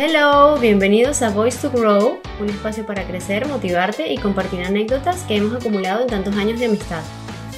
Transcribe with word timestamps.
Hello, 0.00 0.56
bienvenidos 0.60 1.22
a 1.22 1.30
Voice 1.30 1.58
to 1.58 1.76
Grow, 1.76 2.20
un 2.40 2.48
espacio 2.48 2.86
para 2.86 3.04
crecer, 3.04 3.48
motivarte 3.48 4.12
y 4.12 4.16
compartir 4.16 4.62
anécdotas 4.62 5.24
que 5.24 5.34
hemos 5.34 5.56
acumulado 5.56 6.02
en 6.02 6.06
tantos 6.06 6.36
años 6.36 6.60
de 6.60 6.66
amistad. 6.66 7.02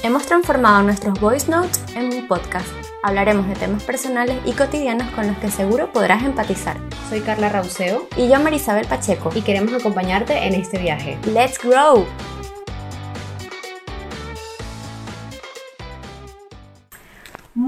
Hemos 0.01 0.25
transformado 0.25 0.81
nuestros 0.81 1.19
voice 1.19 1.51
notes 1.51 1.83
en 1.93 2.11
un 2.11 2.27
podcast. 2.27 2.67
Hablaremos 3.03 3.47
de 3.47 3.53
temas 3.53 3.83
personales 3.83 4.37
y 4.43 4.53
cotidianos 4.53 5.11
con 5.11 5.27
los 5.27 5.37
que 5.37 5.51
seguro 5.51 5.93
podrás 5.93 6.23
empatizar. 6.23 6.77
Soy 7.09 7.21
Carla 7.21 7.49
Rauseo 7.49 8.07
Y 8.17 8.27
yo, 8.27 8.39
Marisabel 8.39 8.87
Pacheco. 8.87 9.29
y 9.35 9.43
queremos 9.43 9.75
acompañarte 9.75 10.47
en 10.47 10.55
este 10.55 10.79
viaje. 10.79 11.19
¡Let's 11.27 11.59
grow! 11.63 12.07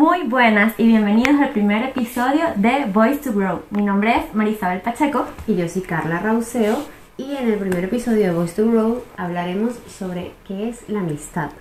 Muy 0.05 0.23
buenas 0.23 0.77
y 0.77 0.85
bienvenidos 0.85 1.39
al 1.39 1.52
primer 1.52 1.81
episodio 1.81 2.41
de 2.57 2.84
Voice 2.91 3.20
to 3.20 3.31
Grow. 3.31 3.61
Mi 3.70 3.84
nombre 3.84 4.13
es 4.17 4.35
Marisabel 4.35 4.81
Pacheco. 4.81 5.25
Y 5.48 5.55
yo 5.55 5.70
soy 5.70 5.81
Carla 5.81 6.20
Rauseo 6.20 6.75
y 7.16 7.38
en 7.38 7.49
el 7.49 7.57
primer 7.57 7.85
episodio 7.85 8.27
de 8.27 8.34
Voice 8.34 8.61
to 8.61 8.70
Grow 8.70 9.02
hablaremos 9.16 9.75
sobre 9.88 10.34
qué 10.45 10.67
es 10.67 10.89
la 10.89 10.99
amistad. 10.99 11.52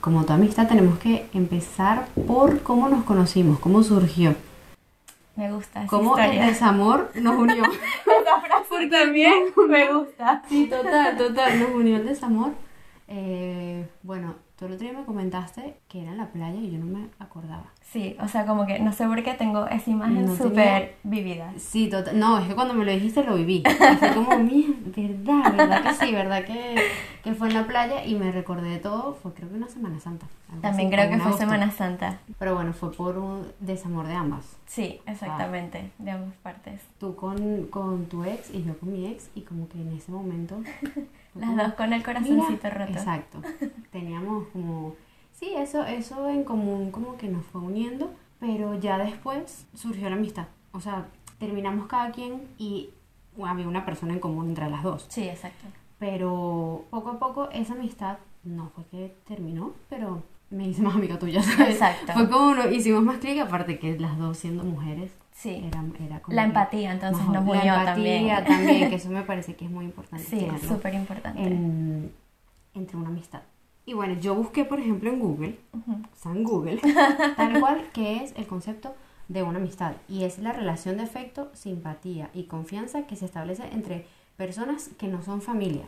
Como 0.00 0.22
toda 0.22 0.36
amistad 0.36 0.68
tenemos 0.68 1.00
que 1.00 1.26
empezar 1.34 2.06
por 2.28 2.62
cómo 2.62 2.88
nos 2.88 3.02
conocimos, 3.02 3.58
cómo 3.58 3.82
surgió, 3.82 4.36
Me 5.34 5.50
gusta 5.50 5.80
esa 5.80 5.88
cómo 5.88 6.16
el 6.16 6.46
desamor 6.46 7.10
nos 7.16 7.34
unió. 7.36 7.64
Esa 8.20 8.40
frase 8.40 8.86
también 8.86 9.46
me 9.68 9.92
gusta. 9.92 10.44
Sí, 10.48 10.68
total, 10.68 11.16
total, 11.16 11.58
nos 11.58 11.70
unió 11.70 11.96
el 11.96 12.06
desamor. 12.06 12.52
Eh, 13.12 13.88
bueno, 14.04 14.36
tú 14.54 14.66
el 14.66 14.74
otro 14.74 14.86
día 14.86 14.96
me 14.96 15.04
comentaste 15.04 15.80
que 15.88 16.02
era 16.02 16.12
en 16.12 16.18
la 16.18 16.28
playa 16.28 16.60
y 16.60 16.70
yo 16.70 16.78
no 16.78 16.86
me 16.86 17.08
acordaba. 17.18 17.72
Sí, 17.92 18.16
o 18.20 18.28
sea, 18.28 18.46
como 18.46 18.66
que 18.66 18.78
no 18.78 18.92
sé 18.92 19.04
por 19.06 19.20
qué 19.24 19.34
tengo 19.34 19.66
esa 19.66 19.90
imagen 19.90 20.24
No 20.26 20.36
súper 20.36 20.94
vivida. 21.02 21.52
Sí, 21.58 21.88
total. 21.88 22.16
No, 22.20 22.38
es 22.38 22.46
que 22.46 22.54
cuando 22.54 22.72
me 22.72 22.84
lo 22.84 22.92
dijiste 22.92 23.24
lo 23.24 23.34
viví. 23.34 23.64
Y 23.66 23.96
fue 23.96 24.14
como, 24.14 24.38
"Mira, 24.38 24.68
verdad, 24.96 25.52
verdad 25.56 25.82
que 25.82 25.94
sí, 25.94 26.12
verdad 26.12 26.44
que, 26.44 26.76
que 27.24 27.34
fue 27.34 27.48
en 27.48 27.54
la 27.54 27.66
playa 27.66 28.04
y 28.04 28.14
me 28.14 28.30
recordé 28.30 28.70
de 28.70 28.78
todo. 28.78 29.14
Fue 29.20 29.32
creo 29.34 29.48
que 29.48 29.56
una 29.56 29.66
Semana 29.66 29.98
Santa. 29.98 30.26
También 30.48 30.72
así, 30.72 30.86
creo 30.88 31.10
que 31.10 31.16
fue 31.16 31.26
agosto. 31.26 31.38
Semana 31.38 31.70
Santa. 31.72 32.18
Pero 32.38 32.54
bueno, 32.54 32.72
fue 32.74 32.92
por 32.92 33.18
un 33.18 33.48
desamor 33.58 34.06
de 34.06 34.14
ambas. 34.14 34.56
Sí, 34.66 35.00
exactamente, 35.06 35.90
de 35.98 36.10
ambas 36.12 36.34
partes. 36.44 36.80
Tú 37.00 37.16
con, 37.16 37.66
con 37.66 38.06
tu 38.06 38.22
ex 38.22 38.50
y 38.54 38.62
yo 38.62 38.78
con 38.78 38.92
mi 38.92 39.06
ex 39.06 39.30
y 39.34 39.40
como 39.40 39.68
que 39.68 39.80
en 39.80 39.96
ese 39.96 40.12
momento... 40.12 40.62
Las 41.34 41.48
como, 41.50 41.62
dos 41.62 41.74
con 41.74 41.92
el 41.92 41.98
"Mira", 42.00 42.04
corazoncito 42.04 42.70
roto. 42.70 42.92
Exacto. 42.92 43.42
Teníamos 43.90 44.46
como... 44.52 44.94
Sí, 45.40 45.54
eso, 45.56 45.84
eso 45.84 46.28
en 46.28 46.44
común 46.44 46.90
como 46.90 47.16
que 47.16 47.26
nos 47.28 47.44
fue 47.46 47.62
uniendo, 47.62 48.10
pero 48.38 48.78
ya 48.78 48.98
después 48.98 49.66
surgió 49.74 50.08
la 50.10 50.16
amistad. 50.16 50.46
O 50.72 50.80
sea, 50.80 51.06
terminamos 51.38 51.86
cada 51.86 52.12
quien 52.12 52.42
y 52.58 52.90
había 53.42 53.66
una 53.66 53.86
persona 53.86 54.12
en 54.12 54.20
común 54.20 54.50
entre 54.50 54.68
las 54.68 54.82
dos. 54.82 55.06
Sí, 55.08 55.26
exacto. 55.28 55.64
Pero 55.98 56.84
poco 56.90 57.10
a 57.10 57.18
poco 57.18 57.48
esa 57.50 57.72
amistad 57.72 58.18
no 58.44 58.70
fue 58.74 58.84
que 58.90 59.16
terminó, 59.26 59.72
pero 59.88 60.22
me 60.50 60.66
hice 60.68 60.82
más 60.82 60.94
amiga 60.94 61.18
tuya, 61.18 61.42
¿sabes? 61.42 61.70
Exacto. 61.76 62.12
Fue 62.12 62.28
como 62.28 62.54
nos 62.54 62.70
hicimos 62.72 63.02
más 63.02 63.18
clic, 63.18 63.38
aparte 63.40 63.78
que 63.78 63.98
las 63.98 64.18
dos 64.18 64.36
siendo 64.36 64.62
mujeres. 64.64 65.10
Sí. 65.32 65.62
Era, 65.66 65.82
era 66.04 66.20
como 66.20 66.34
La 66.34 66.44
empatía 66.44 66.92
entonces 66.92 67.24
nos 67.24 67.32
La 67.32 67.40
unió 67.40 67.74
empatía 67.74 68.44
también. 68.44 68.90
que 68.90 68.96
eso 68.96 69.08
me 69.08 69.22
parece 69.22 69.54
que 69.56 69.64
es 69.64 69.70
muy 69.70 69.86
importante. 69.86 70.24
Sí, 70.24 70.46
súper 70.68 70.92
importante. 70.94 71.40
en- 71.42 72.12
entre 72.74 72.96
una 72.98 73.08
amistad. 73.08 73.40
Y 73.86 73.94
bueno, 73.94 74.20
yo 74.20 74.34
busqué, 74.34 74.64
por 74.64 74.78
ejemplo, 74.78 75.10
en 75.10 75.18
Google, 75.18 75.58
o 75.72 76.16
sea, 76.16 76.32
en 76.32 76.44
Google, 76.44 76.80
tal 77.36 77.60
cual, 77.60 77.84
que 77.92 78.22
es 78.22 78.32
el 78.36 78.46
concepto 78.46 78.94
de 79.28 79.42
una 79.42 79.58
amistad. 79.58 79.92
Y 80.08 80.24
es 80.24 80.38
la 80.38 80.52
relación 80.52 80.96
de 80.96 81.04
afecto, 81.04 81.50
simpatía 81.54 82.30
y 82.34 82.44
confianza 82.44 83.06
que 83.06 83.16
se 83.16 83.24
establece 83.24 83.64
entre 83.72 84.06
personas 84.36 84.90
que 84.98 85.08
no 85.08 85.22
son 85.22 85.40
familia. 85.40 85.86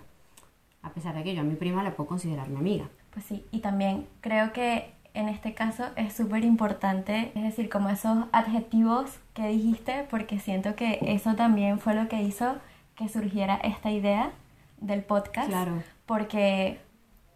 A 0.82 0.90
pesar 0.90 1.14
de 1.14 1.22
que 1.22 1.34
yo 1.34 1.42
a 1.42 1.44
mi 1.44 1.54
prima 1.54 1.82
la 1.82 1.94
puedo 1.94 2.08
considerar 2.08 2.48
mi 2.48 2.56
amiga. 2.56 2.88
Pues 3.12 3.24
sí, 3.24 3.44
y 3.50 3.60
también 3.60 4.06
creo 4.20 4.52
que 4.52 4.94
en 5.14 5.28
este 5.28 5.54
caso 5.54 5.84
es 5.96 6.12
súper 6.12 6.44
importante, 6.44 7.32
es 7.34 7.42
decir, 7.42 7.68
como 7.68 7.88
esos 7.88 8.26
adjetivos 8.32 9.18
que 9.34 9.48
dijiste, 9.48 10.06
porque 10.10 10.38
siento 10.38 10.74
que 10.74 10.98
eso 11.02 11.34
también 11.34 11.78
fue 11.78 11.94
lo 11.94 12.08
que 12.08 12.22
hizo 12.22 12.56
que 12.94 13.08
surgiera 13.08 13.56
esta 13.56 13.90
idea 13.90 14.32
del 14.80 15.02
podcast. 15.02 15.48
Claro. 15.48 15.82
Porque 16.06 16.80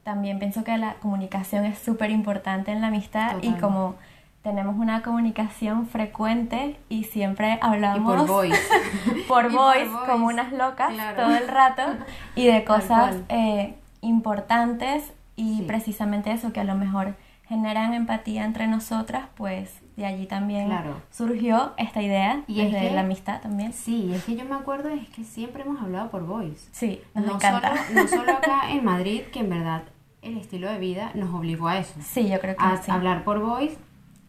también 0.07 0.39
pienso 0.39 0.63
que 0.63 0.79
la 0.79 0.95
comunicación 0.95 1.65
es 1.67 1.79
súper 1.81 2.11
importante 2.11 2.71
en 2.71 2.81
la 2.81 2.87
amistad 2.87 3.43
y 3.43 3.51
como 3.55 3.97
tenemos 4.43 4.77
una 4.79 5.03
comunicación 5.03 5.89
frecuente 5.89 6.79
y 6.89 7.03
siempre 7.05 7.55
Y 7.55 7.59
hablamos 7.61 8.15
por 8.15 8.27
voice. 8.29 8.57
por 9.29 9.47
Y 9.47 9.49
por 9.49 9.53
voice 9.53 9.87
voice. 9.89 10.07
como 10.13 10.27
unas 10.29 10.53
locas 10.53 10.93
Claro. 10.93 11.23
todo 11.25 11.37
el 11.37 11.49
rato 11.49 11.83
y 12.37 12.47
de 12.47 12.63
cosas 12.63 13.17
eh, 13.29 13.75
importantes 14.01 15.13
y 15.35 15.59
Sí. 15.59 15.65
precisamente 15.67 16.31
eso 16.31 16.53
que 16.53 16.61
a 16.61 16.65
lo 16.65 16.77
mejor 16.77 17.17
generan 17.49 17.93
empatía 17.93 18.45
entre 18.45 18.69
nosotras, 18.69 19.25
pues 19.37 19.81
de 19.97 20.07
allí 20.07 20.27
también 20.27 20.67
Claro. 20.69 21.01
surgió 21.11 21.73
esta 21.79 22.01
idea 22.03 22.43
Y 22.47 22.61
es 22.61 22.71
desde 22.73 22.89
que- 22.91 22.95
la 22.95 23.01
amistad 23.01 23.41
también. 23.41 23.73
Sí, 23.73 24.13
es 24.15 24.23
que 24.25 24.37
yo 24.37 24.45
me 24.45 24.55
acuerdo 24.55 24.89
es 24.91 25.09
que 25.09 25.25
siempre 25.25 25.63
hemos 25.65 25.81
hablado 25.83 26.11
por 26.11 26.25
voice. 26.25 26.69
Sí, 26.71 27.01
nos 27.15 27.27
no 27.27 27.35
encanta. 27.35 27.73
Solo, 27.89 28.03
no 28.03 28.09
solo 28.09 28.33
acá 28.33 28.71
en 28.71 28.85
Madrid, 28.93 29.23
que 29.33 29.41
en 29.41 29.51
verdad 29.51 29.83
el 30.27 30.37
estilo 30.39 30.71
de 30.71 30.79
vida 30.79 31.13
nos 31.15 31.33
obligó 31.35 31.69
a 31.69 31.79
eso. 31.79 31.95
Sí, 32.03 32.29
yo 32.29 32.41
creo 32.41 32.57
que 32.57 32.65
a 32.65 32.83
sí. 32.83 32.91
hablar 32.91 33.25
por 33.25 33.41
voice, 33.41 33.77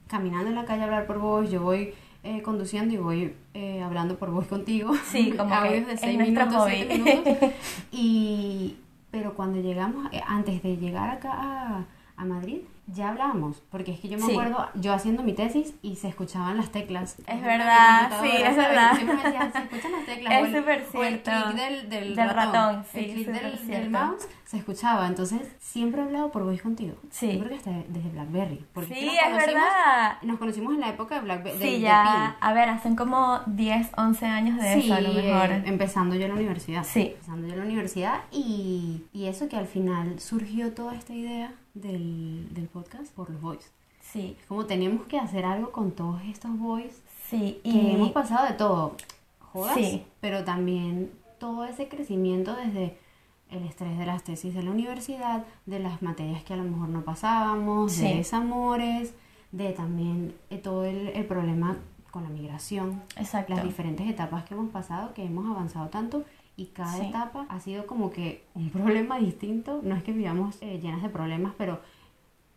caminando 0.07 0.49
en 0.49 0.55
la 0.55 0.65
calle 0.65 0.83
hablar 0.83 1.07
por 1.07 1.19
voice, 1.19 1.51
yo 1.51 1.61
voy 1.61 1.93
eh, 2.23 2.41
conduciendo 2.41 2.93
y 2.93 2.97
voy 2.97 3.33
eh, 3.53 3.81
hablando 3.81 4.17
por 4.17 4.31
voice 4.31 4.49
contigo. 4.49 4.93
Sí, 5.05 5.31
como 5.37 5.61
que 5.63 5.81
de 5.81 5.93
es 5.93 5.99
6 5.99 6.17
nuestro 6.17 6.45
minutos, 6.45 6.63
hobby. 6.63 6.75
7 6.75 6.97
minutos. 6.97 7.49
Y, 7.91 8.77
pero 9.11 9.33
cuando 9.33 9.59
llegamos, 9.59 10.11
eh, 10.11 10.21
antes 10.27 10.61
de 10.61 10.77
llegar 10.77 11.09
acá 11.09 11.31
a, 11.33 11.85
a 12.15 12.25
Madrid, 12.25 12.59
ya 12.87 13.09
hablábamos, 13.09 13.61
porque 13.69 13.91
es 13.91 13.99
que 13.99 14.07
yo 14.07 14.17
me 14.17 14.25
Sí. 14.25 14.31
acuerdo, 14.31 14.67
yo 14.75 14.93
haciendo 14.93 15.21
mi 15.23 15.33
tesis 15.33 15.73
y 15.81 15.97
se 15.97 16.07
escuchaban 16.07 16.55
las 16.57 16.71
teclas. 16.71 17.17
Es 17.27 17.41
verdad, 17.41 18.11
sí, 18.21 18.29
es 18.31 18.55
verdad. 18.55 18.93
Siempre 18.95 19.15
me 19.17 19.23
decían, 19.23 19.51
se 19.53 19.59
escuchan 19.59 19.91
las 19.91 20.05
teclas. 20.05 20.33
Es 20.33 20.47
súper 20.57 20.85
o 20.93 21.03
el 21.03 21.19
cierto. 21.21 21.31
clic 21.49 21.55
del, 21.57 21.89
del, 21.89 22.15
Del 22.15 22.29
ratón, 22.29 22.53
ratón, 22.53 22.85
sí, 22.91 22.99
el 22.99 23.13
clic 23.13 23.27
del, 23.27 23.51
del 23.51 23.57
cierto. 23.59 23.89
mouse 23.91 24.27
se 24.45 24.57
escuchaba. 24.57 25.05
Entonces, 25.07 25.41
siempre 25.59 25.99
he 26.01 26.05
hablado 26.05 26.31
por 26.31 26.43
voice 26.45 26.63
contigo. 26.63 26.95
Sí. 27.11 27.33
Yo 27.33 27.39
creo 27.39 27.49
que 27.49 27.55
hasta 27.57 27.71
desde 27.89 28.09
Blackberry. 28.09 28.65
porque 28.73 28.93
Sí, 28.95 29.09
es 29.09 29.35
verdad. 29.35 30.17
Nos 30.21 30.39
conocimos 30.39 30.73
en 30.73 30.79
la 30.79 30.89
época 30.89 31.15
de 31.15 31.21
Blackberry. 31.21 31.59
Sí, 31.59 31.79
ya, 31.81 32.37
a 32.39 32.53
ver, 32.53 32.69
hacen 32.69 32.95
como 32.95 33.41
10, 33.47 33.89
11 33.97 34.25
años 34.25 34.57
de 34.61 34.73
Sí, 34.75 34.79
eso 34.85 34.93
a 34.93 35.01
lo 35.01 35.11
mejor. 35.13 35.51
eh, 35.51 35.63
empezando 35.65 36.15
yo 36.15 36.21
en 36.23 36.29
la 36.29 36.35
universidad. 36.35 36.85
Sí. 36.85 37.11
Empezando 37.15 37.47
yo 37.47 37.53
en 37.53 37.59
la 37.59 37.65
universidad 37.65 38.21
y, 38.31 39.03
y 39.11 39.25
eso 39.25 39.49
que 39.49 39.57
al 39.57 39.67
final 39.67 40.19
surgió 40.21 40.71
toda 40.73 40.95
esta 40.95 41.13
idea 41.13 41.51
del, 41.73 42.47
del 42.53 42.67
podcast 42.77 43.11
por 43.13 43.29
los 43.29 43.41
boys. 43.41 43.71
Sí, 44.01 44.35
Es 44.39 44.45
como 44.45 44.65
teníamos 44.65 45.05
que 45.07 45.17
hacer 45.19 45.45
algo 45.45 45.71
con 45.71 45.91
todos 45.91 46.21
estos 46.29 46.57
boys 46.57 47.01
sí, 47.29 47.59
que 47.63 47.69
y 47.69 47.91
hemos 47.95 48.11
pasado 48.11 48.45
de 48.47 48.53
todo. 48.53 48.95
Jodas, 49.39 49.75
Sí. 49.75 50.03
pero 50.21 50.43
también 50.43 51.11
todo 51.39 51.65
ese 51.65 51.87
crecimiento 51.87 52.55
desde 52.55 52.97
el 53.49 53.63
estrés 53.63 53.97
de 53.97 54.05
las 54.05 54.23
tesis 54.23 54.53
de 54.53 54.61
la 54.63 54.71
universidad, 54.71 55.43
de 55.65 55.79
las 55.79 56.01
materias 56.01 56.43
que 56.43 56.53
a 56.53 56.57
lo 56.57 56.63
mejor 56.63 56.89
no 56.89 57.01
pasábamos, 57.03 57.93
Sí. 57.93 58.03
de 58.03 58.15
desamores, 58.17 59.13
de 59.51 59.71
también 59.71 60.35
eh, 60.49 60.57
todo 60.57 60.85
el, 60.85 61.07
el 61.09 61.25
problema 61.25 61.77
con 62.11 62.23
la 62.23 62.29
migración, 62.29 63.01
exacto. 63.17 63.55
las 63.55 63.63
diferentes 63.63 64.07
etapas 64.09 64.43
que 64.45 64.53
hemos 64.53 64.69
pasado, 64.71 65.13
que 65.13 65.23
hemos 65.25 65.45
avanzado 65.49 65.87
tanto 65.89 66.23
y 66.55 66.67
cada 66.67 66.93
Sí. 66.97 67.07
etapa 67.07 67.45
ha 67.49 67.59
sido 67.59 67.85
como 67.87 68.09
que 68.11 68.43
un 68.53 68.69
problema 68.77 69.17
distinto. 69.19 69.79
No 69.83 69.95
es 69.95 70.03
que 70.03 70.11
vivamos 70.13 70.57
eh, 70.61 70.79
llenas 70.81 71.01
de 71.01 71.09
problemas, 71.09 71.53
pero 71.57 71.79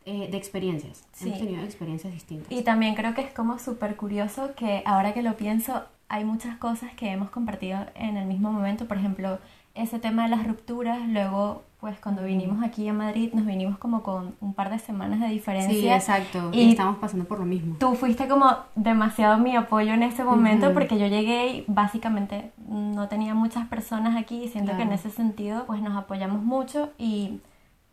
eh, 0.05 0.29
de 0.31 0.37
experiencias. 0.37 1.05
Sí. 1.13 1.29
Hemos 1.29 1.39
tenido 1.41 1.63
experiencias 1.63 2.13
distintas. 2.13 2.51
Y 2.51 2.63
también 2.63 2.95
creo 2.95 3.15
que 3.15 3.21
es 3.21 3.33
como 3.33 3.59
súper 3.59 3.97
curioso 3.97 4.55
que 4.57 4.83
ahora 4.87 5.13
que 5.15 5.23
lo 5.23 5.37
pienso, 5.37 5.85
hay 6.09 6.25
muchas 6.25 6.57
cosas 6.57 6.93
que 6.95 7.11
hemos 7.11 7.31
compartido 7.31 7.87
en 7.95 8.17
el 8.17 8.27
mismo 8.27 8.51
momento. 8.51 8.87
Por 8.87 8.97
ejemplo, 8.97 9.39
ese 9.75 9.99
tema 9.99 10.25
de 10.25 10.31
las 10.31 10.47
rupturas. 10.47 11.07
Luego, 11.09 11.63
pues 11.81 11.99
cuando 12.01 12.25
vinimos 12.25 12.63
aquí 12.65 12.89
a 12.89 12.93
Madrid, 12.93 13.33
nos 13.33 13.47
vinimos 13.47 13.79
como 13.79 14.03
con 14.03 14.35
un 14.41 14.55
par 14.55 14.71
de 14.71 14.79
semanas 14.79 15.21
de 15.21 15.29
diferencia. 15.29 15.73
Sí, 15.73 15.89
exacto. 15.89 16.51
Y, 16.53 16.63
Y 16.63 16.71
estamos 16.71 16.99
pasando 16.99 17.25
por 17.25 17.39
lo 17.39 17.45
mismo. 17.45 17.77
Tú 17.79 17.95
fuiste 17.95 18.29
como 18.29 18.57
demasiado 18.75 19.39
mi 19.39 19.57
apoyo 19.57 19.93
en 19.93 20.03
ese 20.03 20.25
momento 20.25 20.73
porque 20.73 20.99
yo 20.99 21.07
llegué 21.07 21.49
y 21.49 21.65
básicamente 21.67 22.53
no 22.69 23.09
tenía 23.09 23.35
muchas 23.35 23.69
personas 23.69 24.17
aquí 24.17 24.45
y 24.45 24.49
siento 24.49 24.77
que 24.77 24.83
en 24.83 24.93
ese 24.93 25.11
sentido 25.11 25.67
pues 25.67 25.81
nos 25.81 25.97
apoyamos 25.97 26.43
mucho 26.43 26.91
y 26.99 27.41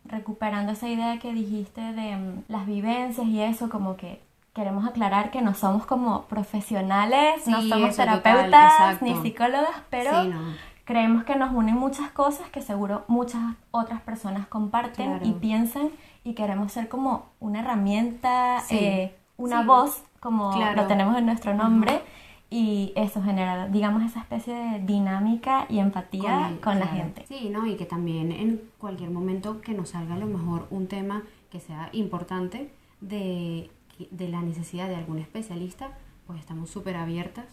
recuperando 0.10 0.72
esa 0.74 0.88
idea 0.88 1.20
que 1.20 1.34
dijiste 1.34 1.82
de 1.82 2.16
mm, 2.16 2.44
las 2.48 2.66
vivencias 2.66 3.28
y 3.28 3.42
eso 3.42 3.70
como 3.70 3.96
que 3.98 4.22
queremos 4.54 4.88
aclarar 4.88 5.30
que 5.32 5.42
no 5.42 5.54
somos 5.54 5.86
como 5.86 6.24
profesionales, 6.24 7.48
no 7.48 7.62
somos 7.62 7.96
total, 7.96 8.22
terapeutas 8.24 9.02
ni 9.02 9.16
psicólogas, 9.22 9.70
pero 9.90 10.24
Sí, 10.24 10.30
no. 10.30 10.40
creemos 10.86 11.24
que 11.24 11.36
nos 11.36 11.54
unen 11.54 11.76
muchas 11.76 12.10
cosas 12.12 12.50
que 12.50 12.62
seguro 12.62 13.04
muchas 13.08 13.42
otras 13.72 14.02
personas 14.02 14.48
comparten 14.48 15.20
Claro. 15.20 15.26
y 15.28 15.34
piensan 15.34 15.90
y 16.24 16.34
queremos 16.34 16.72
ser 16.72 16.90
como 16.90 17.26
una 17.40 17.60
herramienta, 17.60 18.62
Sí. 18.62 18.78
eh, 18.78 19.16
una 19.38 19.62
voz, 19.62 20.02
como 20.20 20.52
Claro. 20.52 20.82
lo 20.82 20.88
tenemos 20.88 21.16
en 21.18 21.26
nuestro 21.28 21.54
nombre. 21.54 22.02
Y 22.50 22.94
eso 22.96 23.22
genera, 23.22 23.68
digamos, 23.68 24.04
esa 24.04 24.22
especie 24.22 24.54
de 24.54 24.80
dinámica 24.86 25.66
y 25.70 25.80
empatía 25.80 26.50
el- 26.50 26.60
con, 26.60 26.80
la 26.80 26.86
claro. 26.86 26.98
gente. 26.98 27.26
Sí, 27.28 27.50
¿no? 27.50 27.66
Y 27.68 27.76
que 27.76 27.86
también 27.86 28.32
en 28.32 28.62
cualquier 28.78 29.10
momento 29.12 29.60
que 29.62 29.74
nos 29.74 29.90
salga 29.90 30.16
a 30.16 30.18
lo 30.18 30.28
mejor 30.28 30.68
un 30.70 30.88
tema 30.88 31.24
que 31.52 31.60
sea 31.60 31.90
importante 31.92 32.70
de, 33.02 33.70
de 34.12 34.30
la 34.30 34.42
necesidad 34.42 34.88
de 34.88 34.96
algún 34.96 35.20
especialista, 35.20 35.90
pues 36.26 36.40
estamos 36.40 36.70
súper 36.70 36.96
abiertas. 36.96 37.46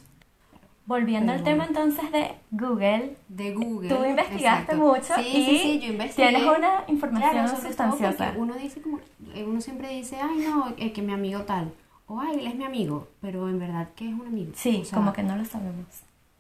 Volviendo 0.87 1.33
al 1.33 1.39
Pero- 1.43 1.51
tema 1.51 1.65
entonces 1.65 2.13
de 2.13 2.33
Google, 2.51 3.17
De 3.29 3.55
Google. 3.55 3.89
tú 3.89 4.05
investigaste 4.05 4.73
exacto. 4.75 4.77
mucho 4.77 5.15
Sí, 5.17 5.29
y 5.29 5.45
sí, 5.47 5.59
sí, 5.59 5.81
yo 5.81 5.93
investigué. 5.93 6.29
tienes 6.29 6.47
una 6.47 6.85
información 6.89 7.31
Claro, 7.31 7.49
sustanciosa. 7.57 8.35
uno 8.37 8.53
dice 8.55 8.83
como, 8.83 8.99
eh, 9.35 9.45
uno 9.49 9.61
siempre 9.63 9.89
dice, 9.89 10.19
ay 10.21 10.45
no, 10.47 10.75
eh, 10.77 10.93
que 10.93 11.01
mi 11.01 11.13
amigo 11.15 11.41
tal, 11.45 11.73
o 12.07 12.21
ay, 12.21 12.37
él 12.39 12.47
es 12.47 12.55
mi 12.55 12.65
amigo, 12.65 13.09
pero 13.21 13.49
en 13.49 13.59
verdad, 13.59 13.91
¿qué 13.97 14.09
es 14.09 14.15
un 14.15 14.27
amigo? 14.27 14.53
Sí, 14.55 14.81
O 14.83 14.85
sea, 14.85 14.99
como 14.99 15.13
que 15.13 15.23
no 15.23 15.37
lo 15.37 15.45
sabemos. 15.45 15.87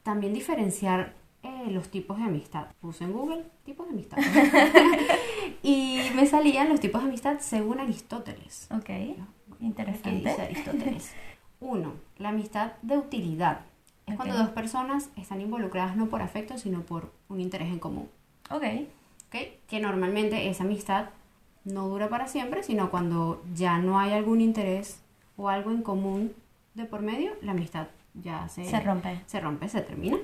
También 0.02 0.34
diferenciar 0.34 1.14
eh, 1.42 1.70
los 1.70 1.88
tipos 1.88 2.18
de 2.18 2.24
amistad. 2.24 2.66
Puse 2.80 3.04
en 3.04 3.12
Google 3.12 3.44
tipos 3.64 3.86
de 3.86 3.92
amistad. 3.92 4.18
y 5.62 6.00
me 6.14 6.26
salían 6.26 6.68
los 6.68 6.80
tipos 6.80 7.02
de 7.02 7.08
amistad 7.08 7.38
según 7.40 7.80
Aristóteles. 7.80 8.68
Ok, 8.70 8.84
¿Qué 8.84 9.16
interesante. 9.60 10.10
dice 10.10 10.42
Aristóteles? 10.42 11.12
Uno, 11.60 11.94
la 12.18 12.30
amistad 12.30 12.72
de 12.82 12.98
utilidad. 12.98 13.60
Es 14.06 14.16
cuando 14.16 14.34
Ok. 14.34 14.40
dos 14.40 14.50
personas 14.50 15.08
están 15.16 15.40
involucradas 15.40 15.96
no 15.96 16.06
por 16.08 16.20
afecto, 16.20 16.58
sino 16.58 16.82
por 16.82 17.10
un 17.28 17.40
interés 17.40 17.68
en 17.68 17.78
común. 17.78 18.10
Ok, 18.50 18.62
¿ok? 19.28 19.36
Que 19.66 19.80
normalmente 19.80 20.50
esa 20.50 20.64
amistad 20.64 21.06
no 21.64 21.88
dura 21.88 22.10
para 22.10 22.28
siempre, 22.28 22.62
sino 22.62 22.90
cuando 22.90 23.42
ya 23.54 23.78
no 23.78 23.98
hay 23.98 24.12
algún 24.12 24.42
interés 24.42 25.00
o 25.36 25.48
algo 25.48 25.70
en 25.70 25.82
común 25.82 26.32
de 26.74 26.84
por 26.84 27.02
medio, 27.02 27.32
la 27.42 27.52
amistad 27.52 27.86
ya 28.14 28.48
se, 28.48 28.64
se 28.64 28.80
rompe. 28.80 29.20
se 29.26 29.40
rompe, 29.40 29.68
se 29.68 29.80
termina. 29.80 30.16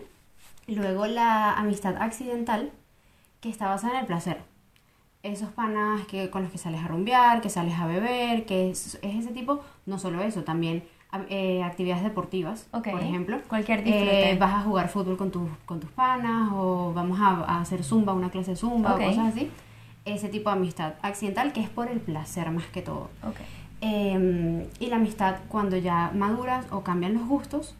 Luego 0.66 1.06
la 1.06 1.54
amistad 1.54 1.96
accidental, 1.96 2.70
que 3.40 3.48
está 3.48 3.68
basada 3.68 3.94
en 3.94 4.00
el 4.00 4.06
placer. 4.06 4.38
Esos 5.22 5.50
panas 5.50 6.06
que, 6.06 6.30
con 6.30 6.42
los 6.42 6.50
que 6.52 6.58
sales 6.58 6.82
a 6.82 6.88
rumbear, 6.88 7.40
que 7.40 7.50
sales 7.50 7.74
a 7.78 7.86
beber, 7.86 8.46
que 8.46 8.70
es, 8.70 8.98
es 9.02 9.14
ese 9.16 9.32
tipo, 9.32 9.60
no 9.84 9.98
solo 9.98 10.22
eso, 10.22 10.44
también 10.44 10.82
eh, 11.28 11.62
actividades 11.62 12.04
deportivas, 12.04 12.68
Ok, 12.72 12.88
por 12.90 13.02
ejemplo. 13.02 13.38
cualquier 13.48 13.80
Eh, 13.80 13.82
disfrute. 13.82 14.36
vas 14.38 14.54
a 14.54 14.60
jugar 14.62 14.88
fútbol 14.88 15.16
con, 15.18 15.30
tus 15.30 15.48
con 15.66 15.80
tus 15.80 15.90
panas 15.90 16.50
o 16.54 16.92
vamos 16.94 17.18
a, 17.20 17.44
a 17.44 17.60
hacer 17.60 17.82
zumba, 17.84 18.12
una 18.14 18.30
clase 18.30 18.52
de 18.52 18.56
zumba 18.56 18.94
o 18.94 18.98
cosas 18.98 19.34
así. 19.34 19.50
Ese 20.06 20.28
tipo 20.30 20.48
de 20.50 20.56
amistad 20.56 20.94
accidental 21.02 21.52
que 21.52 21.60
es 21.60 21.68
por 21.68 21.88
el 21.88 22.00
placer 22.00 22.50
más 22.50 22.66
que 22.66 22.80
todo. 22.80 23.10
Ok, 23.22 23.36
Eh, 23.80 24.68
y 24.78 24.86
la 24.86 24.96
amistad, 24.96 25.36
cuando 25.48 25.76
ya 25.76 26.10
maduras 26.14 26.66
o 26.70 26.82
cambian 26.82 27.14
los 27.14 27.26
gustos, 27.26 27.74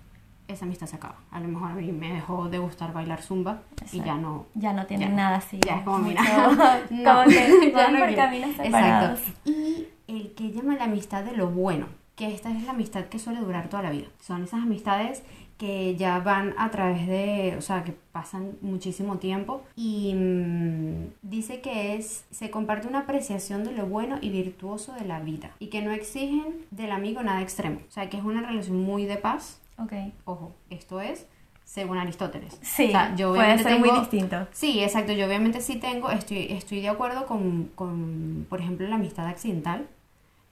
esa 0.49 0.65
amistad 0.65 0.87
se 0.87 0.97
acaba. 0.97 1.17
A 1.31 1.41
lo 1.41 1.49
mejor 1.49 1.71
a 1.71 1.75
mí 1.75 1.93
me 1.93 2.13
dejó 2.13 2.49
de 2.49 2.59
gustar 2.59 2.93
bailar 2.93 3.23
zumba 3.23 3.63
y 3.93 4.01
ya 4.03 4.17
no. 4.17 4.47
ya 4.55 4.73
no 4.73 4.87
tienen 4.87 5.11
Ya. 5.11 5.15
nada 5.15 5.37
así. 5.37 5.61
Ya 5.65 5.77
es 5.77 5.83
como, 5.85 5.99
mira. 5.99 6.23
no, 6.91 7.15
como 7.15 7.29
que 7.29 7.71
ya 7.73 7.77
van 7.77 7.93
no 7.95 7.99
por 8.01 8.15
caminos 8.15 8.57
separados. 8.57 9.21
Exacto. 9.21 9.51
Y 9.51 9.87
el 10.09 10.35
que 10.35 10.51
llama 10.51 10.75
la 10.75 10.85
amistad 10.85 11.23
de 11.25 11.37
lo 11.37 11.49
bueno, 11.49 11.87
que 12.17 12.35
esta 12.35 12.51
es 12.51 12.65
la 12.65 12.73
amistad 12.73 13.05
que 13.05 13.19
suele 13.19 13.41
durar 13.41 13.69
toda 13.69 13.83
la 13.85 13.91
vida. 13.91 14.09
Son 14.21 14.43
esas 14.43 14.63
amistades 14.63 15.23
que 15.61 15.95
ya 15.95 16.21
van 16.21 16.55
a 16.57 16.71
través 16.71 17.07
de, 17.07 17.55
o 17.59 17.61
sea, 17.61 17.85
que 17.85 17.93
pasan 18.13 18.57
muchísimo 18.63 19.19
tiempo 19.19 19.63
y 19.77 20.15
mm, 20.15 21.13
dice 21.21 21.61
que 21.61 21.97
es, 21.97 22.25
se 22.31 22.51
comparte 22.51 22.89
una 22.89 23.01
apreciación 23.01 23.63
de 23.65 23.73
lo 23.73 23.85
bueno 23.85 24.17
y 24.23 24.31
virtuoso 24.31 24.95
de 24.95 25.05
la 25.05 25.21
vida 25.21 25.51
y 25.59 25.67
que 25.67 25.83
no 25.83 25.93
exigen 25.93 26.65
del 26.71 26.93
amigo 26.93 27.23
nada 27.23 27.43
extremo, 27.43 27.81
o 27.87 27.91
sea, 27.91 28.09
que 28.09 28.17
es 28.17 28.25
una 28.25 28.41
relación 28.41 28.83
muy 28.83 29.05
de 29.05 29.19
paz. 29.19 29.61
Ok, 29.77 29.93
Ojo, 30.25 30.55
esto 30.71 31.03
es 31.03 31.27
según 31.67 31.99
Aristóteles. 31.99 32.59
sí, 32.63 32.87
O 32.87 32.91
sea, 32.93 33.15
yo 33.15 33.35
puede 33.35 33.59
ser 33.59 33.79
muy 33.79 33.91
distinto. 33.91 34.49
Sí, 34.53 34.83
exacto. 34.83 35.13
Yo 35.13 35.27
obviamente 35.27 35.61
sí 35.61 35.77
tengo, 35.77 36.11
estoy, 36.11 36.47
estoy 36.51 36.81
de 36.81 36.89
acuerdo 36.89 37.27
con, 37.27 37.71
con, 37.75 38.47
por 38.49 38.61
ejemplo, 38.61 38.89
la 38.89 38.97
amistad 38.97 39.27
accidental. 39.27 39.87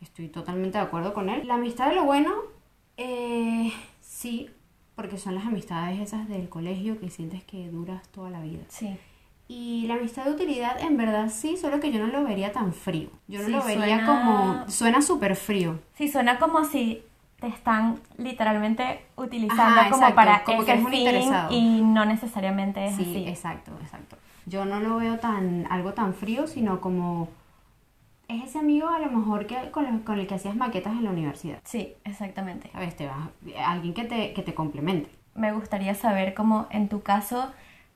Estoy 0.00 0.28
totalmente 0.28 0.78
de 0.78 0.84
acuerdo 0.84 1.14
con 1.14 1.28
él. 1.28 1.48
La 1.48 1.54
amistad 1.54 1.88
de 1.88 1.96
lo 1.96 2.04
bueno, 2.04 2.32
eh, 2.98 3.72
sí, 4.00 4.50
porque 4.98 5.16
son 5.16 5.36
las 5.36 5.46
amistades 5.46 6.00
esas 6.00 6.28
del 6.28 6.48
colegio 6.48 6.98
que 6.98 7.08
sientes 7.08 7.44
que 7.44 7.68
duras 7.70 8.02
toda 8.08 8.30
la 8.30 8.40
vida. 8.40 8.64
Sí, 8.68 8.96
Y 9.46 9.86
la 9.86 9.94
amistad 9.94 10.24
de 10.24 10.32
utilidad, 10.32 10.78
en 10.80 10.96
verdad 10.96 11.28
sí, 11.30 11.56
solo 11.56 11.78
que 11.78 11.92
yo 11.92 12.00
no 12.04 12.08
lo 12.08 12.24
vería 12.24 12.52
tan 12.52 12.72
frío. 12.74 13.08
Yo 13.28 13.38
no 13.38 13.46
Sí, 13.46 13.52
lo 13.52 13.64
vería 13.64 13.98
suena- 13.98 14.06
como... 14.06 14.64
Suena 14.68 15.00
súper 15.00 15.36
frío. 15.36 15.78
sí, 15.94 16.08
suena 16.08 16.38
como 16.40 16.64
si 16.64 17.02
te 17.38 17.46
están 17.46 18.00
literalmente 18.16 19.00
utilizando 19.16 19.62
Ajá, 19.80 19.88
como 19.90 20.08
exacto, 20.08 20.16
para 20.16 20.42
como 20.42 20.64
que 20.64 20.72
un 20.72 20.88
fin 20.88 20.94
interesado. 20.98 21.52
y 21.56 21.80
no 21.80 22.04
necesariamente 22.04 22.84
es 22.86 22.96
Sí, 22.96 23.02
así. 23.02 23.28
exacto, 23.28 23.70
exacto. 23.80 24.16
Yo 24.46 24.64
no 24.64 24.80
lo 24.80 24.96
veo 24.96 25.18
tan 25.20 25.66
algo 25.70 25.92
tan 25.92 26.12
frío, 26.12 26.48
sino 26.48 26.80
como 26.80 27.28
es 28.28 28.44
ese 28.44 28.58
amigo 28.58 28.88
a 28.88 28.98
lo 28.98 29.10
mejor 29.10 29.46
que 29.46 29.70
con, 29.70 29.86
el- 29.86 30.04
con 30.04 30.18
el 30.18 30.26
que 30.26 30.34
hacías 30.34 30.54
maquetas 30.56 30.92
en 30.92 31.04
la 31.04 31.10
universidad. 31.10 31.60
Sí, 31.64 31.94
exactamente. 32.04 32.70
¿Sabes? 32.72 32.96
Te 32.96 33.06
vas, 33.06 33.28
alguien 33.64 33.94
que 33.94 34.04
te, 34.04 34.32
que 34.34 34.42
te 34.42 34.54
complemente. 34.54 35.10
Me 35.34 35.52
gustaría 35.52 35.94
saber 35.94 36.34
cómo 36.34 36.66
en 36.70 36.88
tu 36.88 37.02
caso, 37.02 37.50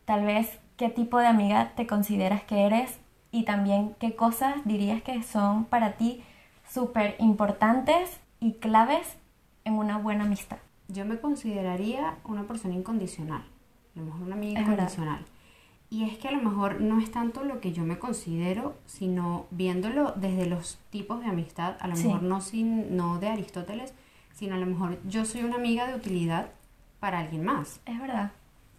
tal 0.05 0.25
vez 0.25 0.59
qué 0.77 0.89
tipo 0.89 1.19
de 1.19 1.27
amiga 1.27 1.73
te 1.77 1.87
consideras 1.87 2.43
que 2.45 2.63
eres 2.67 2.99
y 3.31 3.45
también 3.45 3.95
qué 3.99 4.15
cosas 4.15 4.57
dirías 4.65 5.03
que 5.03 5.23
son 5.23 5.65
para 5.65 5.93
ti 5.93 6.23
súper 6.69 7.17
importantes 7.19 8.19
y 8.41 8.55
claves 8.55 9.17
en 9.65 9.75
una 9.75 9.99
buena 9.99 10.25
amistad. 10.25 10.59
Yo 10.89 11.05
me 11.05 11.19
consideraría 11.21 12.17
una 12.25 12.45
persona 12.45 12.75
incondicional, 12.75 13.43
a 13.95 13.99
lo 13.99 14.05
mejor 14.07 14.23
una 14.23 14.35
amiga 14.35 14.61
Es 14.61 14.69
verdad. 14.69 15.21
Y 15.93 16.05
es 16.05 16.17
que 16.17 16.29
a 16.29 16.33
lo 16.33 16.41
mejor 16.41 16.81
no 16.81 16.99
es 17.01 17.11
tanto 17.11 17.45
lo 17.45 17.61
que 17.61 17.73
yo 17.73 17.85
me 17.85 17.99
considero, 17.99 18.75
sino 18.87 19.45
viéndolo 19.51 20.13
desde 20.17 20.47
los 20.47 20.79
tipos 20.89 21.21
de 21.21 21.27
amistad, 21.27 21.77
a 21.81 21.87
lo 21.89 21.97
Sí. 21.97 22.07
mejor 22.07 22.23
no, 22.23 22.41
sin, 22.41 22.97
no 22.97 23.19
de 23.19 23.29
Aristóteles, 23.29 23.93
sino 24.33 24.55
a 24.55 24.59
lo 24.59 24.65
mejor 24.65 24.99
yo 25.07 25.27
soy 25.27 25.43
una 25.45 25.57
amiga 25.57 25.87
de 25.87 25.95
utilidad 25.95 26.49
para 26.99 27.19
alguien 27.19 27.45
más. 27.45 27.81
Es 27.85 28.01
verdad. 28.01 28.33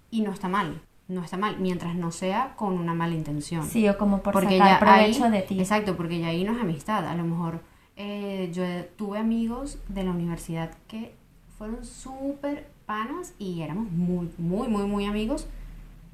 Y 0.10 0.22
no 0.22 0.32
está 0.32 0.48
mal, 0.50 0.82
no 1.08 1.24
está 1.24 1.38
mal, 1.38 1.60
mientras 1.60 1.94
no 1.96 2.10
sea 2.12 2.54
con 2.56 2.80
una 2.80 2.96
mala 2.96 3.14
intención. 3.14 3.64
Sí, 3.68 3.88
o 3.88 3.96
como 3.96 4.24
por 4.24 4.34
porque 4.34 4.58
sacar 4.58 4.72
ya 4.72 4.80
provecho 4.80 5.26
ahí- 5.26 5.32
de 5.34 5.42
ti. 5.44 5.60
Exacto, 5.60 5.96
porque 5.96 6.20
ya 6.20 6.30
ahí 6.30 6.44
no 6.44 6.54
es 6.56 6.62
amistad. 6.62 7.06
A 7.08 7.14
lo 7.16 7.24
mejor 7.26 7.62
eh, 7.96 8.50
yo 8.52 8.64
tuve 8.98 9.20
amigos 9.20 9.78
de 9.88 10.04
la 10.04 10.10
universidad 10.10 10.72
que 10.88 11.14
fueron 11.60 11.86
súper 11.86 12.68
panas 12.88 13.36
y 13.38 13.62
éramos 13.62 13.92
muy, 13.92 14.32
muy, 14.40 14.68
muy, 14.68 14.86
muy 14.88 15.06
amigos, 15.06 15.48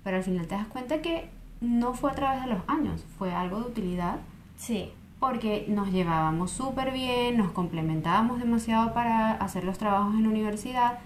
pero 0.10 0.18
al 0.18 0.24
final 0.24 0.48
te 0.48 0.56
das 0.56 0.66
cuenta 0.66 1.04
que 1.04 1.30
no 1.62 1.94
fue 1.94 2.10
a 2.10 2.16
través 2.16 2.42
de 2.42 2.50
los 2.50 2.64
años, 2.66 3.06
fue 3.20 3.32
algo 3.32 3.60
de 3.60 3.68
utilidad 3.68 4.18
Sí, 4.58 4.92
porque 5.20 5.68
nos 5.68 5.92
llevábamos 5.92 6.50
súper 6.50 6.92
bien, 6.92 7.38
nos 7.38 7.52
complementábamos 7.52 8.40
demasiado 8.40 8.92
para 8.92 9.34
hacer 9.34 9.66
los 9.66 9.78
trabajos 9.78 10.16
en 10.16 10.24
la 10.24 10.30
universidad, 10.30 10.98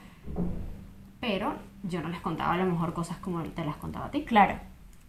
pero 1.19 1.55
yo 1.83 2.01
no 2.01 2.07
les 2.07 2.21
contaba 2.21 2.53
a 2.53 2.57
lo 2.57 2.65
mejor 2.65 2.93
cosas 2.93 3.17
como 3.17 3.43
te 3.43 3.65
las 3.65 3.75
contaba 3.75 4.05
a 4.05 4.11
ti 4.11 4.23
claro. 4.23 4.57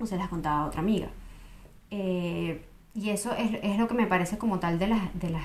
o 0.00 0.06
se 0.06 0.16
las 0.16 0.28
contaba 0.28 0.64
a 0.64 0.66
otra 0.66 0.80
amiga. 0.80 1.10
Eh, 1.92 2.66
y 2.96 3.10
eso 3.10 3.32
es, 3.36 3.60
es 3.62 3.78
lo 3.78 3.86
que 3.86 3.94
me 3.94 4.08
parece 4.08 4.38
como 4.38 4.58
tal 4.58 4.80
de 4.80 4.88
las, 4.88 5.20
de, 5.20 5.30
las, 5.30 5.44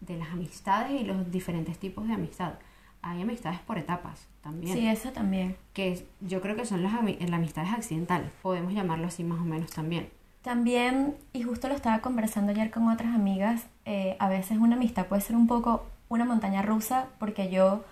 de 0.00 0.18
las 0.18 0.32
amistades 0.32 1.00
y 1.00 1.04
los 1.04 1.30
diferentes 1.30 1.78
tipos 1.78 2.08
de 2.08 2.14
amistad. 2.14 2.54
Hay 3.02 3.22
amistades 3.22 3.60
por 3.60 3.78
etapas 3.78 4.26
también, 4.42 4.76
Sí, 4.76 4.86
eso 4.86 5.10
también. 5.12 5.56
que 5.72 6.06
yo 6.20 6.40
creo 6.40 6.56
que 6.56 6.64
son 6.66 6.82
las, 6.82 6.92
las 6.92 7.32
amistades 7.32 7.72
accidentales, 7.72 8.30
podemos 8.42 8.72
llamarlo 8.72 9.06
así 9.06 9.24
más 9.24 9.40
o 9.40 9.44
menos 9.44 9.70
también. 9.70 10.08
También, 10.42 11.16
y 11.32 11.42
justo 11.42 11.68
lo 11.68 11.74
estaba 11.74 12.00
conversando 12.00 12.52
ayer 12.52 12.70
con 12.70 12.88
otras 12.88 13.14
amigas, 13.14 13.66
eh, 13.84 14.16
a 14.18 14.28
veces 14.28 14.58
una 14.58 14.76
amistad 14.76 15.06
puede 15.06 15.20
ser 15.22 15.36
un 15.36 15.46
poco 15.46 15.84
una 16.08 16.24
montaña 16.24 16.62
rusa, 16.62 17.06
porque 17.18 17.50
yo, 17.50 17.84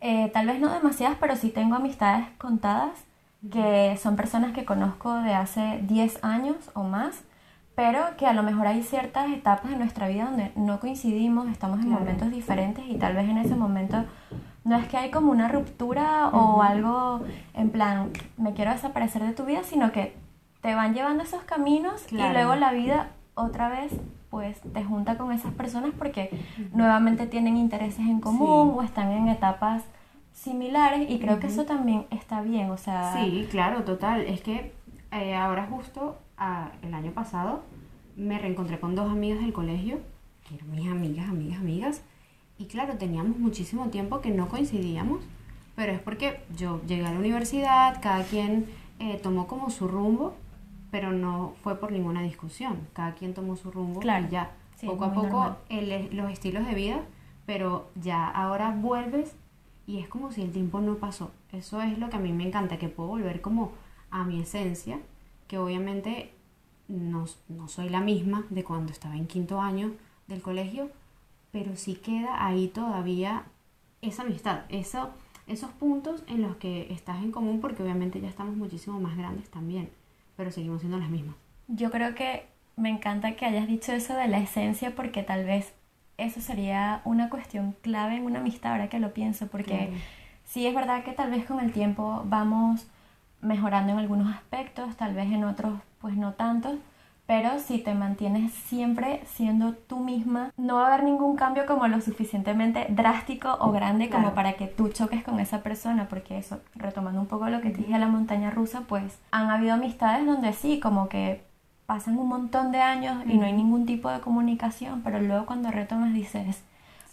eh, 0.00 0.30
tal 0.32 0.46
vez 0.46 0.60
no 0.60 0.72
demasiadas, 0.72 1.16
pero 1.20 1.34
sí 1.36 1.50
tengo 1.50 1.74
amistades 1.76 2.26
contadas, 2.38 2.92
que 3.52 3.96
son 4.00 4.16
personas 4.16 4.52
que 4.52 4.64
conozco 4.64 5.14
de 5.22 5.34
hace 5.34 5.80
10 5.82 6.22
años 6.24 6.56
o 6.74 6.82
más, 6.84 7.22
pero 7.78 8.00
que 8.16 8.26
a 8.26 8.32
lo 8.32 8.42
mejor 8.42 8.66
hay 8.66 8.82
ciertas 8.82 9.30
etapas 9.30 9.70
en 9.70 9.78
nuestra 9.78 10.08
vida 10.08 10.24
donde 10.24 10.50
no 10.56 10.80
coincidimos, 10.80 11.46
estamos 11.46 11.78
en 11.78 11.90
momentos 11.90 12.28
diferentes 12.32 12.84
y 12.88 12.96
tal 12.96 13.14
vez 13.14 13.28
en 13.28 13.38
ese 13.38 13.54
momento 13.54 14.04
no 14.64 14.76
es 14.76 14.88
que 14.88 14.96
hay 14.96 15.12
como 15.12 15.30
una 15.30 15.46
ruptura 15.46 16.26
o 16.30 16.60
algo 16.60 17.20
en 17.54 17.70
plan, 17.70 18.10
me 18.36 18.52
quiero 18.52 18.72
desaparecer 18.72 19.22
de 19.22 19.32
tu 19.32 19.44
vida, 19.44 19.62
sino 19.62 19.92
que 19.92 20.16
te 20.60 20.74
van 20.74 20.92
llevando 20.92 21.22
esos 21.22 21.44
caminos 21.44 22.02
Claro. 22.08 22.30
y 22.30 22.32
luego 22.32 22.56
la 22.56 22.72
vida 22.72 23.10
otra 23.36 23.68
vez 23.68 23.92
pues 24.28 24.60
te 24.72 24.82
junta 24.82 25.16
con 25.16 25.30
esas 25.30 25.52
personas 25.52 25.92
porque 25.96 26.30
nuevamente 26.74 27.28
tienen 27.28 27.56
intereses 27.56 28.00
en 28.00 28.18
común 28.20 28.72
Sí. 28.72 28.76
o 28.76 28.82
están 28.82 29.12
en 29.12 29.28
etapas 29.28 29.84
similares 30.32 31.08
y 31.08 31.20
creo 31.20 31.38
que 31.38 31.46
eso 31.46 31.64
también 31.64 32.06
está 32.10 32.40
bien, 32.42 32.70
o 32.72 32.76
sea, 32.76 33.14
Sí, 33.14 33.46
claro, 33.52 33.84
total. 33.84 34.22
Es 34.22 34.40
que 34.42 34.74
eh, 35.12 35.36
ahora 35.36 35.68
justo 35.70 36.18
el 36.82 36.94
año 36.94 37.12
pasado 37.12 37.62
me 38.16 38.38
reencontré 38.38 38.78
con 38.80 38.94
dos 38.94 39.10
amigas 39.10 39.40
del 39.40 39.52
colegio, 39.52 39.98
que 40.48 40.54
eran 40.56 40.70
mis 40.70 40.88
amigas, 40.90 41.28
amigas, 41.28 41.60
amigas. 41.60 42.02
Y 42.58 42.66
claro, 42.66 42.94
teníamos 42.98 43.38
muchísimo 43.38 43.88
tiempo 43.88 44.20
que 44.20 44.30
no 44.30 44.48
coincidíamos, 44.48 45.20
pero 45.76 45.92
es 45.92 46.00
porque 46.00 46.40
yo 46.56 46.80
llegué 46.86 47.06
a 47.06 47.12
la 47.12 47.18
universidad, 47.18 48.00
cada 48.02 48.24
quien 48.24 48.66
eh, 48.98 49.18
tomó 49.22 49.46
como 49.46 49.70
su 49.70 49.86
rumbo, 49.86 50.34
pero 50.90 51.12
no 51.12 51.54
fue 51.62 51.78
por 51.78 51.92
ninguna 51.92 52.22
discusión, 52.22 52.78
cada 52.94 53.14
quien 53.14 53.34
tomó 53.34 53.54
su 53.56 53.70
rumbo 53.70 54.00
Claro. 54.00 54.26
y 54.26 54.30
ya, 54.30 54.50
Sí, 54.76 54.86
poco 54.86 55.04
a 55.04 55.12
poco 55.12 55.56
el- 55.68 56.08
los 56.16 56.30
estilos 56.32 56.66
de 56.66 56.74
vida, 56.74 57.00
pero 57.46 57.88
ya 58.00 58.28
ahora 58.28 58.70
vuelves 58.72 59.34
y 59.86 59.98
es 60.00 60.08
como 60.08 60.32
si 60.32 60.42
el 60.42 60.50
tiempo 60.52 60.80
no 60.80 60.96
pasó. 60.96 61.30
Eso 61.52 61.80
es 61.82 61.98
lo 61.98 62.10
que 62.10 62.16
a 62.16 62.20
mí 62.20 62.32
me 62.32 62.46
encanta, 62.46 62.78
que 62.78 62.88
puedo 62.88 63.08
volver 63.10 63.40
como 63.40 63.72
a 64.10 64.24
mi 64.24 64.40
esencia, 64.40 64.98
que 65.48 65.58
obviamente 65.58 66.32
no, 66.86 67.26
no 67.48 67.68
soy 67.68 67.88
la 67.88 68.00
misma 68.00 68.44
de 68.50 68.62
cuando 68.64 68.92
estaba 68.92 69.16
en 69.16 69.26
quinto 69.26 69.60
año 69.60 69.92
del 70.26 70.40
colegio, 70.42 70.90
pero 71.50 71.76
sí 71.76 71.94
queda 71.96 72.46
ahí 72.46 72.68
todavía 72.68 73.44
esa 74.00 74.22
amistad, 74.22 74.60
eso, 74.68 75.10
esos 75.46 75.70
puntos 75.72 76.22
en 76.28 76.42
los 76.42 76.56
que 76.56 76.92
estás 76.92 77.22
en 77.22 77.32
común, 77.32 77.60
porque 77.60 77.82
obviamente 77.82 78.20
ya 78.20 78.28
estamos 78.28 78.56
muchísimo 78.56 79.00
más 79.00 79.16
grandes 79.16 79.48
también, 79.50 79.90
pero 80.36 80.50
seguimos 80.52 80.80
siendo 80.80 80.98
las 80.98 81.10
mismas. 81.10 81.34
Yo 81.66 81.90
creo 81.90 82.14
que 82.14 82.46
me 82.76 82.90
encanta 82.90 83.34
que 83.34 83.44
hayas 83.44 83.66
dicho 83.66 83.92
eso 83.92 84.14
de 84.14 84.28
la 84.28 84.38
esencia 84.38 84.94
porque 84.94 85.22
tal 85.22 85.44
vez 85.44 85.74
eso 86.16 86.40
sería 86.40 87.02
una 87.04 87.28
cuestión 87.30 87.74
clave 87.82 88.16
en 88.16 88.24
una 88.24 88.40
amistad 88.40 88.72
ahora 88.72 88.88
que 88.88 89.00
lo 89.00 89.12
pienso, 89.14 89.46
porque 89.48 89.76
Claro. 89.88 89.92
sí 90.44 90.66
es 90.66 90.74
verdad 90.74 91.04
que 91.04 91.12
tal 91.12 91.30
vez 91.30 91.44
con 91.44 91.60
el 91.60 91.72
tiempo 91.72 92.22
vamos 92.26 92.86
mejorando 93.40 93.92
en 93.92 93.98
algunos 93.98 94.34
aspectos, 94.34 94.96
tal 94.96 95.14
vez 95.14 95.30
en 95.32 95.44
otros 95.44 95.78
pues 96.00 96.16
no 96.16 96.32
tanto, 96.32 96.78
pero 97.26 97.58
si 97.58 97.78
te 97.78 97.92
mantienes 97.92 98.54
siempre 98.54 99.20
siendo 99.26 99.74
tú 99.74 99.98
misma, 99.98 100.50
no 100.56 100.76
va 100.76 100.84
a 100.84 100.94
haber 100.94 101.04
ningún 101.04 101.36
cambio 101.36 101.66
como 101.66 101.86
lo 101.86 102.00
suficientemente 102.00 102.86
drástico 102.88 103.54
o 103.60 103.70
grande 103.70 104.08
como 104.08 104.32
para 104.32 104.54
que 104.54 104.66
tú 104.66 104.88
choques 104.88 105.22
con 105.24 105.38
esa 105.38 105.62
persona, 105.62 106.08
porque 106.08 106.38
eso, 106.38 106.60
retomando 106.74 107.20
un 107.20 107.26
poco 107.26 107.48
lo 107.50 107.60
que 107.60 107.68
te 107.68 107.78
dije 107.78 107.92
de 107.92 107.98
la 107.98 108.08
montaña 108.08 108.50
rusa, 108.50 108.82
pues 108.88 109.18
han 109.30 109.50
habido 109.50 109.74
amistades 109.74 110.24
donde 110.24 110.54
sí, 110.54 110.80
como 110.80 111.10
que 111.10 111.44
pasan 111.84 112.18
un 112.18 112.28
montón 112.28 112.72
de 112.72 112.80
años 112.80 113.22
y 113.26 113.36
no 113.36 113.44
hay 113.44 113.52
ningún 113.52 113.84
tipo 113.84 114.10
de 114.10 114.20
comunicación, 114.20 115.02
pero 115.02 115.20
luego 115.20 115.44
cuando 115.44 115.70
retomas 115.70 116.14
dices. 116.14 116.62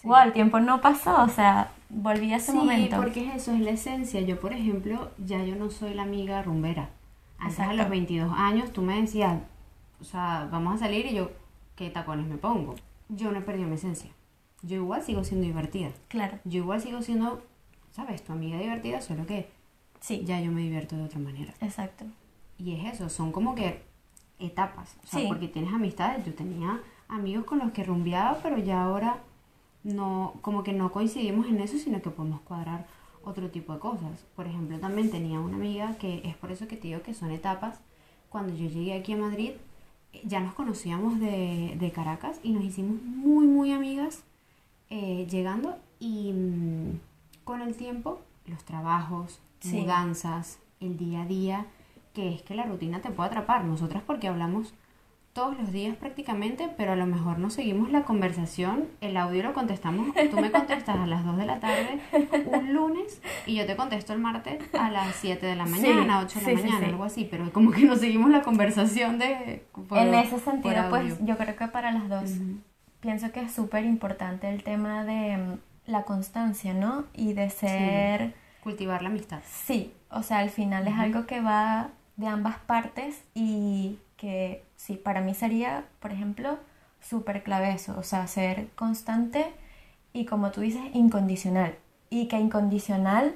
Wow, 0.06 0.24
el 0.24 0.34
tiempo 0.34 0.60
no 0.60 0.82
pasó, 0.82 1.24
o 1.24 1.28
sea, 1.30 1.72
volví 1.90 2.32
a 2.34 2.38
ese 2.38 2.52
Sí, 2.52 2.58
momento. 2.58 2.98
porque 2.98 3.28
es 3.28 3.36
eso, 3.36 3.52
es 3.54 3.60
la 3.62 3.72
esencia. 3.72 4.22
Yo, 4.22 4.40
por 4.40 4.54
ejemplo, 4.54 5.12
ya 5.18 5.44
yo 5.44 5.56
no 5.56 5.70
soy 5.70 5.94
la 5.94 6.04
amiga 6.04 6.42
rumbera. 6.44 6.90
Antes 7.38 7.60
a 7.60 7.64
Exacto. 7.64 7.82
los 7.84 7.90
22 7.90 8.32
años 8.36 8.72
tú 8.72 8.82
me 8.82 9.00
decías, 9.02 9.40
o 10.00 10.04
sea, 10.04 10.48
vamos 10.52 10.76
a 10.76 10.86
salir 10.86 11.06
y 11.06 11.16
yo, 11.16 11.32
¿qué 11.76 11.90
tacones 11.90 12.28
me 12.28 12.38
pongo? 12.38 12.76
Yo 13.10 13.32
no 13.32 13.40
he 13.40 13.42
perdido 13.42 13.68
mi 13.68 13.76
esencia. 13.76 14.10
Yo 14.62 14.78
igual 14.78 15.04
sigo 15.04 15.24
siendo 15.24 15.46
divertida. 15.46 15.90
Claro, 16.08 16.40
Yo 16.44 16.60
igual 16.64 16.82
sigo 16.82 17.02
siendo, 17.02 17.44
¿sabes? 17.92 18.24
Tu 18.24 18.32
amiga 18.34 18.58
divertida, 18.58 19.02
solo 19.02 19.26
que 19.26 19.50
sí, 20.00 20.24
ya 20.26 20.40
yo 20.42 20.52
me 20.52 20.62
divierto 20.62 20.96
de 20.96 21.04
otra 21.04 21.20
manera. 21.20 21.54
exacto. 21.62 22.06
Y 22.58 22.74
es 22.80 22.94
eso, 22.94 23.10
son 23.10 23.32
como 23.34 23.54
que 23.54 23.84
etapas. 24.40 24.96
O 25.04 25.08
sea, 25.08 25.20
Sí. 25.20 25.26
porque 25.28 25.48
tienes 25.50 25.74
amistades. 25.74 26.26
Yo 26.26 26.34
tenía 26.34 26.80
amigos 27.10 27.46
con 27.46 27.60
los 27.60 27.72
que 27.72 27.84
rumbeaba, 27.84 28.40
pero 28.42 28.58
ya 28.58 28.84
ahora 28.84 29.18
no, 29.86 30.34
como 30.42 30.64
que 30.64 30.74
no 30.74 30.92
coincidimos 30.92 31.48
en 31.48 31.62
eso, 31.62 31.78
sino 31.78 32.02
que 32.02 32.10
podemos 32.10 32.42
cuadrar 32.42 32.86
otro 33.24 33.50
tipo 33.50 33.72
de 33.74 33.80
cosas. 33.80 34.26
Por 34.36 34.48
ejemplo, 34.48 34.78
también 34.80 35.10
tenía 35.10 35.40
una 35.40 35.56
amiga 35.56 35.96
que 35.98 36.22
es 36.26 36.36
por 36.36 36.52
eso 36.52 36.68
que 36.68 36.76
te 36.76 36.90
digo 36.90 37.02
que 37.02 37.14
son 37.14 37.32
etapas. 37.32 37.80
Cuando 38.30 38.54
yo 38.54 38.68
llegué 38.68 38.94
aquí 38.94 39.14
a 39.14 39.18
Madrid, 39.18 39.52
eh, 40.12 40.22
ya 40.26 40.42
nos 40.42 40.54
conocíamos 40.54 41.20
de, 41.22 41.78
de 41.80 41.92
Caracas 41.92 42.40
y 42.44 42.52
nos 42.52 42.64
hicimos 42.66 43.02
muy, 43.02 43.48
muy 43.48 43.72
amigas 43.72 44.24
eh, 44.90 45.26
llegando 45.30 45.78
y 46.00 46.34
mm, 46.34 47.00
con 47.46 47.62
el 47.62 47.76
tiempo, 47.76 48.20
los 48.48 48.64
trabajos, 48.66 49.40
Sí. 49.60 49.78
mudanzas, 49.82 50.60
el 50.80 50.98
día 50.98 51.22
a 51.24 51.26
día, 51.26 51.66
que 52.14 52.34
es 52.36 52.42
que 52.44 52.54
la 52.54 52.66
rutina 52.66 53.02
te 53.02 53.10
puede 53.10 53.30
atrapar. 53.30 53.64
Nosotras 53.66 54.04
porque 54.06 54.28
hablamos 54.28 54.74
todos 55.36 55.58
los 55.60 55.74
días 55.74 55.98
prácticamente, 55.98 56.70
pero 56.78 56.94
a 56.94 56.96
lo 56.96 57.06
mejor 57.06 57.40
no 57.40 57.50
seguimos 57.50 57.92
la 57.92 58.04
conversación, 58.04 58.86
el 59.02 59.18
audio 59.18 59.44
lo 59.44 59.54
contestamos, 59.54 60.16
tú 60.32 60.40
me 60.40 60.50
contestas 60.50 60.96
a 60.98 61.06
las 61.06 61.26
2 61.26 61.36
de 61.36 61.46
la 61.46 61.60
tarde 61.60 62.00
un 62.46 62.74
lunes 62.74 63.22
y 63.46 63.56
yo 63.56 63.66
te 63.66 63.76
contesto 63.76 64.14
el 64.14 64.20
martes 64.20 64.64
a 64.80 64.90
las 64.90 65.14
7 65.18 65.46
de 65.46 65.58
la 65.58 65.66
Sí, 65.66 65.72
mañana, 65.82 66.22
8 66.22 66.40
de 66.40 66.46
la 66.46 66.50
sí, 66.52 66.56
sí, 66.56 66.64
mañana, 66.64 66.80
sí. 66.80 66.86
algo 66.86 67.04
así, 67.04 67.28
pero 67.30 67.52
como 67.52 67.72
que 67.72 67.82
no 67.84 67.98
seguimos 67.98 68.30
la 68.30 68.44
conversación 68.44 69.20
de... 69.20 69.66
por- 69.90 69.98
en 69.98 70.14
ese 70.14 70.40
sentido, 70.40 70.90
pues 70.90 71.18
yo 71.26 71.38
creo 71.38 71.56
que 71.58 71.68
para 71.68 71.92
las 71.92 72.08
dos 72.08 72.32
Ujú. 72.32 72.60
pienso 73.02 73.34
que 73.34 73.42
es 73.42 73.52
súper 73.52 73.84
importante 73.84 74.50
el 74.50 74.64
tema 74.64 75.04
de 75.04 75.36
mm, 75.36 75.92
la 75.92 76.04
constancia, 76.04 76.74
¿no? 76.74 77.04
Y 77.14 77.34
de 77.34 77.50
ser, 77.50 78.34
Cultivar 78.64 79.02
la 79.02 79.10
amistad. 79.10 79.42
sí, 79.46 79.92
o 80.10 80.24
sea, 80.24 80.40
al 80.40 80.50
final 80.50 80.88
es 80.88 80.94
Ujú. 80.94 81.02
algo 81.04 81.26
que 81.28 81.42
va 81.42 81.90
de 82.16 82.28
ambas 82.28 82.58
partes 82.60 83.22
y 83.34 83.98
que 84.18 84.64
sí, 84.76 84.96
para 84.96 85.22
mí 85.22 85.34
sería, 85.34 85.86
por 86.00 86.12
ejemplo, 86.12 86.58
súper 87.02 87.44
clave 87.44 87.72
eso, 87.74 87.96
o 87.98 88.04
sea, 88.04 88.28
ser 88.28 88.70
constante 88.76 89.46
y 90.14 90.26
como 90.26 90.52
tú 90.52 90.62
dices, 90.62 90.82
incondicional. 90.94 91.76
Y 92.10 92.28
que 92.28 92.40
incondicional 92.40 93.34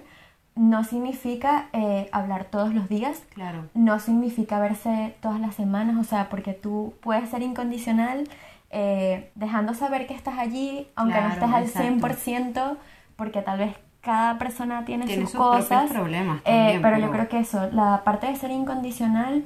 no 0.56 0.84
significa 0.84 1.68
eh, 1.74 2.10
hablar 2.12 2.46
todos 2.46 2.74
los 2.74 2.90
días, 2.90 3.24
Claro. 3.34 3.66
no 3.74 4.00
significa 4.00 4.60
verse 4.60 5.16
todas 5.22 5.40
las 5.40 5.56
semanas, 5.56 5.98
o 5.98 6.04
sea, 6.04 6.30
porque 6.30 6.54
tú 6.54 6.94
puedes 7.02 7.30
ser 7.30 7.42
incondicional 7.42 8.28
eh, 8.72 9.32
dejando 9.36 9.74
saber 9.74 10.06
que 10.08 10.14
estás 10.14 10.38
allí, 10.38 10.88
aunque 10.96 11.16
no 11.16 11.28
Claro, 11.34 11.34
estés 11.34 11.54
al 11.54 11.64
exacto. 11.88 12.08
100%, 12.08 12.78
porque 13.16 13.42
tal 13.42 13.60
vez 13.60 13.76
cada 14.02 14.38
persona 14.38 14.86
tiene, 14.86 15.06
Tiene 15.06 15.24
sus 15.24 15.32
sus 15.32 15.40
cosas. 15.40 15.90
problemas 15.92 16.40
eh, 16.42 16.44
también, 16.46 16.82
pero 16.82 16.98
yo 16.98 17.02
pero- 17.04 17.14
creo 17.14 17.30
que 17.30 17.40
eso, 17.40 17.70
la 17.72 18.04
parte 18.04 18.28
de 18.28 18.36
ser 18.36 18.52
incondicional, 18.52 19.44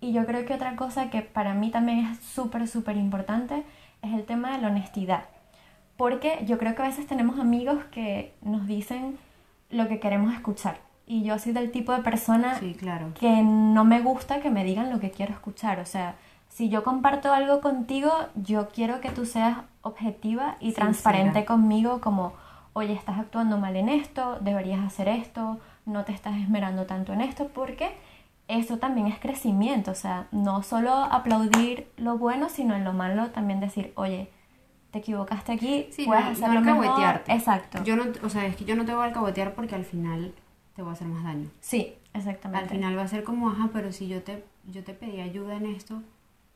y 0.00 0.12
yo 0.12 0.24
creo 0.26 0.44
que 0.46 0.54
otra 0.54 0.76
cosa 0.76 1.10
que 1.10 1.22
para 1.22 1.54
mí 1.54 1.70
también 1.70 2.00
es 2.06 2.18
súper, 2.20 2.66
súper 2.68 2.96
importante, 2.96 3.62
es 4.02 4.12
el 4.14 4.24
tema 4.24 4.52
de 4.52 4.58
la 4.62 4.68
honestidad. 4.68 5.24
Porque 5.96 6.42
yo 6.46 6.58
creo 6.58 6.74
que 6.74 6.82
a 6.82 6.86
veces 6.86 7.06
tenemos 7.06 7.38
amigos 7.38 7.84
que 7.90 8.32
nos 8.42 8.66
dicen 8.66 9.18
lo 9.70 9.88
que 9.88 10.00
queremos 10.00 10.32
escuchar. 10.32 10.78
Y 11.06 11.22
yo 11.24 11.38
soy 11.38 11.52
del 11.52 11.70
tipo 11.70 11.92
de 11.92 12.02
persona 12.02 12.54
Sí, 12.58 12.74
claro. 12.74 13.12
que 13.18 13.42
no 13.42 13.84
me 13.84 14.00
gusta 14.00 14.40
que 14.40 14.48
me 14.50 14.64
digan 14.64 14.90
lo 14.90 15.00
que 15.00 15.10
quiero 15.10 15.32
escuchar. 15.32 15.80
O 15.80 15.84
sea, 15.84 16.14
si 16.48 16.68
yo 16.68 16.82
comparto 16.84 17.32
algo 17.34 17.60
contigo, 17.60 18.10
yo 18.36 18.68
quiero 18.68 19.00
que 19.00 19.10
tú 19.10 19.26
seas 19.26 19.58
objetiva 19.82 20.56
y 20.60 20.66
Sincera. 20.66 20.86
transparente 20.86 21.44
conmigo 21.44 22.00
como, 22.00 22.32
oye, 22.72 22.92
estás 22.92 23.18
actuando 23.18 23.58
mal 23.58 23.76
en 23.76 23.88
esto, 23.88 24.38
deberías 24.40 24.80
hacer 24.80 25.08
esto, 25.08 25.58
no 25.84 26.04
te 26.04 26.12
estás 26.12 26.36
esmerando 26.36 26.86
tanto 26.86 27.12
en 27.12 27.20
esto, 27.20 27.48
porque 27.48 27.90
eso 28.58 28.78
también 28.78 29.06
es 29.06 29.18
crecimiento. 29.18 29.90
O 29.90 29.94
sea, 29.94 30.26
no 30.32 30.62
solo 30.62 30.92
aplaudir 30.92 31.88
lo 31.96 32.18
bueno, 32.18 32.48
sino 32.48 32.74
en 32.74 32.84
lo 32.84 32.92
malo 32.92 33.30
también 33.30 33.60
decir, 33.60 33.92
oye, 33.96 34.28
te 34.90 34.98
equivocaste 34.98 35.52
aquí, 35.52 35.86
Sí, 35.92 36.04
puedes 36.04 36.24
no, 36.24 36.30
hacerlo 36.30 36.54
no 36.60 36.60
mejor. 36.62 36.78
alcahuetearte. 36.84 37.32
Exacto. 37.32 37.84
Yo 37.84 37.96
no, 37.96 38.04
o 38.24 38.28
sea, 38.28 38.46
es 38.46 38.56
que 38.56 38.64
yo 38.64 38.74
no 38.76 38.84
te 38.84 38.92
voy 38.92 39.02
a 39.02 39.06
alcahuetear 39.06 39.54
porque 39.54 39.74
al 39.76 39.84
final 39.84 40.34
te 40.74 40.82
voy 40.82 40.90
a 40.90 40.92
hacer 40.94 41.06
más 41.08 41.22
daño. 41.24 41.48
Sí, 41.60 41.94
exactamente. 42.12 42.64
Al 42.64 42.70
final 42.70 42.98
va 42.98 43.02
a 43.02 43.08
ser 43.08 43.22
como, 43.24 43.48
ajá, 43.50 43.70
pero 43.72 43.92
si 43.92 44.08
yo 44.08 44.22
te, 44.22 44.42
yo 44.70 44.82
te 44.82 44.92
pedí 44.94 45.20
ayuda 45.20 45.56
en 45.56 45.66
esto, 45.66 46.02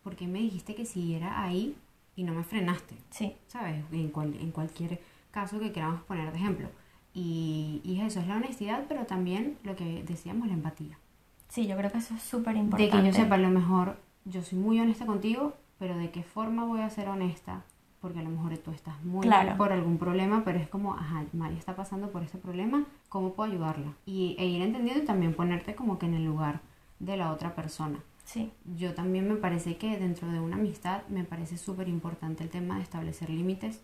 ¿por 0.03 0.17
qué 0.17 0.27
me 0.27 0.41
dijiste 0.41 0.75
que 0.75 0.85
siguiera 0.85 1.43
ahí 1.43 1.77
y 2.17 2.25
no 2.25 2.33
me 2.35 2.43
frenaste? 2.43 2.97
Sí, 3.11 3.37
¿Sabes? 3.47 3.85
En, 3.93 4.09
cual- 4.09 4.37
en 4.41 4.51
cualquier 4.51 5.01
caso 5.31 5.59
que 5.61 5.71
queramos 5.73 6.03
poner 6.03 6.31
de 6.33 6.39
ejemplo. 6.39 6.69
Y, 7.13 7.81
y 7.85 8.01
eso 8.01 8.19
es 8.19 8.27
la 8.27 8.37
honestidad, 8.37 8.85
pero 8.89 9.05
también 9.07 9.57
lo 9.63 9.77
que 9.77 10.03
decíamos, 10.03 10.49
la 10.49 10.55
empatía. 10.55 10.99
Sí, 11.55 11.67
yo 11.67 11.77
creo 11.77 11.91
que 11.93 11.99
eso 11.99 12.15
es 12.15 12.23
súper 12.23 12.55
De 12.55 12.61
importante. 12.61 12.91
que 12.99 13.07
yo 13.07 13.13
sepa, 13.13 13.37
a 13.37 13.39
lo 13.39 13.51
mejor 13.51 13.97
yo 14.25 14.43
soy 14.43 14.59
muy 14.59 14.81
honesta 14.81 15.07
contigo, 15.07 15.55
pero 15.79 15.97
de 15.97 16.11
qué 16.11 16.23
forma 16.23 16.65
voy 16.65 16.81
a 16.81 16.91
ser 16.91 17.09
honesta, 17.09 17.63
porque 18.01 18.19
a 18.19 18.23
lo 18.23 18.31
mejor 18.31 18.57
tú 18.59 18.71
estás 18.73 19.03
muy 19.05 19.23
Claro. 19.27 19.57
por 19.57 19.73
algún 19.73 19.97
problema, 19.99 20.43
pero 20.45 20.59
es 20.59 20.69
como, 20.69 20.95
ajá, 20.95 21.25
María 21.33 21.59
está 21.59 21.77
pasando 21.77 22.11
por 22.11 22.23
ese 22.23 22.39
problema, 22.39 22.85
¿cómo 23.09 23.33
puedo 23.35 23.51
ayudarla? 23.53 23.93
Y, 24.05 24.35
e 24.39 24.47
ir 24.47 24.63
entendiendo 24.63 25.03
y 25.03 25.07
también 25.07 25.35
ponerte 25.35 25.75
como 25.75 25.99
que 25.99 26.07
en 26.07 26.15
el 26.15 26.25
lugar 26.25 26.61
de 26.99 27.17
la 27.17 27.31
otra 27.33 27.55
persona. 27.55 27.99
Sí, 28.25 28.51
Yo 28.77 28.95
también 28.95 29.29
me 29.29 29.37
parece 29.37 29.77
que 29.77 29.99
dentro 29.99 30.29
de 30.33 30.41
una 30.41 30.57
amistad 30.57 31.03
me 31.09 31.25
parece 31.25 31.59
súper 31.59 31.89
importante 31.89 32.43
el 32.43 32.49
tema 32.51 32.77
de 32.77 32.83
establecer 32.83 33.29
límites. 33.31 33.83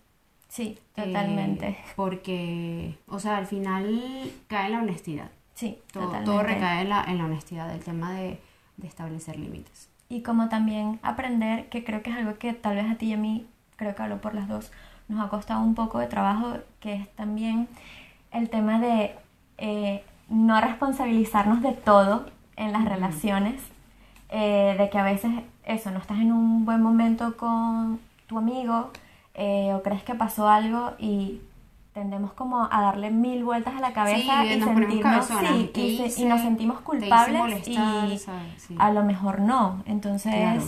sí, 0.49 0.79
eh, 0.97 1.05
totalmente. 1.05 1.77
porque, 1.97 2.97
o 3.07 3.19
sea, 3.21 3.37
al 3.37 3.47
final 3.47 4.31
cae 4.49 4.71
la 4.71 4.79
honestidad. 4.81 5.31
Sí, 5.61 5.79
Todo, 5.93 6.05
totalmente. 6.05 6.31
todo 6.31 6.43
recae 6.43 6.81
en 6.83 6.89
la, 6.89 7.05
en 7.05 7.19
la 7.19 7.25
honestidad, 7.27 7.71
el 7.71 7.85
tema 7.85 8.13
de, 8.15 8.41
de 8.79 8.89
establecer 8.89 9.39
límites. 9.39 9.91
Y 10.09 10.23
como 10.23 10.49
también 10.49 10.99
aprender, 11.03 11.69
que 11.69 11.85
creo 11.85 12.03
que 12.03 12.09
es 12.11 12.17
algo 12.17 12.39
que 12.39 12.55
tal 12.55 12.77
vez 12.77 12.91
a 12.91 12.95
ti 12.95 13.07
y 13.07 13.13
a 13.13 13.19
mí, 13.19 13.47
creo 13.77 13.95
que 13.95 14.03
hablo 14.03 14.23
por 14.23 14.35
las 14.35 14.49
dos, 14.49 14.73
nos 15.09 15.23
ha 15.25 15.29
costado 15.29 15.61
un 15.61 15.75
poco 15.75 15.99
de 15.99 16.07
trabajo, 16.07 16.55
que 16.81 16.95
es 16.95 17.15
también 17.15 17.69
el 18.33 18.49
tema 18.49 18.81
de 18.81 19.15
eh, 19.59 20.03
no 20.31 20.59
responsabilizarnos 20.63 21.61
de 21.61 21.73
todo 21.73 22.31
en 22.57 22.73
las 22.73 22.87
relaciones, 22.87 23.61
eh, 24.31 24.77
de 24.79 24.89
que 24.89 24.99
a 24.99 25.03
veces 25.05 25.31
eso, 25.67 25.91
no 25.91 25.99
estás 25.99 26.21
en 26.21 26.33
un 26.33 26.65
buen 26.65 26.81
momento 26.83 27.37
con 27.37 28.01
tu 28.29 28.39
amigo 28.39 28.91
eh, 29.35 29.75
o 29.75 29.83
crees 29.83 30.03
que 30.05 30.15
pasó 30.15 30.49
algo 30.49 30.93
y 30.99 31.41
tendemos 31.93 32.33
como 32.35 32.69
a 32.71 32.83
darle 32.83 33.11
mil 33.11 33.45
vueltas 33.45 33.75
a 33.77 33.81
la 33.81 33.93
cabeza 33.93 34.45
Sí, 34.45 34.49
y 34.55 34.61
sentirnos 34.63 35.27
sí, 35.27 35.71
¿Qué 35.75 35.87
y, 35.87 35.97
se- 35.97 36.03
y 36.05 36.07
hice? 36.07 36.25
nos 36.27 36.41
sentimos 36.41 36.77
hice 36.77 36.85
culpables 36.85 37.39
molestar, 37.39 38.09
y 38.09 38.21
a 38.79 38.91
lo 38.93 39.03
mejor 39.05 39.41
no. 39.41 39.83
Entonces, 39.87 40.35
Claro. 40.35 40.63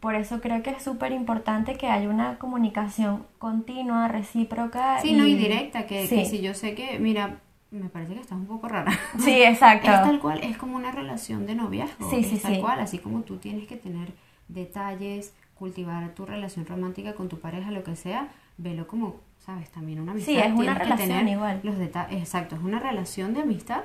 por 0.00 0.14
eso 0.14 0.40
creo 0.40 0.62
que 0.62 0.70
es 0.70 0.82
súper 0.82 1.12
importante 1.12 1.76
que 1.76 1.88
haya 1.88 2.08
una 2.08 2.38
comunicación 2.38 3.24
continua, 3.38 4.08
recíproca. 4.08 5.00
Sí, 5.00 5.12
no, 5.14 5.26
y 5.26 5.34
directa, 5.34 5.86
que, 5.86 6.06
si 6.26 6.40
yo 6.40 6.54
sé 6.54 6.74
que, 6.74 6.98
mira, 6.98 7.40
me 7.70 7.88
parece 7.88 8.14
que 8.14 8.20
estás 8.20 8.38
un 8.38 8.46
poco 8.46 8.68
rara. 8.68 8.92
Sí, 9.18 9.42
exacto. 9.42 9.90
Es 9.90 10.02
tal 10.02 10.20
cual, 10.20 10.40
es 10.42 10.56
como 10.58 10.76
una 10.76 10.92
relación 10.92 11.46
de 11.46 11.54
noviazgo. 11.54 12.08
Sí, 12.10 12.22
sí, 12.22 12.36
es 12.36 12.42
tal 12.42 12.54
sí. 12.56 12.60
cual, 12.60 12.80
así 12.80 12.98
como 12.98 13.22
tú 13.22 13.38
tienes 13.38 13.66
que 13.66 13.76
tener 13.76 14.12
detalles, 14.48 15.32
cultivar 15.58 16.10
tu 16.10 16.26
relación 16.26 16.66
romántica 16.66 17.14
con 17.14 17.28
tu 17.28 17.38
pareja, 17.38 17.70
lo 17.70 17.82
que 17.84 17.96
sea, 17.96 18.28
velo 18.58 18.86
como, 18.86 19.16
sabes, 19.44 19.70
también 19.70 20.00
una 20.00 20.12
amistad. 20.12 20.32
Sí, 20.32 20.38
es 20.38 20.52
una 20.52 20.74
relación 20.74 21.08
tener 21.08 21.28
igual. 21.28 21.60
Los 21.62 21.78
detalles, 21.78 22.20
exacto, 22.20 22.54
es 22.56 22.62
una 22.62 22.78
relación 22.78 23.34
de 23.34 23.42
amistad, 23.42 23.82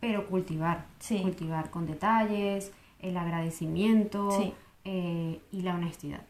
pero 0.00 0.26
cultivar. 0.26 0.84
Sí. 0.98 1.20
Cultivar 1.22 1.70
con 1.70 1.86
detalles, 1.86 2.72
el 3.00 3.16
agradecimiento 3.16 4.30
Sí. 4.32 4.52
eh, 4.84 5.40
y 5.52 5.62
la 5.62 5.74
honestidad. 5.74 6.22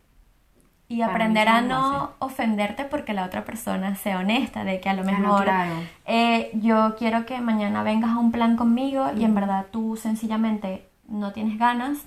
Y 0.89 0.99
Para 1.01 1.13
aprender 1.13 1.49
a 1.49 1.63
no 1.63 2.11
ofenderte 2.19 2.85
porque 2.85 3.15
la 3.15 3.25
otra 3.25 3.45
persona 3.47 3.95
sea 3.97 4.19
honesta, 4.19 4.63
de 4.65 4.79
que 4.79 4.91
a 4.91 4.93
lo 4.95 5.01
Ah, 5.03 5.05
no, 5.07 5.19
mejor 5.19 5.45
claro. 5.45 5.75
eh, 6.05 6.51
yo 6.55 6.97
quiero 6.99 7.25
que 7.25 7.41
mañana 7.41 7.83
vengas 7.83 8.11
a 8.11 8.19
un 8.19 8.31
plan 8.31 8.57
conmigo 8.57 9.11
y 9.17 9.25
en 9.25 9.35
verdad 9.35 9.67
tú 9.71 9.97
sencillamente 9.97 10.87
no 11.09 11.33
tienes 11.33 11.59
ganas. 11.59 12.05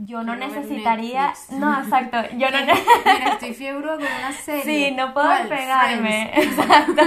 Yo 0.00 0.22
no 0.22 0.36
Quiero 0.36 0.54
necesitaría, 0.54 1.34
no, 1.58 1.80
exacto, 1.80 2.18
yo 2.38 2.50
no 2.52 2.58
Mira, 2.60 3.32
estoy 3.32 3.52
fiebre 3.52 3.82
con 3.84 3.96
una 3.98 4.32
serie. 4.32 4.62
Sí, 4.90 4.94
no 4.94 5.12
puedo 5.12 5.28
pegarme. 5.48 6.30
Exacto. 6.40 7.02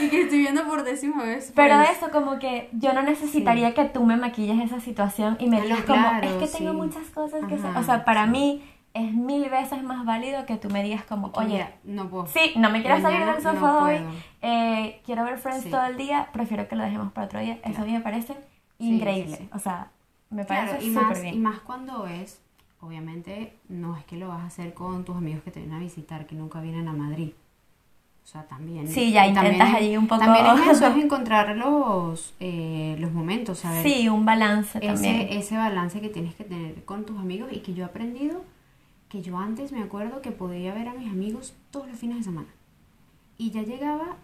y 0.00 0.08
que 0.08 0.22
estoy 0.22 0.38
viendo 0.38 0.64
por 0.64 0.84
décima 0.84 1.24
vez. 1.24 1.52
Pero 1.56 1.74
Friends. 1.74 1.96
eso, 1.98 2.10
como 2.12 2.38
que 2.38 2.68
yo 2.72 2.92
no 2.92 3.02
necesitaría 3.02 3.74
que 3.74 3.84
tú 3.86 4.04
me 4.04 4.16
maquilles 4.16 4.60
esa 4.60 4.78
situación 4.78 5.36
y 5.40 5.48
me 5.48 5.60
digas 5.60 5.80
como, 5.80 5.98
claro, 6.08 6.28
es 6.28 6.34
que 6.52 6.58
tengo 6.58 6.70
sí. 6.70 6.76
muchas 6.76 7.06
cosas 7.10 7.40
que 7.48 7.56
hacer. 7.56 7.70
Ajá, 7.70 7.80
O 7.80 7.82
sea, 7.82 8.04
para 8.04 8.24
sí. 8.26 8.30
mí 8.30 8.64
es 8.94 9.12
mil 9.12 9.50
veces 9.50 9.82
más 9.82 10.04
válido 10.04 10.46
que 10.46 10.56
tú 10.56 10.70
me 10.70 10.84
digas 10.84 11.02
como, 11.04 11.32
oye, 11.34 11.48
mira, 11.48 11.72
no 11.82 12.08
puedo. 12.08 12.26
sí, 12.28 12.52
no 12.56 12.70
me 12.70 12.80
quiero 12.82 13.00
salir 13.00 13.24
del 13.26 13.42
sofá 13.42 13.60
no 13.60 13.82
hoy, 13.84 13.98
eh, 14.42 15.00
quiero 15.04 15.24
ver 15.24 15.36
Friends 15.38 15.64
Sí. 15.64 15.70
todo 15.70 15.84
el 15.84 15.96
día, 15.96 16.28
prefiero 16.32 16.68
que 16.68 16.76
lo 16.76 16.84
dejemos 16.84 17.12
para 17.12 17.26
otro 17.26 17.40
día. 17.40 17.54
Eso 17.64 17.70
a 17.70 17.72
Claro. 17.72 17.86
mí 17.86 17.92
me 17.94 18.00
parece 18.00 18.34
Sí, 18.78 18.94
increíble. 18.96 19.36
sí, 19.36 19.42
sí. 19.44 19.50
O 19.52 19.58
sea, 19.58 19.88
me 20.30 20.44
Claro, 20.46 20.68
parece 20.72 20.86
y 20.86 20.88
súper 20.94 21.04
más, 21.06 21.22
bien. 21.22 21.34
y 21.34 21.38
más 21.38 21.60
cuando 21.60 22.06
es, 22.06 22.40
obviamente, 22.80 23.54
no 23.68 23.96
es 23.96 24.04
que 24.04 24.16
lo 24.16 24.28
vas 24.28 24.40
a 24.40 24.46
hacer 24.46 24.74
con 24.74 25.04
tus 25.04 25.16
amigos 25.16 25.42
que 25.42 25.50
te 25.50 25.60
vienen 25.60 25.76
a 25.76 25.80
visitar, 25.80 26.26
que 26.26 26.34
nunca 26.34 26.60
vienen 26.60 26.88
a 26.88 26.92
Madrid. 26.92 27.32
O 28.22 28.26
sea, 28.26 28.44
también. 28.44 28.86
Sí, 28.86 29.10
ya 29.10 29.26
y 29.26 29.32
también 29.34 29.54
intentas 29.54 29.74
es- 29.80 29.82
allí 29.86 29.96
un 29.96 30.06
poco- 30.06 30.20
También 30.20 30.46
es 30.46 30.68
eso, 30.76 30.86
es 30.86 30.96
encontrar 31.04 31.56
los, 31.56 32.34
eh, 32.38 32.96
los 33.00 33.12
momentos, 33.12 33.58
¿sabes? 33.58 33.82
Sí, 33.82 34.08
un 34.08 34.24
balance 34.24 34.78
también. 34.80 35.16
ese, 35.22 35.38
ese 35.38 35.56
balance 35.56 36.00
que 36.00 36.10
tienes 36.10 36.34
que 36.36 36.44
tener 36.44 36.84
con 36.84 37.04
tus 37.04 37.18
amigos 37.18 37.50
y 37.52 37.58
que 37.60 37.74
yo 37.74 37.82
he 37.82 37.86
aprendido 37.86 38.44
que 39.08 39.22
yo 39.22 39.36
antes 39.38 39.72
me 39.72 39.82
acuerdo 39.82 40.22
que 40.22 40.30
podía 40.30 40.72
ver 40.74 40.86
a 40.86 40.94
mis 40.94 41.10
amigos 41.10 41.54
todos 41.72 41.88
los 41.88 41.98
fines 41.98 42.18
de 42.18 42.22
semana. 42.22 42.46
Y 43.38 43.50
ya 43.50 43.62
llegaba, 43.62 44.16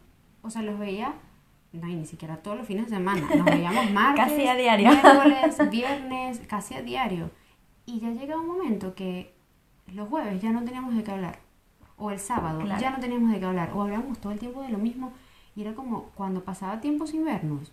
o 0.42 0.50
sea, 0.50 0.62
los 0.62 0.78
veía, 0.78 1.14
no, 1.76 1.86
ni 1.86 2.06
siquiera 2.06 2.36
todos 2.38 2.56
los 2.58 2.66
fines 2.66 2.86
de 2.90 2.96
semana, 2.96 3.22
nos 3.34 3.44
veíamos 3.44 3.90
martes, 3.92 4.24
Casi 4.26 4.46
a 4.46 4.54
diario. 4.54 4.90
miércoles, 4.90 5.58
viernes, 5.70 6.40
casi 6.48 6.74
a 6.74 6.82
diario. 6.82 7.30
Y 7.86 8.00
ya 8.00 8.10
llegaba 8.10 8.40
un 8.40 8.48
momento 8.48 8.94
que 8.94 9.34
los 9.92 10.08
jueves 10.08 10.40
ya 10.42 10.50
no 10.50 10.64
teníamos 10.64 10.94
de 10.96 11.04
qué 11.04 11.12
hablar, 11.12 11.38
o 11.96 12.10
el 12.10 12.18
sábado 12.18 12.60
Claro. 12.60 12.80
ya 12.80 12.90
no 12.90 12.98
teníamos 12.98 13.30
de 13.32 13.38
qué 13.40 13.46
hablar, 13.46 13.70
o 13.74 13.82
hablábamos 13.82 14.18
todo 14.18 14.32
el 14.32 14.38
tiempo 14.38 14.62
de 14.62 14.70
lo 14.70 14.78
mismo, 14.78 15.12
y 15.54 15.62
era 15.62 15.74
como 15.74 16.04
cuando 16.14 16.42
pasaba 16.44 16.80
tiempo 16.80 17.06
sin 17.06 17.24
vernos, 17.24 17.72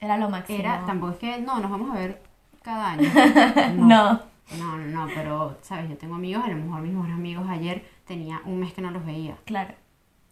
Era 0.00 0.16
lo 0.18 0.28
máximo. 0.30 0.58
era, 0.58 0.84
tampoco 0.86 1.12
es 1.12 1.18
que, 1.18 1.40
no, 1.40 1.58
nos 1.60 1.70
vamos 1.70 1.90
a 1.90 1.94
ver 1.98 2.22
cada 2.62 2.92
año. 2.92 3.08
No. 3.76 4.20
No, 4.58 4.76
no, 4.76 5.06
no, 5.06 5.06
pero, 5.14 5.56
¿sabes? 5.62 5.88
Yo 5.88 5.96
tengo 5.96 6.16
amigos, 6.16 6.44
a 6.44 6.48
lo 6.48 6.56
mejor 6.56 6.82
mis 6.82 6.92
mejores 6.92 7.14
amigos 7.14 7.46
ayer 7.48 7.82
tenía 8.06 8.42
un 8.44 8.60
mes 8.60 8.74
que 8.74 8.82
no 8.82 8.90
los 8.90 9.04
veía. 9.06 9.36
claro. 9.46 9.74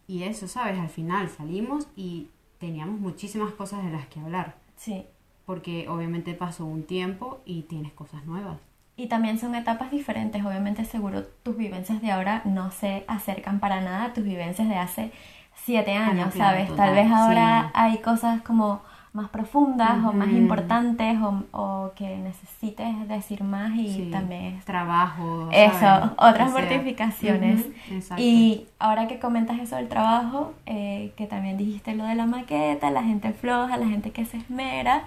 Y 0.08 0.24
eso, 0.24 0.46
¿sabes? 0.48 0.78
Al 0.78 0.90
final 0.90 1.30
salimos 1.30 1.86
y 1.96 2.28
teníamos 2.62 3.00
muchísimas 3.00 3.52
cosas 3.54 3.84
de 3.84 3.90
las 3.90 4.06
que 4.06 4.20
hablar. 4.20 4.54
Sí. 4.76 5.04
Porque 5.44 5.88
obviamente 5.88 6.34
pasó 6.34 6.64
un 6.64 6.84
tiempo 6.84 7.40
y 7.44 7.62
tienes 7.62 7.92
cosas 7.92 8.24
nuevas. 8.24 8.58
Y 8.96 9.08
también 9.08 9.38
son 9.38 9.54
etapas 9.54 9.90
diferentes. 9.90 10.44
Obviamente, 10.44 10.84
seguro 10.84 11.24
tus 11.42 11.56
vivencias 11.56 12.00
de 12.00 12.12
ahora 12.12 12.42
no 12.44 12.70
se 12.70 13.04
acercan 13.08 13.58
para 13.58 13.80
nada 13.80 14.04
a 14.06 14.12
tus 14.12 14.22
vivencias 14.24 14.68
de 14.68 14.76
hace 14.76 15.12
siete 15.54 15.92
Ah, 15.96 16.12
no, 16.14 16.22
años, 16.22 16.34
claro, 16.34 16.52
¿sabes? 16.56 16.68
total, 16.68 16.86
Tal 16.86 16.94
vez 16.94 17.12
ahora 17.12 17.62
sí. 17.64 17.70
hay 17.74 17.98
cosas 17.98 18.42
como 18.42 18.82
más 19.12 19.28
profundas 19.28 20.02
o 20.06 20.12
más 20.14 20.28
importantes 20.30 21.18
o, 21.20 21.42
o 21.52 21.92
que 21.94 22.16
necesites 22.16 23.08
decir 23.08 23.42
más 23.44 23.74
y 23.76 23.88
Sí, 23.92 24.08
también 24.10 24.60
Trabajo. 24.64 25.48
eso, 25.52 25.78
¿sabes? 25.80 26.10
otras 26.16 26.48
O 26.50 26.52
sea, 26.54 26.60
mortificaciones. 26.62 27.60
ujú, 27.60 27.94
exacto. 27.94 28.22
Y 28.22 28.66
ahora 28.78 29.08
que 29.08 29.18
comentas 29.18 29.58
eso 29.60 29.76
del 29.76 29.88
trabajo, 29.88 30.54
eh, 30.64 31.12
que 31.16 31.26
también 31.26 31.58
dijiste 31.58 31.94
lo 31.94 32.04
de 32.04 32.14
la 32.14 32.24
maqueta, 32.24 32.90
la 32.90 33.02
gente 33.02 33.32
floja, 33.32 33.76
la 33.76 33.86
gente 33.86 34.12
que 34.12 34.24
se 34.24 34.38
esmera, 34.38 35.02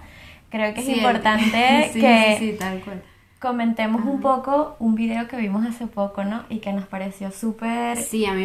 creo 0.50 0.72
que 0.72 0.80
es 0.80 0.86
Sí, 0.86 0.92
importante 0.94 1.90
sí, 1.92 2.00
que 2.00 2.56
tal 2.60 2.78
cual. 2.80 3.02
comentemos 3.40 4.04
un 4.04 4.20
poco 4.20 4.76
un 4.78 4.94
video 4.94 5.26
que 5.26 5.36
vimos 5.36 5.66
hace 5.66 5.88
poco, 5.88 6.22
¿no? 6.24 6.42
Y 6.48 6.58
que 6.58 6.72
nos 6.72 6.86
pareció 6.86 7.32
súper 7.32 7.98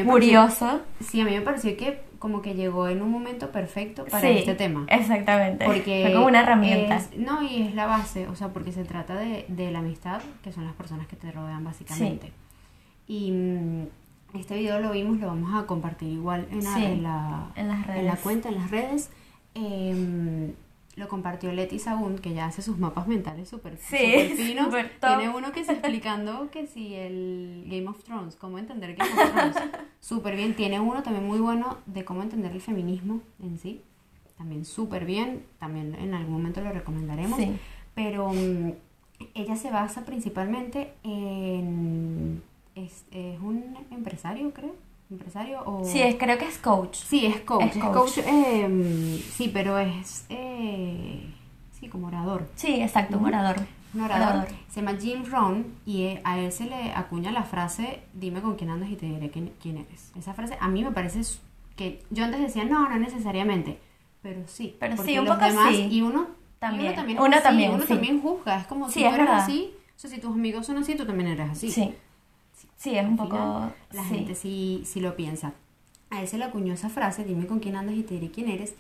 curioso. 0.05 0.81
Sí, 1.01 1.21
a 1.21 1.25
mí 1.25 1.31
me 1.31 1.41
pareció 1.41 1.77
que 1.77 2.01
como 2.21 2.41
que 2.41 2.53
llegó 2.53 2.87
en 2.87 3.01
un 3.01 3.09
momento 3.11 3.51
perfecto 3.51 4.05
para 4.05 4.21
sí, 4.21 4.37
este 4.37 4.53
tema. 4.55 4.85
exactamente. 4.89 5.65
Porque 5.65 6.03
Fue 6.05 6.13
como 6.13 6.27
una 6.27 6.43
herramienta. 6.43 6.95
es- 6.97 7.17
no, 7.17 7.41
y 7.43 7.63
es 7.63 7.75
la 7.75 7.87
base, 7.87 8.27
o 8.29 8.35
sea, 8.35 8.49
porque 8.53 8.71
se 8.71 8.85
trata 8.85 9.15
de, 9.15 9.43
de 9.49 9.71
la 9.71 9.79
amistad, 9.79 10.21
que 10.43 10.51
son 10.53 10.63
las 10.65 10.73
personas 10.75 11.07
que 11.07 11.15
te 11.17 11.31
rodean 11.31 11.63
básicamente. 11.63 12.31
Y 13.07 13.31
mm, 13.31 14.37
este 14.37 14.55
video 14.55 14.79
lo 14.79 14.91
vimos, 14.91 15.19
lo 15.19 15.27
vamos 15.27 15.51
a 15.61 15.65
compartir 15.65 16.09
igual 16.13 16.47
en 16.51 16.63
la, 16.63 16.73
Sí, 16.75 16.85
en 16.85 17.03
la, 17.03 17.47
en 17.55 17.67
las 17.67 17.77
en 17.89 18.05
la 18.05 18.11
redes. 18.11 18.19
cuenta, 18.19 18.49
en 18.49 18.55
las 18.55 18.69
redes. 18.71 19.09
Em, 19.55 20.53
lo 21.01 21.07
compartió 21.07 21.51
Leti 21.51 21.79
Sagún, 21.79 22.19
que 22.19 22.33
ya 22.33 22.45
hace 22.45 22.61
sus 22.61 22.77
mapas 22.77 23.07
mentales 23.07 23.49
súper 23.49 23.77
Sí, 23.77 24.33
finos. 24.37 24.69
Tiene 24.99 25.29
uno 25.29 25.51
que 25.51 25.61
está 25.61 25.73
explicando 25.73 26.49
que 26.51 26.67
si 26.67 26.93
el 26.93 27.65
Game 27.67 27.87
of 27.87 28.03
Thrones, 28.03 28.35
cómo 28.35 28.59
entender 28.59 28.95
Game 28.95 29.11
of 29.11 29.31
Thrones. 29.31 29.55
Súper 29.99 30.35
bien. 30.35 30.55
Tiene 30.55 30.79
uno 30.79 31.01
también 31.01 31.25
muy 31.25 31.39
bueno 31.39 31.79
de 31.87 32.05
cómo 32.05 32.21
entender 32.21 32.51
el 32.51 32.61
feminismo 32.61 33.21
en 33.41 33.57
sí. 33.57 33.81
También 34.37 34.63
súper 34.63 35.05
bien. 35.05 35.43
También 35.57 35.95
en 35.95 36.13
algún 36.13 36.33
momento 36.33 36.61
lo 36.61 36.71
recomendaremos. 36.71 37.39
Sí. 37.39 37.57
Pero 37.95 38.29
mm, 38.29 38.73
ella 39.33 39.55
se 39.55 39.71
basa 39.71 40.05
principalmente 40.05 40.93
en... 41.03 42.43
Es, 42.75 43.05
es 43.11 43.39
un 43.41 43.75
empresario, 43.89 44.53
creo. 44.53 44.75
¿Empresario 45.11 45.61
o...? 45.65 45.83
Sí, 45.83 46.01
es, 46.01 46.15
creo 46.15 46.37
que 46.37 46.45
es 46.45 46.57
coach. 46.57 46.95
Sí, 46.95 47.25
es 47.25 47.41
coach. 47.41 47.63
Es 47.65 47.75
Es 47.75 47.83
coach. 47.83 47.93
coach, 47.93 48.17
em, 48.25 49.17
sí, 49.19 49.49
pero 49.53 49.77
es... 49.77 50.25
eh, 50.29 51.21
sí, 51.77 51.87
como 51.89 52.07
orador. 52.07 52.47
Sí, 52.55 52.81
exacto, 52.81 53.17
un 53.17 53.25
orador. 53.25 53.57
Un 53.93 54.01
orador. 54.01 54.27
Orador. 54.37 54.47
Se 54.69 54.81
llama 54.81 54.97
Jim 54.97 55.23
Rohn 55.29 55.65
y 55.85 56.03
eh, 56.03 56.21
a 56.23 56.39
él 56.39 56.51
se 56.53 56.63
le 56.65 56.93
acuña 56.93 57.31
la 57.33 57.43
frase, 57.43 57.99
dime 58.13 58.41
con 58.41 58.55
quién 58.55 58.69
andas 58.69 58.89
y 58.89 58.95
te 58.95 59.05
diré 59.05 59.29
quién, 59.29 59.51
quién 59.61 59.77
eres. 59.79 60.11
Esa 60.17 60.33
frase 60.33 60.55
a 60.61 60.69
mí 60.69 60.81
me 60.81 60.91
parece 60.91 61.19
que 61.75 62.01
yo 62.09 62.23
antes 62.23 62.39
decía, 62.39 62.63
no, 62.63 62.87
no 62.89 62.97
necesariamente, 62.97 63.79
pero 64.21 64.41
sí. 64.47 64.77
Pero 64.79 64.95
sí, 65.03 65.19
un 65.19 65.25
poco 65.25 65.43
demás- 65.43 65.75
sí. 65.75 65.87
Y 65.91 66.01
uno 66.01 66.27
También. 66.59 66.85
y 66.85 66.87
uno 66.87 66.95
también, 66.95 67.17
es 67.17 67.23
Uno 67.25 67.35
así, 67.35 67.43
también, 67.43 67.71
uno 67.73 67.83
sí. 67.83 67.89
también 67.89 68.21
juzga, 68.21 68.59
es 68.61 68.67
como 68.67 68.87
Sí, 68.87 68.93
si 68.93 68.99
tú 69.01 69.07
es 69.07 69.13
eres 69.15 69.25
verdad. 69.27 69.43
así, 69.43 69.73
o 69.93 69.99
sea, 69.99 70.09
si 70.09 70.21
tus 70.21 70.31
amigos 70.33 70.65
son 70.65 70.77
así, 70.77 70.95
tú 70.95 71.05
también 71.05 71.29
eres 71.31 71.49
así. 71.49 71.69
Sí. 71.69 71.93
Sí, 72.81 72.97
es 72.97 73.07
un 73.07 73.15
poco... 73.15 73.37
la 73.91 74.03
sí. 74.03 74.09
gente 74.09 74.33
sí, 74.33 74.81
sí 74.85 75.01
lo 75.01 75.15
piensa. 75.15 75.53
A 76.09 76.19
él 76.19 76.27
se 76.27 76.39
le 76.39 76.45
acuñó 76.45 76.73
esa 76.73 76.89
frase, 76.89 77.23
dime 77.23 77.45
con 77.45 77.59
quién 77.59 77.75
andas 77.75 77.95
y 77.95 78.01
te 78.01 78.15
diré 78.15 78.31
quién 78.31 78.49
eres. 78.49 78.73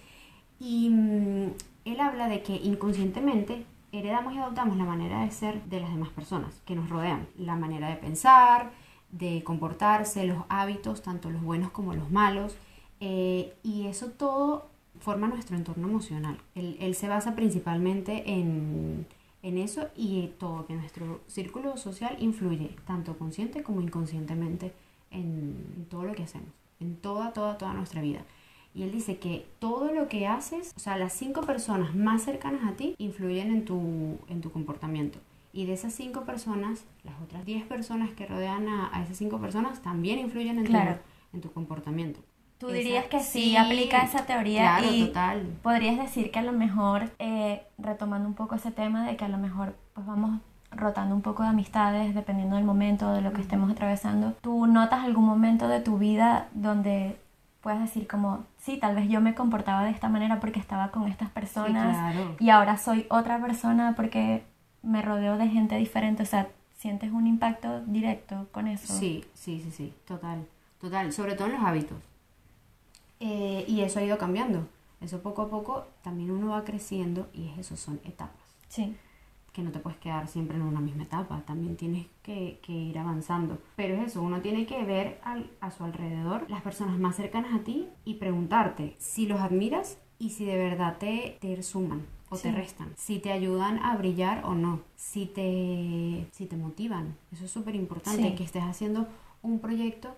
Y 0.59 0.89
mm, 0.89 1.51
él 1.85 1.99
habla 1.99 2.27
de 2.27 2.41
que 2.41 2.55
inconscientemente 2.55 3.63
heredamos 3.91 4.33
y 4.33 4.39
adoptamos 4.39 4.75
la 4.77 4.85
manera 4.85 5.23
de 5.23 5.29
ser 5.29 5.61
de 5.65 5.81
las 5.81 5.91
demás 5.91 6.09
personas 6.09 6.61
que 6.65 6.75
nos 6.75 6.89
rodean. 6.89 7.27
La 7.37 7.55
manera 7.55 7.89
de 7.89 7.95
pensar, 7.97 8.71
de 9.11 9.43
comportarse, 9.43 10.25
los 10.25 10.45
hábitos, 10.49 11.03
tanto 11.03 11.29
los 11.29 11.43
buenos 11.43 11.69
como 11.69 11.93
los 11.93 12.09
malos. 12.09 12.55
eh, 13.01 13.53
y 13.61 13.85
eso 13.85 14.07
todo 14.07 14.67
forma 14.99 15.27
nuestro 15.27 15.55
entorno 15.57 15.87
emocional. 15.87 16.39
Él, 16.55 16.75
él 16.79 16.95
se 16.95 17.07
basa 17.07 17.35
principalmente 17.35 18.31
en, 18.31 19.05
en 19.43 19.57
eso 19.57 19.87
y 19.95 20.27
todo, 20.39 20.65
que 20.65 20.73
nuestro 20.73 21.21
círculo 21.27 21.77
social 21.77 22.15
influye 22.19 22.75
tanto 22.85 23.17
consciente 23.17 23.63
como 23.63 23.81
inconscientemente 23.81 24.73
en, 25.09 25.87
todo 25.89 26.03
lo 26.03 26.13
que 26.13 26.23
hacemos, 26.23 26.49
en 26.79 26.95
toda, 26.95 27.33
toda, 27.33 27.57
toda 27.57 27.73
nuestra 27.73 28.01
vida. 28.01 28.23
Y 28.73 28.83
él 28.83 28.91
dice 28.91 29.17
que 29.17 29.45
todo 29.59 29.91
lo 29.91 30.07
que 30.07 30.27
haces, 30.27 30.71
o 30.77 30.79
sea, 30.79 30.97
las 30.97 31.11
cinco 31.13 31.41
personas 31.41 31.93
más 31.95 32.23
cercanas 32.23 32.63
a 32.65 32.75
ti 32.75 32.95
influyen 32.97 33.51
en 33.51 33.65
tu, 33.65 34.17
en 34.29 34.41
tu 34.41 34.51
comportamiento. 34.51 35.19
Y 35.53 35.65
de 35.65 35.73
esas 35.73 35.93
cinco 35.93 36.21
personas, 36.23 36.85
las 37.03 37.19
otras 37.21 37.45
diez 37.45 37.65
personas 37.65 38.11
que 38.11 38.25
rodean 38.25 38.69
a, 38.69 38.95
a 38.95 39.03
esas 39.03 39.17
cinco 39.17 39.39
personas 39.41 39.81
también 39.81 40.19
influyen 40.19 40.59
en, 40.59 40.65
Claro. 40.65 40.99
tu, 41.31 41.37
en 41.37 41.41
tu 41.41 41.51
comportamiento. 41.51 42.21
Tú 42.61 42.67
esa- 42.67 42.77
dirías 42.77 43.05
que 43.05 43.19
sí, 43.21 43.57
aplica 43.57 44.03
esa 44.03 44.23
teoría 44.27 44.77
Claro, 44.77 44.93
y 44.93 45.07
total. 45.07 45.47
podrías 45.63 45.97
decir 45.97 46.29
que 46.29 46.37
a 46.37 46.43
lo 46.43 46.51
mejor, 46.51 47.09
eh, 47.17 47.63
retomando 47.79 48.27
un 48.27 48.35
poco 48.35 48.53
ese 48.53 48.69
tema 48.69 49.03
de 49.07 49.15
que 49.15 49.25
a 49.25 49.29
lo 49.29 49.39
mejor 49.39 49.75
pues 49.95 50.05
vamos 50.05 50.39
rotando 50.69 51.15
un 51.15 51.23
poco 51.23 51.41
de 51.41 51.49
amistades 51.49 52.13
dependiendo 52.13 52.57
del 52.57 52.63
momento, 52.63 53.13
de 53.13 53.21
lo 53.21 53.33
que 53.33 53.41
estemos 53.41 53.71
atravesando, 53.71 54.33
¿tú 54.41 54.67
notas 54.67 55.03
algún 55.03 55.25
momento 55.25 55.67
de 55.67 55.81
tu 55.81 55.97
vida 55.97 56.49
donde 56.53 57.19
puedes 57.61 57.79
decir 57.81 58.07
como, 58.07 58.43
sí, 58.59 58.77
tal 58.77 58.95
vez 58.95 59.09
yo 59.09 59.21
me 59.21 59.33
comportaba 59.33 59.83
de 59.83 59.89
esta 59.89 60.07
manera 60.07 60.39
porque 60.39 60.59
estaba 60.59 60.91
con 60.91 61.07
estas 61.07 61.29
personas 61.31 61.97
claro. 62.13 62.35
y 62.39 62.51
ahora 62.51 62.77
soy 62.77 63.07
otra 63.09 63.39
persona 63.41 63.93
porque 63.95 64.43
me 64.83 65.01
rodeo 65.01 65.37
de 65.39 65.47
gente 65.47 65.75
diferente? 65.77 66.21
O 66.21 66.27
sea, 66.27 66.47
¿sientes 66.77 67.11
un 67.11 67.25
impacto 67.25 67.81
directo 67.81 68.47
con 68.51 68.67
eso? 68.67 68.93
Sí, 68.93 69.25
sí, 69.33 69.59
sí, 69.63 69.71
sí, 69.71 69.93
total, 70.07 70.45
total, 70.79 71.11
sobre 71.11 71.33
todo 71.33 71.47
en 71.47 71.53
los 71.53 71.63
hábitos. 71.63 72.10
Eh, 73.21 73.63
y 73.67 73.81
eso 73.81 73.99
ha 73.99 74.03
ido 74.03 74.17
cambiando. 74.17 74.67
Eso 74.99 75.21
poco 75.21 75.43
a 75.43 75.49
poco 75.49 75.85
también 76.03 76.31
uno 76.31 76.49
va 76.49 76.63
creciendo 76.63 77.27
y 77.33 77.47
es 77.49 77.59
eso, 77.59 77.77
son 77.77 77.99
etapas. 78.03 78.41
Sí, 78.67 78.95
Que 79.53 79.61
no 79.63 79.71
te 79.71 79.79
puedes 79.79 79.99
quedar 79.99 80.27
siempre 80.27 80.55
en 80.57 80.63
una 80.63 80.79
misma 80.79 81.03
etapa, 81.03 81.41
también 81.45 81.75
tienes 81.75 82.07
que, 82.23 82.59
que 82.63 82.71
ir 82.71 82.97
avanzando. 82.97 83.57
Pero 83.75 83.95
es 83.95 84.07
eso, 84.07 84.21
uno 84.21 84.39
tiene 84.41 84.65
que 84.65 84.83
ver 84.85 85.19
al- 85.23 85.49
a 85.59 85.71
su 85.71 85.83
alrededor 85.83 86.49
las 86.49 86.61
personas 86.61 86.97
más 86.99 87.15
cercanas 87.17 87.53
a 87.53 87.63
ti 87.63 87.87
y 88.05 88.13
preguntarte 88.15 88.95
si 88.97 89.25
los 89.27 89.39
admiras 89.41 89.97
y 90.19 90.29
si 90.29 90.45
de 90.45 90.55
verdad 90.57 90.97
te, 90.99 91.37
te 91.41 91.61
suman 91.63 92.05
o 92.29 92.37
te 92.37 92.43
Sí. 92.49 92.51
restan, 92.51 92.93
si 92.95 93.19
te 93.19 93.31
ayudan 93.33 93.79
a 93.79 93.97
brillar 93.97 94.45
o 94.45 94.53
no, 94.55 94.79
si 94.95 95.25
te, 95.25 96.27
si 96.31 96.45
te 96.45 96.55
motivan. 96.55 97.17
Eso 97.33 97.43
es 97.45 97.51
súper 97.51 97.75
importante, 97.75 98.29
Sí. 98.29 98.35
que 98.35 98.43
estés 98.45 98.63
haciendo 98.63 99.07
un 99.41 99.59
proyecto 99.59 100.15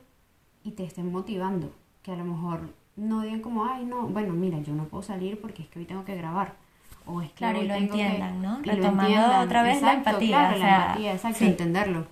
y 0.63 0.71
te 0.71 0.83
estén 0.83 1.11
motivando, 1.11 1.71
que 2.03 2.11
a 2.11 2.15
lo 2.17 2.25
mejor 2.25 2.69
no 2.95 3.21
digan 3.21 3.41
como, 3.41 3.65
ay, 3.65 3.85
no, 3.85 4.03
bueno, 4.07 4.33
mira, 4.33 4.59
yo 4.59 4.73
no 4.73 4.85
puedo 4.85 5.03
salir 5.03 5.39
porque 5.41 5.63
es 5.63 5.67
que 5.69 5.79
hoy 5.79 5.85
tengo 5.85 6.05
que 6.05 6.15
grabar. 6.15 6.53
O 7.05 7.21
es 7.21 7.29
que 7.31 7.35
Claro, 7.37 7.57
y 7.57 7.61
hoy 7.63 7.67
lo 7.67 7.73
tengo 7.75 7.95
que- 7.95 8.01
entiendan, 8.01 8.41
¿no? 8.41 8.59
y 8.63 8.65
lo 8.67 8.73
Retomando 8.75 9.03
entiendan. 9.03 9.45
otra 9.45 9.63
vez 9.63 9.81
la 9.81 9.87
Exacto, 9.89 10.09
empatía, 10.11 10.37
Claro, 10.37 10.55
o 10.55 10.59
la 10.59 10.65
sea, 10.65 10.81
empatía, 10.85 11.13
exacto, 11.13 11.39
sí. 11.39 11.45
entenderlo. 11.45 12.05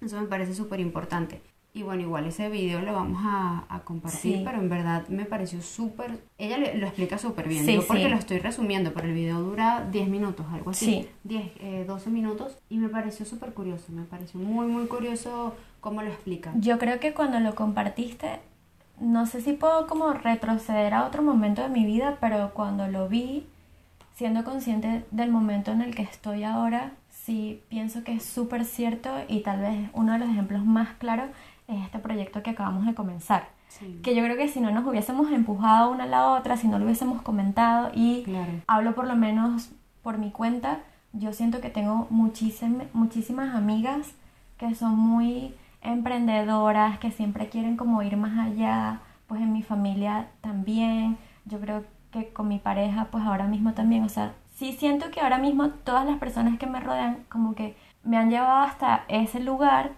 Eso 0.00 0.20
me 0.20 0.26
parece 0.26 0.54
súper 0.54 0.78
importante. 0.80 1.40
Y 1.74 1.82
bueno, 1.82 2.02
igual 2.02 2.24
ese 2.26 2.48
video 2.48 2.80
lo 2.80 2.92
vamos 2.92 3.20
a, 3.24 3.64
a 3.68 3.80
compartir, 3.80 4.38
Sí. 4.38 4.42
pero 4.44 4.58
en 4.58 4.68
verdad 4.68 5.06
me 5.08 5.24
pareció 5.26 5.60
súper... 5.60 6.18
Ella 6.38 6.56
lo, 6.58 6.66
explica 6.86 7.18
súper 7.18 7.46
bien, 7.48 7.64
Sí, 7.64 7.72
digo, 7.72 7.84
porque 7.86 8.04
sí. 8.04 8.08
lo 8.08 8.16
estoy 8.16 8.38
resumiendo, 8.38 8.92
pero 8.94 9.06
el 9.08 9.14
video 9.14 9.40
dura 9.40 9.86
10 9.90 10.08
minutos, 10.08 10.46
algo 10.52 10.70
así. 10.70 10.86
Sí. 10.86 11.08
10, 11.24 11.52
eh, 11.60 11.84
12 11.86 12.10
minutos, 12.10 12.56
y 12.68 12.78
me 12.78 12.88
pareció 12.88 13.26
súper 13.26 13.52
curioso, 13.52 13.92
me 13.92 14.02
pareció 14.04 14.40
muy, 14.40 14.66
muy 14.66 14.86
curioso 14.86 15.54
cómo 15.80 16.02
lo 16.02 16.08
explica. 16.08 16.52
Yo 16.56 16.78
creo 16.78 16.98
que 17.00 17.12
cuando 17.12 17.38
lo 17.38 17.54
compartiste, 17.54 18.40
no 19.00 19.26
sé 19.26 19.40
si 19.40 19.52
puedo 19.52 19.86
como 19.86 20.12
retroceder 20.12 20.94
a 20.94 21.06
otro 21.06 21.22
momento 21.22 21.62
de 21.62 21.68
mi 21.68 21.84
vida, 21.84 22.16
pero 22.20 22.52
cuando 22.54 22.88
lo 22.88 23.08
vi, 23.08 23.46
siendo 24.14 24.44
consciente 24.44 25.04
del 25.10 25.30
momento 25.30 25.70
en 25.70 25.82
el 25.82 25.94
que 25.94 26.02
estoy 26.02 26.44
ahora, 26.44 26.92
sí 27.10 27.62
pienso 27.68 28.02
que 28.04 28.14
es 28.14 28.24
súper 28.24 28.64
cierto 28.64 29.10
y 29.28 29.40
tal 29.40 29.60
vez 29.60 29.90
uno 29.92 30.12
de 30.14 30.18
los 30.18 30.28
ejemplos 30.28 30.64
más 30.64 30.88
claros 30.98 31.28
es 31.68 31.84
este 31.84 31.98
proyecto 31.98 32.42
que 32.42 32.50
acabamos 32.50 32.86
de 32.86 32.94
comenzar. 32.94 33.48
Sí, 33.68 34.00
Que 34.02 34.14
yo 34.14 34.24
creo 34.24 34.36
que 34.36 34.48
si 34.48 34.60
no 34.60 34.70
nos 34.70 34.86
hubiésemos 34.86 35.30
empujado 35.30 35.90
una 35.90 36.04
a 36.04 36.06
la 36.06 36.28
otra, 36.28 36.56
si 36.56 36.68
no 36.68 36.78
lo 36.78 36.86
hubiésemos 36.86 37.20
comentado 37.20 37.90
y 37.94 38.22
claro. 38.24 38.50
hablo 38.66 38.94
por 38.94 39.06
lo 39.06 39.14
menos 39.14 39.70
por 40.02 40.16
mi 40.16 40.30
cuenta, 40.30 40.80
yo 41.12 41.32
siento 41.32 41.60
que 41.60 41.68
tengo 41.68 42.06
muchísimas, 42.08 42.86
muchísimas 42.94 43.54
amigas 43.54 44.12
que 44.56 44.74
son 44.74 44.96
muy 44.98 45.54
emprendedoras, 45.82 46.98
que 46.98 47.10
siempre 47.10 47.48
quieren 47.48 47.76
como 47.76 48.02
ir 48.02 48.16
más 48.16 48.38
allá, 48.38 49.00
pues 49.26 49.40
en 49.40 49.52
mi 49.52 49.62
familia 49.62 50.28
también, 50.40 51.18
yo 51.44 51.60
creo 51.60 51.84
que 52.10 52.28
con 52.32 52.48
mi 52.48 52.58
pareja 52.58 53.08
pues 53.10 53.24
ahora 53.24 53.44
mismo 53.46 53.74
también, 53.74 54.04
o 54.04 54.08
sea, 54.08 54.32
sí 54.54 54.72
siento 54.72 55.10
que 55.10 55.20
ahora 55.20 55.38
mismo 55.38 55.68
todas 55.70 56.06
las 56.06 56.18
personas 56.18 56.58
que 56.58 56.66
me 56.66 56.80
rodean 56.80 57.24
como 57.28 57.54
que 57.54 57.76
me 58.02 58.16
han 58.16 58.30
llevado 58.30 58.62
hasta 58.64 59.04
ese 59.08 59.40
lugar 59.40 59.92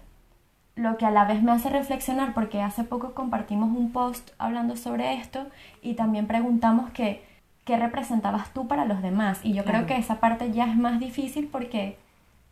lo 0.75 0.97
que 0.97 1.07
a 1.07 1.11
la 1.11 1.25
vez 1.25 1.43
me 1.43 1.53
hace 1.53 1.69
reflexionar 1.69 2.33
porque 2.35 2.61
hace 2.63 2.85
poco 2.85 3.13
compartimos 3.15 3.69
un 3.77 3.93
post 3.93 4.31
hablando 4.39 4.77
sobre 4.77 5.15
esto 5.15 5.47
y 5.83 5.95
también 5.95 6.27
preguntamos 6.27 6.91
que 6.91 7.25
qué 7.65 7.77
representabas 7.77 8.53
tú 8.53 8.67
para 8.67 8.85
los 8.87 9.03
demás 9.03 9.41
y 9.45 9.53
yo 9.53 9.63
Claro. 9.63 9.85
creo 9.85 9.87
que 9.87 9.97
esa 9.99 10.21
parte 10.21 10.51
ya 10.53 10.65
es 10.67 10.77
más 10.77 10.99
difícil 10.99 11.49
porque 11.51 11.99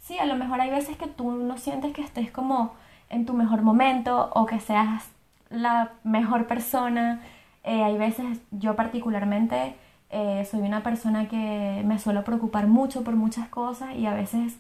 sí, 0.01 0.19
a 0.19 0.27
lo 0.27 0.37
mejor 0.37 0.61
hay 0.61 0.71
veces 0.71 0.97
que 0.97 1.07
tú 1.07 1.31
no 1.33 1.57
sientes 1.59 1.93
que 1.93 2.03
estés 2.03 2.31
como 2.31 2.75
en 3.11 3.27
tu 3.27 3.33
mejor 3.35 3.63
momento 3.63 4.31
o 4.35 4.47
que 4.47 4.61
seas 4.61 5.11
la 5.51 5.93
mejor 6.05 6.47
persona. 6.47 7.21
Eh, 7.65 7.83
hay 7.83 7.97
veces, 7.99 8.41
yo 8.51 8.77
particularmente, 8.77 9.75
eh, 10.11 10.47
soy 10.51 10.61
una 10.61 10.83
persona 10.83 11.29
que 11.29 11.83
me 11.85 11.99
suelo 11.99 12.25
preocupar 12.25 12.67
mucho 12.67 13.05
por 13.05 13.15
muchas 13.15 13.49
cosas 13.49 13.95
y 13.97 14.07
a 14.07 14.15
veces 14.15 14.57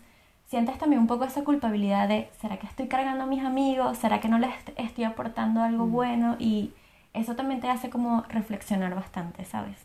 sientes 0.46 0.78
también 0.78 1.00
un 1.02 1.06
poco 1.06 1.24
esa 1.24 1.44
culpabilidad 1.44 2.08
de, 2.08 2.30
¿será 2.40 2.56
que 2.58 2.66
estoy 2.66 2.88
cargando 2.88 3.24
a 3.24 3.26
mis 3.26 3.44
amigos? 3.44 3.98
¿Será 3.98 4.20
que 4.20 4.28
no 4.28 4.38
les 4.38 4.50
est- 4.56 4.70
estoy 4.76 5.04
aportando 5.04 5.62
algo 5.62 5.86
bueno? 5.86 6.36
Y 6.38 6.72
eso 7.14 7.34
también 7.36 7.60
te 7.60 7.68
hace 7.68 7.90
como 7.90 8.22
reflexionar 8.28 8.94
bastante, 8.94 9.44
¿sabes? 9.44 9.76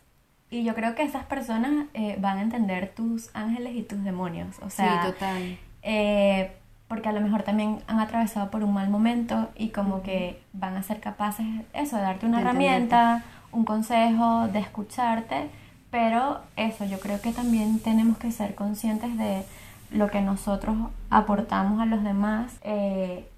Y 0.50 0.62
yo 0.64 0.74
creo 0.74 0.94
que 0.94 1.02
esas 1.02 1.24
personas 1.24 1.86
eh, 1.94 2.16
van 2.20 2.38
a 2.38 2.42
entender 2.42 2.92
tus 2.94 3.34
ángeles 3.34 3.74
y 3.74 3.82
tus 3.82 4.02
demonios. 4.04 4.58
O 4.62 4.70
sea, 4.70 5.02
sí, 5.02 5.12
total. 5.12 5.58
eh, 5.82 6.52
porque 6.94 7.08
a 7.08 7.12
lo 7.12 7.20
mejor 7.20 7.42
también 7.42 7.80
han 7.88 7.98
atravesado 7.98 8.52
por 8.52 8.62
un 8.62 8.72
mal 8.72 8.88
momento 8.88 9.48
y 9.56 9.70
como 9.70 10.02
que 10.02 10.40
van 10.52 10.76
a 10.76 10.82
ser 10.84 11.00
capaces 11.00 11.44
eso 11.72 11.96
de 11.96 12.02
darte 12.02 12.24
una 12.24 12.36
De 12.36 12.44
herramienta, 12.44 13.24
un 13.50 13.64
consejo, 13.64 14.46
de 14.46 14.60
escucharte, 14.60 15.50
pero 15.90 16.38
eso 16.54 16.84
yo 16.84 17.00
creo 17.00 17.20
que 17.20 17.32
también 17.32 17.80
tenemos 17.80 18.16
que 18.16 18.30
ser 18.30 18.54
conscientes 18.54 19.18
de 19.18 19.44
lo 19.90 20.08
que 20.08 20.20
nosotros 20.20 20.76
aportamos 21.10 21.80
a 21.80 21.86
los 21.86 22.04
demás 22.04 22.60
eh, 22.62 23.28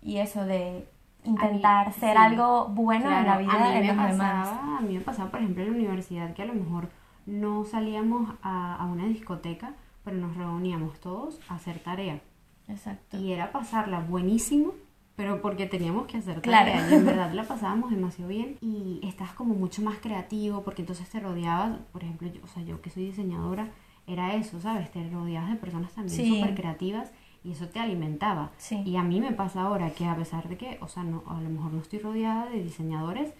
y 0.00 0.16
eso 0.16 0.46
de 0.46 0.88
intentar 1.24 1.92
ser 1.92 2.16
sí. 2.16 2.16
algo 2.16 2.68
bueno 2.68 3.14
en 3.14 3.26
la 3.26 3.36
vida 3.36 3.70
de 3.70 3.84
los 3.84 3.96
pasaba, 3.96 4.12
demás. 4.12 4.48
A 4.48 4.80
mí 4.80 4.94
me 4.94 5.00
pasaba, 5.00 5.30
por 5.30 5.40
ejemplo, 5.40 5.62
en 5.62 5.72
la 5.72 5.76
universidad 5.76 6.32
que 6.32 6.40
a 6.40 6.46
lo 6.46 6.54
mejor 6.54 6.88
no 7.26 7.66
salíamos 7.66 8.30
a, 8.42 8.76
a 8.76 8.86
una 8.86 9.04
discoteca, 9.04 9.72
pero 10.04 10.16
nos 10.16 10.34
reuníamos 10.38 10.98
todos 11.00 11.38
a 11.50 11.56
hacer 11.56 11.80
tarea. 11.80 12.18
Exacto. 12.68 13.16
Y 13.18 13.32
era 13.32 13.52
pasarla 13.52 14.00
buenísimo, 14.00 14.72
pero 15.16 15.40
porque 15.40 15.66
teníamos 15.66 16.06
que 16.06 16.16
hacer 16.18 16.40
Claro. 16.40 16.72
tarea. 16.72 16.90
Y 16.90 16.94
en 16.94 17.06
verdad 17.06 17.32
la 17.34 17.44
pasábamos 17.44 17.90
demasiado 17.90 18.28
bien 18.28 18.56
y 18.60 19.00
estás 19.02 19.32
como 19.32 19.54
mucho 19.54 19.82
más 19.82 19.98
creativo 19.98 20.62
porque 20.62 20.82
entonces 20.82 21.08
te 21.08 21.20
rodeabas, 21.20 21.78
por 21.92 22.02
ejemplo, 22.02 22.28
yo, 22.28 22.40
o 22.42 22.46
sea, 22.46 22.62
yo 22.62 22.80
que 22.80 22.90
soy 22.90 23.06
diseñadora, 23.06 23.68
era 24.06 24.34
eso, 24.34 24.60
¿sabes? 24.60 24.90
Te 24.90 25.08
rodeabas 25.10 25.50
de 25.50 25.56
personas 25.56 25.92
también 25.92 26.16
Sí. 26.16 26.28
súper 26.40 26.54
creativas 26.54 27.10
y 27.42 27.52
eso 27.52 27.68
te 27.68 27.78
alimentaba. 27.80 28.50
Sí. 28.58 28.82
Y 28.84 28.96
a 28.96 29.02
mí 29.02 29.20
me 29.20 29.32
pasa 29.32 29.62
ahora 29.62 29.90
que 29.90 30.06
a 30.06 30.16
pesar 30.16 30.48
de 30.48 30.56
que, 30.56 30.78
o 30.80 30.88
sea, 30.88 31.04
no, 31.04 31.22
a 31.26 31.40
lo 31.40 31.48
mejor 31.50 31.72
no 31.72 31.80
estoy 31.80 31.98
rodeada 32.00 32.46
de 32.46 32.62
diseñadores, 32.62 33.32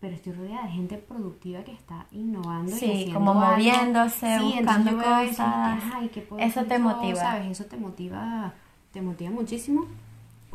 pero 0.00 0.14
estoy 0.14 0.32
rodeada 0.32 0.66
de 0.66 0.72
gente 0.72 0.96
productiva 0.98 1.62
que 1.64 1.72
está 1.72 2.06
innovando 2.12 2.70
y 2.70 2.78
Sí, 2.78 2.90
haciendo 2.90 3.14
como 3.14 3.32
algo. 3.32 3.52
moviéndose, 3.52 4.38
Sí, 4.38 4.44
buscando 4.56 4.90
eso 4.90 5.00
y 5.00 5.28
cosas. 5.28 5.82
que, 5.82 5.90
ay, 5.94 6.08
¿qué 6.14 6.20
puedo 6.22 6.42
Eso 6.42 6.60
hacer 6.60 6.68
te 6.68 6.78
motiva. 6.78 7.20
¿Sabes? 7.20 7.46
Eso 7.50 7.64
te 7.64 7.76
motiva, 7.76 8.54
te 8.92 9.02
motiva 9.02 9.30
muchísimo. 9.30 9.86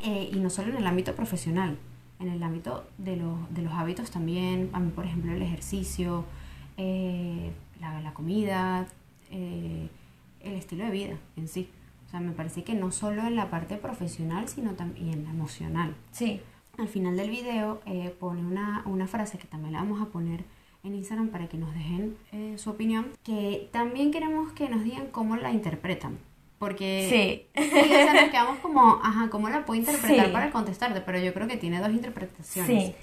Eh, 0.01 0.29
y 0.33 0.37
no 0.39 0.49
solo 0.49 0.69
en 0.71 0.77
el 0.77 0.87
ámbito 0.87 1.13
profesional, 1.15 1.77
en 2.19 2.29
el 2.29 2.41
ámbito 2.41 2.85
de 2.97 3.17
los, 3.17 3.53
de 3.53 3.61
los 3.63 3.73
hábitos 3.73 4.11
también. 4.11 4.69
A 4.73 4.79
mí, 4.79 4.91
por 4.91 5.05
ejemplo, 5.05 5.31
el 5.33 5.41
ejercicio, 5.41 6.25
eh, 6.77 7.51
la, 7.79 8.01
la 8.01 8.13
comida, 8.13 8.87
eh, 9.31 9.89
el 10.41 10.53
estilo 10.53 10.85
de 10.85 10.91
vida 10.91 11.15
en 11.37 11.47
sí. 11.47 11.69
O 12.07 12.09
sea, 12.09 12.19
me 12.19 12.31
parece 12.31 12.63
que 12.63 12.75
no 12.75 12.91
solo 12.91 13.23
en 13.25 13.35
la 13.35 13.49
parte 13.49 13.75
profesional, 13.77 14.47
sino 14.47 14.71
también 14.73 15.09
en 15.09 15.23
la 15.25 15.29
emocional. 15.31 15.95
Sí, 16.11 16.41
Al 16.77 16.87
final 16.87 17.15
del 17.17 17.29
video 17.29 17.81
eh, 17.85 18.13
pone 18.19 18.41
una, 18.41 18.81
una 18.85 19.07
frase 19.07 19.37
que 19.37 19.45
también 19.47 19.73
la 19.73 19.79
vamos 19.79 20.01
a 20.01 20.05
poner 20.05 20.43
en 20.83 20.95
Instagram 20.95 21.29
para 21.29 21.47
que 21.47 21.57
nos 21.57 21.73
dejen 21.73 22.17
eh, 22.31 22.55
su 22.57 22.69
opinión, 22.71 23.07
que 23.23 23.69
también 23.71 24.11
queremos 24.11 24.51
que 24.53 24.67
nos 24.69 24.83
digan 24.83 25.07
cómo 25.07 25.35
la 25.35 25.51
interpretan. 25.51 26.17
Porque 26.59 27.07
sí. 27.55 27.61
sí, 27.61 27.69
o 27.79 27.85
sea, 27.85 28.13
nos 28.13 28.31
quedamos 28.31 28.57
como, 28.59 28.99
ajá, 29.03 29.29
¿cómo 29.29 29.49
la 29.49 29.65
puedo 29.65 29.79
interpretar 29.79 30.27
Sí. 30.27 30.31
para 30.31 30.51
contestarte? 30.51 31.01
Pero 31.01 31.19
yo 31.19 31.33
creo 31.33 31.47
que 31.47 31.57
tiene 31.57 31.79
dos 31.79 31.91
interpretaciones. 31.91 32.87
Sí. 32.87 32.95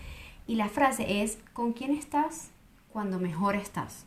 Y 0.46 0.56
la 0.56 0.68
frase 0.68 1.22
es, 1.22 1.38
¿con 1.52 1.72
quién 1.72 1.92
estás 1.92 2.50
cuando 2.92 3.18
mejor 3.20 3.54
estás? 3.56 4.04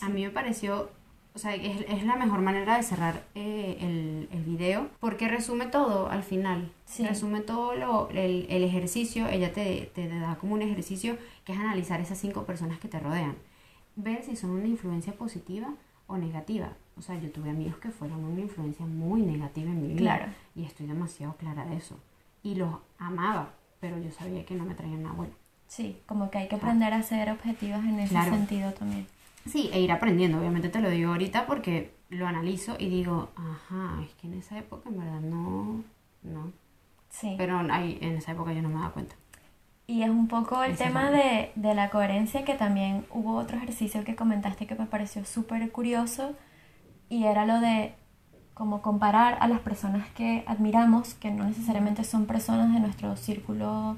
A 0.00 0.08
mí 0.08 0.22
me 0.22 0.30
pareció, 0.30 0.90
o 1.34 1.38
sea, 1.38 1.54
es, 1.54 1.84
es 1.88 2.04
la 2.04 2.16
mejor 2.16 2.40
manera 2.40 2.76
de 2.76 2.82
cerrar 2.82 3.22
eh, 3.34 3.76
el, 3.80 4.28
el 4.32 4.44
video 4.44 4.88
porque 5.00 5.28
resume 5.28 5.66
todo 5.66 6.08
al 6.08 6.22
final. 6.22 6.72
Sí. 6.86 7.06
Resume 7.06 7.40
todo 7.40 7.74
lo, 7.76 8.08
el, 8.10 8.46
el 8.50 8.64
ejercicio, 8.64 9.28
ella 9.28 9.52
te, 9.52 9.90
te 9.94 10.08
da 10.08 10.36
como 10.36 10.54
un 10.54 10.62
ejercicio 10.62 11.16
que 11.44 11.52
es 11.52 11.58
analizar 11.58 12.00
esas 12.00 12.18
cinco 12.18 12.44
personas 12.44 12.78
que 12.78 12.88
te 12.88 12.98
rodean. 12.98 13.36
Ver 13.96 14.22
si 14.24 14.36
son 14.36 14.50
una 14.50 14.66
influencia 14.66 15.12
positiva 15.12 15.68
o 16.06 16.16
negativa. 16.16 16.72
O 16.96 17.02
sea, 17.02 17.18
yo 17.18 17.30
tuve 17.30 17.50
amigos 17.50 17.76
que 17.78 17.90
fueron 17.90 18.24
una 18.24 18.40
influencia 18.40 18.84
muy 18.86 19.22
negativa 19.22 19.70
en 19.70 19.82
mi 19.82 19.88
vida. 19.88 19.98
Claro. 20.16 20.32
Y 20.56 20.64
estoy 20.64 20.86
demasiado 20.86 21.34
clara 21.36 21.64
de 21.64 21.76
eso. 21.76 21.96
Y 22.42 22.56
los 22.56 22.74
amaba, 22.98 23.50
pero 23.80 23.98
yo 23.98 24.10
sabía 24.10 24.44
que 24.44 24.54
no 24.54 24.64
me 24.64 24.74
traían 24.74 25.02
nada 25.02 25.14
bueno. 25.14 25.32
Sí, 25.68 25.96
como 26.06 26.30
que 26.30 26.38
hay 26.38 26.48
que 26.48 26.56
aprender 26.56 26.92
a 26.92 27.02
ser 27.02 27.30
objetivas 27.30 27.84
en 27.84 28.00
ese 28.00 28.10
Claro. 28.10 28.32
sentido 28.32 28.72
también. 28.72 29.06
Sí, 29.46 29.70
e 29.72 29.80
ir 29.80 29.90
aprendiendo, 29.92 30.38
obviamente 30.38 30.68
te 30.68 30.80
lo 30.80 30.90
digo 30.90 31.12
ahorita 31.12 31.46
porque 31.46 31.94
lo 32.10 32.26
analizo 32.26 32.76
y 32.78 32.88
digo, 32.88 33.30
ajá, 33.36 34.02
es 34.02 34.14
que 34.14 34.26
en 34.26 34.34
esa 34.34 34.58
época 34.58 34.88
en 34.88 34.98
verdad 34.98 35.20
no, 35.20 35.82
no. 36.22 36.52
Sí. 37.08 37.34
Pero 37.38 37.58
ahí, 37.70 37.98
en 38.00 38.16
esa 38.16 38.32
época 38.32 38.52
yo 38.52 38.62
no 38.62 38.68
me 38.68 38.74
daba 38.76 38.90
cuenta. 38.90 39.14
Y 39.86 40.02
es 40.02 40.10
un 40.10 40.28
poco 40.28 40.62
el 40.62 40.76
tema 40.76 41.10
de, 41.10 41.50
de 41.56 41.74
la 41.74 41.90
coherencia, 41.90 42.44
que 42.44 42.54
también 42.54 43.06
hubo 43.10 43.34
otro 43.36 43.56
ejercicio 43.56 44.04
que 44.04 44.14
comentaste 44.14 44.66
que 44.66 44.76
me 44.76 44.86
pareció 44.86 45.24
súper 45.24 45.72
curioso, 45.72 46.34
y 47.08 47.24
era 47.24 47.44
lo 47.46 47.58
de 47.60 47.94
como 48.54 48.82
comparar 48.82 49.38
a 49.40 49.48
las 49.48 49.60
personas 49.60 50.06
que 50.10 50.44
admiramos, 50.46 51.14
que 51.14 51.30
no 51.30 51.44
necesariamente 51.44 52.04
son 52.04 52.26
personas 52.26 52.72
de 52.72 52.78
nuestro 52.80 53.16
círculo 53.16 53.96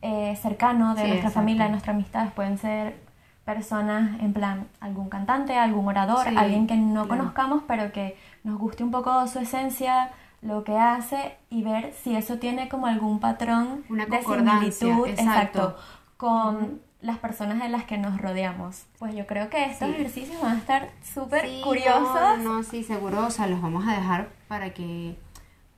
eh, 0.00 0.36
cercano, 0.40 0.94
de 0.94 1.02
Sí, 1.02 1.08
nuestra 1.08 1.28
exacto. 1.28 1.40
familia, 1.40 1.64
de 1.64 1.70
nuestras 1.70 1.94
amistades, 1.94 2.32
pueden 2.32 2.56
ser 2.58 3.07
personas 3.48 4.20
en 4.20 4.34
plan 4.34 4.68
algún 4.78 5.08
cantante, 5.08 5.56
algún 5.56 5.88
orador, 5.88 6.26
Sí, 6.28 6.36
alguien 6.36 6.66
que 6.66 6.76
no 6.76 7.06
claro. 7.06 7.08
conozcamos, 7.08 7.62
pero 7.66 7.92
que 7.92 8.14
nos 8.44 8.58
guste 8.58 8.84
un 8.84 8.90
poco 8.90 9.26
su 9.26 9.38
esencia, 9.38 10.10
lo 10.42 10.64
que 10.64 10.76
hace 10.76 11.38
y 11.48 11.62
ver 11.62 11.94
si 11.94 12.14
eso 12.14 12.36
tiene 12.36 12.68
como 12.68 12.86
algún 12.88 13.20
patrón 13.20 13.84
Una 13.88 14.04
de 14.04 14.22
similitud, 14.22 15.08
exacto. 15.08 15.76
con 16.18 16.82
las 17.00 17.16
personas 17.16 17.58
de 17.62 17.70
las 17.70 17.84
que 17.84 17.96
nos 17.96 18.20
rodeamos. 18.20 18.84
Pues 18.98 19.14
yo 19.14 19.26
creo 19.26 19.48
que 19.48 19.64
estos 19.64 19.88
Sí. 19.88 19.94
ejercicios 19.94 20.42
van 20.42 20.56
a 20.56 20.58
estar 20.58 20.90
súper 21.02 21.46
Sí, 21.48 21.62
curiosos. 21.64 22.38
No, 22.42 22.56
no, 22.56 22.62
sí, 22.62 22.82
seguro, 22.82 23.24
o 23.26 23.30
sea, 23.30 23.46
los 23.46 23.62
vamos 23.62 23.88
a 23.88 23.92
dejar 23.92 24.28
para 24.46 24.74
que... 24.74 25.16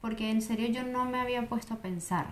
Porque 0.00 0.30
en 0.32 0.42
serio 0.42 0.66
yo 0.70 0.82
no 0.82 1.04
me 1.04 1.20
había 1.20 1.48
puesto 1.48 1.74
a 1.74 1.76
pensar. 1.76 2.26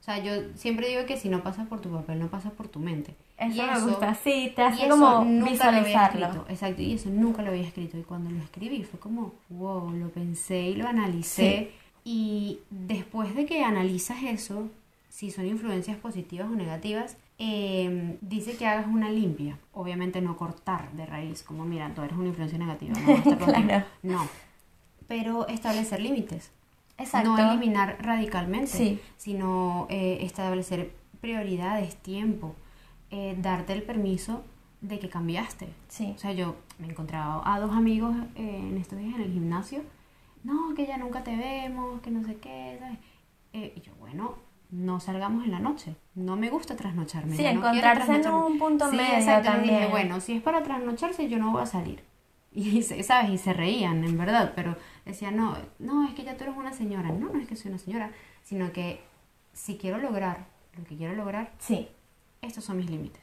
O 0.00 0.02
sea, 0.02 0.18
yo 0.22 0.32
siempre 0.54 0.88
digo 0.88 1.04
que 1.04 1.18
si 1.18 1.28
no 1.28 1.42
pasa 1.42 1.64
por 1.66 1.80
tu 1.80 1.90
papel, 1.90 2.18
no 2.18 2.28
pasa 2.28 2.50
por 2.50 2.68
tu 2.68 2.78
mente. 2.80 3.14
Eso, 3.36 3.62
Y 3.62 3.66
me 3.66 3.80
gusta, 3.80 4.14
sí, 4.14 4.52
te 4.56 4.62
hace 4.62 4.88
como 4.88 5.24
nunca 5.24 5.70
lo 5.70 5.78
había 5.78 6.04
escrito, 6.04 6.46
exacto, 6.48 6.82
y 6.82 6.94
eso 6.94 7.10
nunca 7.10 7.42
lo 7.42 7.48
había 7.50 7.66
escrito. 7.66 7.98
Y 7.98 8.02
cuando 8.02 8.30
lo 8.30 8.38
escribí 8.42 8.82
fue 8.84 8.98
como, 8.98 9.34
wow, 9.50 9.90
lo 9.92 10.08
pensé 10.10 10.62
y 10.62 10.74
lo 10.76 10.86
analicé. 10.88 11.72
Y 12.04 12.60
después 12.70 13.34
de 13.34 13.44
que 13.44 13.62
analizas 13.62 14.22
eso, 14.22 14.68
si 15.10 15.30
son 15.30 15.46
influencias 15.46 15.98
positivas 15.98 16.48
o 16.50 16.54
negativas, 16.54 17.16
eh, 17.38 18.16
dice 18.22 18.56
que 18.56 18.66
hagas 18.66 18.86
una 18.86 19.10
limpia. 19.10 19.58
Obviamente 19.72 20.20
no 20.22 20.36
cortar 20.36 20.92
de 20.92 21.04
raíz, 21.06 21.42
como 21.42 21.64
mira, 21.64 21.92
tú 21.94 22.02
eres 22.02 22.16
una 22.16 22.28
influencia 22.28 22.58
negativa, 22.58 22.94
no 22.98 23.06
voy 23.06 23.14
a 23.14 23.18
estar 23.18 23.38
contigo". 23.38 23.66
Claro. 23.68 23.86
No. 24.02 24.28
Pero 25.08 25.46
establecer 25.48 26.00
límites. 26.00 26.52
Exacto. 27.00 27.30
No 27.36 27.50
eliminar 27.52 27.96
radicalmente, 28.00 28.68
Sí. 28.68 29.00
sino 29.16 29.86
eh, 29.90 30.18
establecer 30.22 30.92
prioridades, 31.20 31.96
tiempo, 31.96 32.54
eh, 33.10 33.36
darte 33.40 33.72
el 33.72 33.82
permiso 33.82 34.42
de 34.80 34.98
que 34.98 35.08
cambiaste. 35.08 35.68
Sí. 35.88 36.12
O 36.16 36.18
sea, 36.18 36.32
yo 36.32 36.56
me 36.78 36.86
he 36.86 36.90
encontrado 36.90 37.42
a 37.44 37.58
dos 37.60 37.72
amigos 37.72 38.14
eh, 38.36 38.56
en 38.58 38.76
estos 38.78 38.98
días 38.98 39.14
en 39.16 39.22
el 39.22 39.32
gimnasio. 39.32 39.82
No, 40.44 40.74
que 40.74 40.86
ya 40.86 40.96
nunca 40.96 41.22
te 41.22 41.36
vemos, 41.36 42.00
que 42.00 42.10
no 42.10 42.24
sé 42.24 42.36
qué. 42.36 42.76
¿sabes? 42.80 42.98
Eh, 43.52 43.74
y 43.76 43.80
yo, 43.82 43.92
bueno, 43.98 44.36
no 44.70 45.00
salgamos 45.00 45.44
en 45.44 45.50
la 45.50 45.58
noche. 45.58 45.96
No 46.14 46.36
me 46.36 46.48
gusta 46.48 46.76
trasnocharme. 46.76 47.36
Sí, 47.36 47.42
no 47.42 47.50
encontrarse 47.50 48.14
en 48.16 48.26
un 48.32 48.58
punto 48.58 48.88
Sí, 48.90 48.96
medio 48.96 49.12
les 49.16 49.26
dije, 49.26 49.42
también. 49.42 49.90
bueno, 49.90 50.20
si 50.20 50.34
es 50.36 50.42
para 50.42 50.62
trasnocharse, 50.62 51.28
yo 51.28 51.38
no 51.38 51.50
voy 51.50 51.62
a 51.62 51.66
salir. 51.66 52.02
Y, 52.52 52.82
se- 52.82 53.02
¿sabes? 53.02 53.30
Y 53.30 53.38
se 53.38 53.52
reían, 53.52 54.04
en 54.04 54.18
verdad, 54.18 54.52
pero 54.54 54.76
decían, 55.04 55.36
no, 55.36 55.56
no, 55.78 56.06
es 56.06 56.14
que 56.14 56.24
ya 56.24 56.36
tú 56.36 56.44
eres 56.44 56.56
una 56.56 56.72
señora. 56.72 57.10
No, 57.10 57.28
no 57.32 57.38
es 57.40 57.46
que 57.48 57.56
soy 57.56 57.70
una 57.70 57.78
señora, 57.78 58.10
sino 58.42 58.72
que 58.72 59.00
si 59.52 59.76
quiero 59.76 59.98
lograr 59.98 60.46
lo 60.76 60.84
que 60.84 60.96
quiero 60.96 61.14
lograr, 61.14 61.52
Sí. 61.58 61.88
estos 62.42 62.64
son 62.64 62.76
mis 62.78 62.90
límites. 62.90 63.22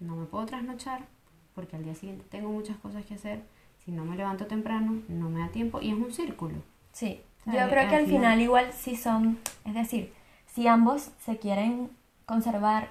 No 0.00 0.16
me 0.16 0.26
puedo 0.26 0.46
trasnochar 0.46 1.06
porque 1.54 1.76
al 1.76 1.84
día 1.84 1.94
siguiente 1.94 2.24
tengo 2.30 2.50
muchas 2.50 2.76
cosas 2.76 3.04
que 3.04 3.14
hacer. 3.14 3.42
Si 3.84 3.90
no 3.92 4.04
me 4.04 4.16
levanto 4.16 4.46
temprano, 4.46 5.02
no 5.08 5.30
me 5.30 5.40
da 5.40 5.48
tiempo 5.48 5.80
y 5.80 5.90
es 5.90 5.96
un 5.96 6.12
círculo. 6.12 6.56
Sí, 6.92 7.20
O 7.46 7.50
yo 7.52 7.68
creo 7.68 7.88
que 7.88 7.94
al 7.96 8.02
al 8.02 8.06
final- 8.06 8.06
final 8.06 8.40
igual 8.40 8.72
sí 8.72 8.96
son, 8.96 9.38
es 9.64 9.74
decir, 9.74 10.12
si 10.46 10.66
ambos 10.66 11.10
se 11.24 11.38
quieren 11.38 11.90
conservar 12.26 12.90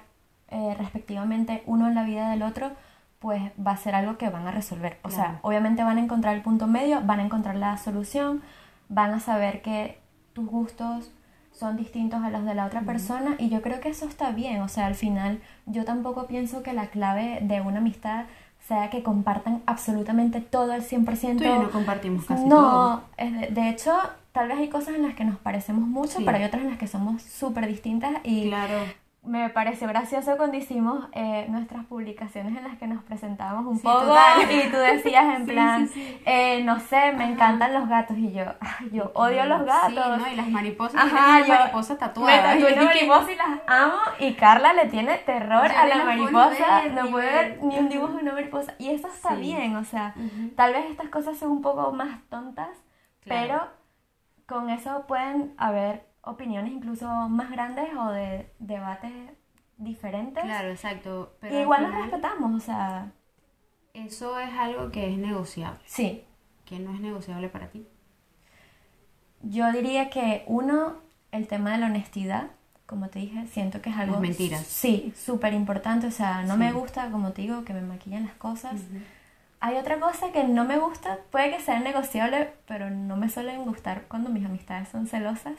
eh, 0.50 0.74
respectivamente 0.78 1.62
uno 1.66 1.88
en 1.88 1.94
la 1.94 2.04
vida 2.04 2.30
del 2.30 2.42
otro, 2.42 2.72
pues 3.18 3.42
va 3.64 3.72
a 3.72 3.76
ser 3.76 3.94
algo 3.94 4.16
que 4.16 4.28
van 4.30 4.46
a 4.46 4.52
resolver. 4.52 4.98
O 5.02 5.10
sea, 5.10 5.38
obviamente 5.42 5.82
van 5.82 5.98
a 5.98 6.00
encontrar 6.00 6.34
el 6.36 6.42
punto 6.42 6.66
medio, 6.66 7.00
van 7.02 7.20
a 7.20 7.24
encontrar 7.24 7.56
la 7.56 7.76
solución, 7.76 8.42
van 8.88 9.12
a 9.12 9.20
saber 9.20 9.60
que 9.62 9.98
tus 10.32 10.46
gustos 10.46 11.10
son 11.52 11.76
distintos 11.76 12.22
a 12.22 12.30
los 12.30 12.44
de 12.44 12.54
la 12.54 12.66
otra 12.66 12.82
persona 12.82 13.34
y 13.38 13.48
yo 13.48 13.60
creo 13.62 13.80
que 13.80 13.88
eso 13.88 14.06
está 14.06 14.30
bien. 14.30 14.60
O 14.62 14.68
sea, 14.68 14.86
al 14.86 14.94
final 14.94 15.40
yo 15.66 15.84
tampoco 15.84 16.26
pienso 16.28 16.62
que 16.62 16.72
la 16.72 16.86
clave 16.86 17.40
de 17.42 17.60
una 17.60 17.78
amistad 17.78 18.26
sea 18.68 18.90
que 18.90 19.02
compartan 19.02 19.62
absolutamente 19.66 20.40
todo 20.40 20.72
al 20.72 20.82
100%. 20.82 21.38
Tú 21.38 21.42
y 21.44 21.46
yo 21.46 21.62
no 21.62 21.70
compartimos 21.70 22.24
casi 22.26 22.44
no, 22.44 22.56
todo. 22.56 23.02
de, 23.16 23.48
de 23.50 23.68
hecho, 23.70 23.92
tal 24.32 24.46
vez 24.48 24.58
hay 24.58 24.68
cosas 24.68 24.94
en 24.94 25.02
las 25.02 25.14
que 25.14 25.24
nos 25.24 25.38
parecemos 25.38 25.88
mucho, 25.88 26.18
Sí. 26.18 26.22
pero 26.24 26.36
hay 26.38 26.44
otras 26.44 26.62
en 26.62 26.70
las 26.70 26.78
que 26.78 26.86
somos 26.86 27.22
súper 27.22 27.66
distintas 27.66 28.12
y 28.22 28.48
Claro. 28.48 28.78
Me 29.28 29.50
pareció 29.50 29.86
gracioso 29.88 30.36
cuando 30.36 30.56
hicimos 30.56 31.06
eh, 31.12 31.46
nuestras 31.50 31.84
publicaciones 31.86 32.56
en 32.56 32.64
las 32.64 32.78
que 32.78 32.86
nos 32.86 33.02
presentábamos 33.04 33.66
un 33.66 33.76
Sí, 33.76 33.82
poco 33.82 34.00
total. 34.06 34.42
y 34.50 34.70
tú 34.70 34.76
decías 34.78 35.36
en 35.36 35.46
Sí, 35.46 35.52
plan, 35.52 35.88
sí, 35.88 36.22
eh, 36.24 36.62
no 36.64 36.80
sé, 36.80 37.12
me 37.12 37.26
encantan 37.30 37.74
los 37.74 37.88
gatos 37.88 38.16
y 38.16 38.32
yo, 38.32 38.44
"Ay, 38.60 38.90
yo 38.90 39.12
odio 39.14 39.44
los 39.44 39.64
gatos. 39.66 39.88
Sí, 40.16 40.22
¿no? 40.22 40.28
Y 40.32 40.36
las 40.36 40.48
mariposas. 40.48 41.04
Ajá, 41.04 41.40
yo 41.46 41.54
mariposa 41.54 41.92
me 41.92 41.98
tatuada. 42.00 42.42
tatué 42.54 42.72
Y 42.72 42.84
mariposa 42.84 43.28
las 43.36 43.60
amo 43.66 43.96
y 44.18 44.32
Carla 44.34 44.72
le 44.72 44.86
tiene 44.86 45.18
terror 45.18 45.68
Yo 45.68 45.78
a 45.78 45.86
las 45.86 46.00
puedo 46.00 46.04
mariposa, 46.06 46.80
ver, 46.82 46.92
no 46.94 47.06
puede 47.10 47.30
ver. 47.30 47.62
ni 47.62 47.78
un 47.78 47.88
dibujo 47.88 48.12
de 48.14 48.22
una 48.22 48.32
mariposa 48.32 48.74
y 48.78 48.90
eso 48.90 49.08
está 49.08 49.34
bien, 49.34 49.76
o 49.76 49.84
sea, 49.84 50.14
tal 50.56 50.72
vez 50.72 50.86
estas 50.90 51.08
cosas 51.10 51.36
son 51.36 51.50
un 51.50 51.62
poco 51.62 51.92
más 51.92 52.20
tontas, 52.30 52.70
Claro. 53.20 53.46
pero 53.48 53.68
con 54.46 54.70
eso 54.70 55.04
pueden 55.06 55.52
haber 55.58 56.07
opiniones 56.22 56.72
incluso 56.72 57.06
más 57.28 57.50
grandes 57.50 57.88
o 57.96 58.10
de 58.10 58.50
debates 58.58 59.12
diferentes. 59.76 60.42
Claro, 60.44 60.68
exacto. 60.70 61.36
Pero 61.40 61.54
y 61.54 61.56
al 61.58 61.62
igual 61.62 61.82
nos 61.84 61.94
respetamos, 62.02 62.54
o 62.54 62.60
sea, 62.64 63.12
Eso 63.94 64.38
es 64.38 64.52
algo 64.54 64.90
que 64.90 65.10
es 65.12 65.18
negociable. 65.18 65.80
sí. 65.86 66.24
Que 66.64 66.78
no 66.78 66.92
es 66.94 67.00
negociable 67.00 67.48
para 67.48 67.68
ti. 67.68 67.86
Yo 69.42 69.70
diría 69.72 70.10
que 70.10 70.44
uno, 70.46 70.96
el 71.32 71.46
tema 71.46 71.72
de 71.72 71.78
la 71.78 71.86
honestidad, 71.86 72.50
como 72.86 73.08
te 73.08 73.20
dije, 73.20 73.46
siento 73.46 73.80
que 73.80 73.90
es 73.90 73.96
algo... 73.96 74.12
Las 74.14 74.20
mentiras. 74.22 74.66
Sí, 74.66 75.12
súper 75.16 75.54
importante, 75.54 76.06
o 76.06 76.10
sea, 76.10 76.42
no 76.42 76.56
me 76.56 76.68
Sí. 76.70 76.74
gusta, 76.74 77.10
como 77.10 77.32
te 77.32 77.42
digo, 77.42 77.64
que 77.64 77.72
me 77.72 77.80
maquillan 77.82 78.24
las 78.26 78.34
cosas. 78.34 78.74
Ujú. 78.74 78.98
Hay 79.60 79.76
otra 79.76 79.98
cosa 79.98 80.30
que 80.32 80.44
no 80.44 80.64
me 80.64 80.78
gusta, 80.78 81.18
puede 81.30 81.50
que 81.50 81.60
sea 81.60 81.80
negociable, 81.80 82.52
pero 82.66 82.90
no 82.90 83.16
me 83.16 83.28
suelen 83.28 83.64
gustar 83.64 84.02
cuando 84.08 84.30
mis 84.30 84.44
amistades 84.44 84.88
son 84.88 85.06
celosas. 85.06 85.54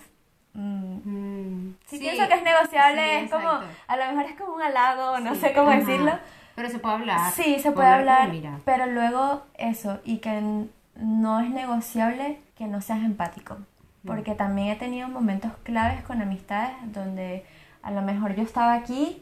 Mm, 0.53 0.89
Mm, 1.05 1.75
Sí, 1.85 1.99
pienso 1.99 2.27
que 2.27 2.33
es 2.33 2.43
negociable, 2.43 3.01
sí, 3.03 3.25
es 3.25 3.31
como, 3.31 3.47
a 3.87 3.97
lo 3.97 4.05
mejor 4.07 4.23
es 4.31 4.37
como 4.37 4.53
un 4.55 4.61
halago, 4.61 5.19
no 5.19 5.33
Sí, 5.35 5.41
sé 5.41 5.53
cómo 5.53 5.69
ajá. 5.69 5.79
decirlo. 5.79 6.11
Pero 6.55 6.69
se 6.69 6.79
puede 6.79 6.95
hablar. 6.95 7.31
Sí, 7.31 7.59
se 7.59 7.71
puede 7.71 7.87
hablar, 7.87 8.21
como, 8.23 8.33
mira, 8.33 8.59
pero 8.65 8.85
luego 8.87 9.43
eso, 9.57 9.99
y 10.03 10.17
que 10.17 10.65
no 10.95 11.39
es 11.39 11.49
negociable 11.51 12.39
que 12.57 12.67
no 12.67 12.81
seas 12.81 12.99
empático. 13.03 13.57
Porque 14.05 14.33
también 14.33 14.69
he 14.69 14.75
tenido 14.75 15.07
momentos 15.07 15.51
claves 15.63 16.01
con 16.03 16.21
amistades 16.21 16.73
donde 16.93 17.45
a 17.83 17.91
lo 17.91 18.01
mejor 18.01 18.33
yo 18.35 18.43
estaba 18.43 18.73
aquí 18.73 19.21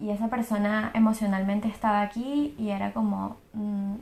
y 0.00 0.10
esa 0.10 0.28
persona 0.28 0.90
emocionalmente 0.94 1.68
estaba 1.68 2.00
aquí 2.02 2.54
y 2.58 2.70
era 2.70 2.92
como, 2.92 3.36
mm, 3.52 3.94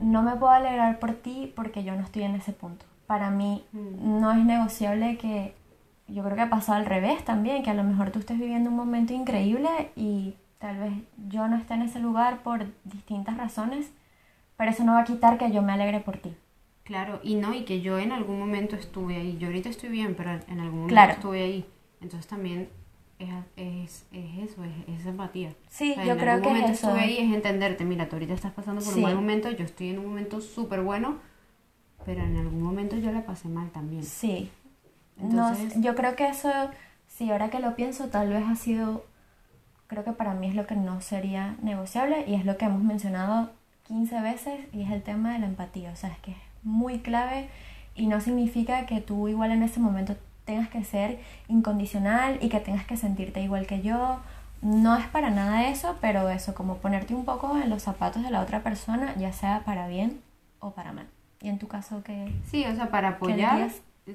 no 0.00 0.22
me 0.22 0.32
puedo 0.36 0.50
alegrar 0.52 0.98
por 0.98 1.12
ti 1.14 1.52
porque 1.56 1.82
yo 1.84 1.94
no 1.96 2.02
estoy 2.02 2.22
en 2.22 2.34
ese 2.34 2.52
punto. 2.52 2.84
Para 3.06 3.30
mí 3.30 3.64
Mm. 3.72 4.20
no 4.20 4.30
es 4.32 4.44
negociable 4.44 5.16
que, 5.18 5.54
yo 6.12 6.22
creo 6.22 6.36
que 6.36 6.42
ha 6.42 6.50
pasado 6.50 6.78
al 6.78 6.86
revés 6.86 7.24
también, 7.24 7.62
que 7.62 7.70
a 7.70 7.74
lo 7.74 7.84
mejor 7.84 8.10
tú 8.10 8.18
estés 8.18 8.38
viviendo 8.38 8.70
un 8.70 8.76
momento 8.76 9.12
increíble 9.12 9.68
y 9.96 10.34
tal 10.58 10.78
vez 10.78 10.92
yo 11.28 11.48
no 11.48 11.56
esté 11.56 11.74
en 11.74 11.82
ese 11.82 11.98
lugar 12.00 12.42
por 12.42 12.66
distintas 12.84 13.36
razones, 13.36 13.90
pero 14.56 14.70
eso 14.70 14.84
no 14.84 14.92
va 14.92 15.00
a 15.00 15.04
quitar 15.04 15.38
que 15.38 15.50
yo 15.50 15.62
me 15.62 15.72
alegre 15.72 16.00
por 16.00 16.18
ti. 16.18 16.34
Claro, 16.84 17.20
y 17.22 17.36
no, 17.36 17.54
y 17.54 17.64
que 17.64 17.80
yo 17.80 17.98
en 17.98 18.12
algún 18.12 18.38
momento 18.38 18.76
estuve 18.76 19.16
ahí. 19.16 19.36
Yo 19.38 19.46
ahorita 19.46 19.68
estoy 19.68 19.88
bien, 19.88 20.14
pero 20.16 20.30
en 20.32 20.60
algún 20.60 20.80
momento 20.80 20.88
Claro. 20.94 21.12
estuve 21.12 21.42
ahí. 21.42 21.64
Entonces 22.00 22.26
también 22.26 22.68
es, 23.18 23.28
es, 23.56 24.06
es 24.12 24.50
eso, 24.50 24.64
es, 24.64 24.72
es 25.00 25.06
empatía. 25.06 25.54
Sí, 25.68 25.92
O 25.92 25.94
sea, 25.94 26.04
yo 26.04 26.12
en 26.14 26.18
creo 26.18 26.34
algún 26.34 26.42
que 26.44 26.48
es 26.50 26.54
momento 26.60 26.72
eso. 26.78 26.88
estuve 26.88 27.00
ahí, 27.02 27.18
es 27.18 27.32
entenderte. 27.34 27.84
Mira, 27.84 28.08
tú 28.08 28.16
ahorita 28.16 28.34
estás 28.34 28.52
pasando 28.52 28.80
por 28.82 28.92
Sí. 28.92 28.98
un 28.98 29.02
buen 29.04 29.14
momento, 29.16 29.50
yo 29.50 29.64
estoy 29.64 29.90
en 29.90 30.00
un 30.00 30.06
momento 30.06 30.40
súper 30.40 30.80
bueno, 30.82 31.18
pero 32.04 32.22
en 32.22 32.36
algún 32.36 32.60
momento 32.62 32.96
yo 32.96 33.12
la 33.12 33.24
pasé 33.24 33.48
mal 33.48 33.70
también. 33.70 34.02
Sí. 34.02 34.50
No, 35.22 35.54
yo 35.76 35.94
creo 35.94 36.16
que 36.16 36.28
eso, 36.28 36.50
sí, 37.08 37.30
ahora 37.30 37.48
que 37.48 37.60
lo 37.60 37.76
pienso, 37.76 38.08
tal 38.08 38.28
vez 38.28 38.44
ha 38.46 38.56
sido, 38.56 39.04
creo 39.86 40.04
que 40.04 40.12
para 40.12 40.34
mí 40.34 40.48
es 40.48 40.54
lo 40.54 40.66
que 40.66 40.76
no 40.76 41.00
sería 41.00 41.56
negociable 41.62 42.24
y 42.26 42.34
es 42.34 42.44
lo 42.44 42.56
que 42.56 42.64
hemos 42.64 42.82
mencionado 42.82 43.50
15 43.86 44.20
veces 44.20 44.60
y 44.72 44.82
es 44.82 44.90
el 44.90 45.02
tema 45.02 45.32
de 45.32 45.38
la 45.38 45.46
empatía. 45.46 45.90
O 45.92 45.96
sea, 45.96 46.10
es 46.10 46.18
que 46.18 46.32
es 46.32 46.38
muy 46.62 46.98
clave 46.98 47.48
y 47.94 48.06
no 48.06 48.20
significa 48.20 48.86
que 48.86 49.00
tú 49.00 49.28
igual 49.28 49.52
en 49.52 49.62
ese 49.62 49.80
momento 49.80 50.16
tengas 50.44 50.68
que 50.68 50.84
ser 50.84 51.20
incondicional 51.48 52.38
y 52.40 52.48
que 52.48 52.60
tengas 52.60 52.84
que 52.84 52.96
sentirte 52.96 53.40
igual 53.40 53.66
que 53.66 53.80
yo 53.82 54.18
no 54.60 54.96
es 54.96 55.06
para 55.06 55.30
nada 55.30 55.68
eso, 55.68 55.96
pero 56.00 56.28
eso, 56.30 56.54
como 56.54 56.76
ponerte 56.76 57.14
un 57.14 57.24
poco 57.24 57.56
en 57.58 57.68
los 57.68 57.82
zapatos 57.82 58.22
de 58.22 58.30
la 58.30 58.40
otra 58.40 58.62
persona, 58.62 59.14
ya 59.16 59.32
sea 59.32 59.62
para 59.64 59.88
bien 59.88 60.20
o 60.60 60.70
para 60.70 60.92
mal. 60.92 61.06
¿Y 61.40 61.48
en 61.48 61.58
tu 61.58 61.66
caso 61.66 62.02
qué? 62.04 62.32
Sí, 62.48 62.64
o 62.64 62.74
sea, 62.74 62.88
para 62.88 63.10
apoyar? 63.10 63.68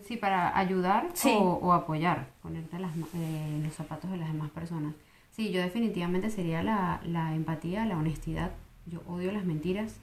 Sí, 0.06 0.18
para 0.18 0.58
ayudar 0.58 1.10
Sí. 1.14 1.34
o, 1.38 1.44
o 1.62 1.74
apoyar, 1.74 2.28
ponerte 2.42 2.80
las, 2.80 2.92
eh, 3.16 3.62
los 3.64 3.74
zapatos 3.74 4.12
de 4.12 4.18
las 4.18 4.32
demás 4.32 4.50
personas. 4.52 4.94
Sí, 5.32 5.52
yo 5.52 5.62
definitivamente 5.62 6.30
sería 6.30 6.64
la, 6.64 7.00
la 7.06 7.36
empatía, 7.36 7.86
la 7.86 7.98
honestidad. 7.98 8.52
Yo 8.86 9.02
odio 9.08 9.32
las 9.32 9.46
mentiras. 9.46 9.98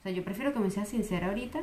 O 0.00 0.02
sea, 0.02 0.12
yo 0.12 0.22
prefiero 0.24 0.52
que 0.52 0.58
me 0.60 0.70
seas 0.70 0.88
sincera 0.88 1.28
ahorita 1.28 1.60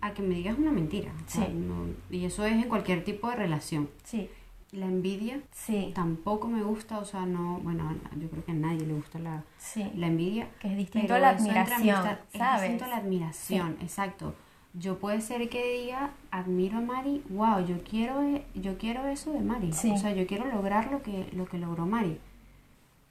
a 0.00 0.12
que 0.12 0.22
me 0.22 0.34
digas 0.34 0.58
una 0.58 0.72
mentira. 0.72 1.12
O 1.26 1.30
sea, 1.30 1.46
Sí. 1.46 1.52
no- 1.52 1.86
y 2.10 2.24
eso 2.24 2.44
es 2.44 2.52
en 2.52 2.68
cualquier 2.68 3.04
tipo 3.04 3.30
de 3.30 3.36
relación. 3.36 3.88
Sí, 4.04 4.28
La 4.72 4.86
envidia 4.86 5.40
sí, 5.52 5.92
tampoco 5.94 6.48
me 6.48 6.62
gusta, 6.64 6.98
o 6.98 7.04
sea, 7.04 7.24
no, 7.24 7.60
bueno, 7.62 7.94
yo 8.20 8.28
creo 8.28 8.44
que 8.44 8.50
a 8.50 8.54
nadie 8.56 8.80
le 8.84 8.94
gusta 8.94 9.20
la, 9.20 9.44
sí. 9.58 9.88
la 9.94 10.08
envidia. 10.08 10.48
Que 10.60 10.68
es 10.72 10.76
distinto 10.76 11.14
a 11.14 11.20
la 11.20 11.28
admiración, 11.30 12.04
Es 12.32 12.38
¿sabes? 12.38 12.62
distinto 12.62 12.84
a 12.84 12.88
la 12.88 12.96
admiración, 12.96 13.76
exacto. 13.80 14.34
Yo 14.78 14.98
puede 14.98 15.20
ser 15.22 15.48
que 15.48 15.80
diga, 15.80 16.10
admiro 16.30 16.78
a 16.78 16.80
Mari, 16.82 17.22
wow, 17.30 17.64
yo 17.64 17.82
quiero, 17.82 18.22
e- 18.22 18.44
yo 18.54 18.76
quiero 18.76 19.06
eso 19.06 19.32
de 19.32 19.40
Mari. 19.40 19.72
Sí. 19.72 19.90
O 19.92 19.96
sea, 19.96 20.12
yo 20.12 20.26
quiero 20.26 20.44
lograr 20.46 20.90
lo 20.92 21.02
que, 21.02 21.30
lo 21.32 21.46
que 21.46 21.58
logró 21.58 21.86
Mari. 21.86 22.18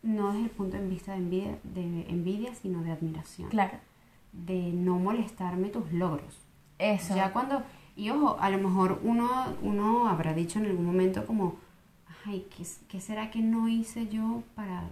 No 0.04 0.28
desde 0.32 0.44
el 0.46 0.50
punto 0.52 0.78
de 0.78 0.88
vista 0.88 1.14
de 1.14 1.18
envidia, 1.18 1.58
de 1.64 2.06
envidia, 2.10 2.54
sino 2.54 2.84
de 2.84 2.92
admiración. 2.92 3.50
Claro, 3.50 3.80
De 4.32 4.72
no 4.74 5.00
molestarme 5.00 5.70
tus 5.70 5.92
logros. 5.92 6.40
eso. 6.78 7.16
Ya 7.16 7.34
cuando, 7.34 7.64
y 7.96 8.12
ojo, 8.12 8.38
a 8.40 8.50
lo 8.52 8.60
mejor 8.60 9.00
uno, 9.04 9.28
uno 9.64 10.08
habrá 10.08 10.34
dicho 10.34 10.60
en 10.60 10.66
algún 10.68 10.86
momento 10.86 11.26
como, 11.26 11.56
ay, 12.26 12.46
¿qué, 12.56 12.64
qué 12.88 13.02
será 13.02 13.32
que 13.32 13.40
no 13.42 13.68
hice 13.68 14.08
yo 14.08 14.44
para, 14.56 14.84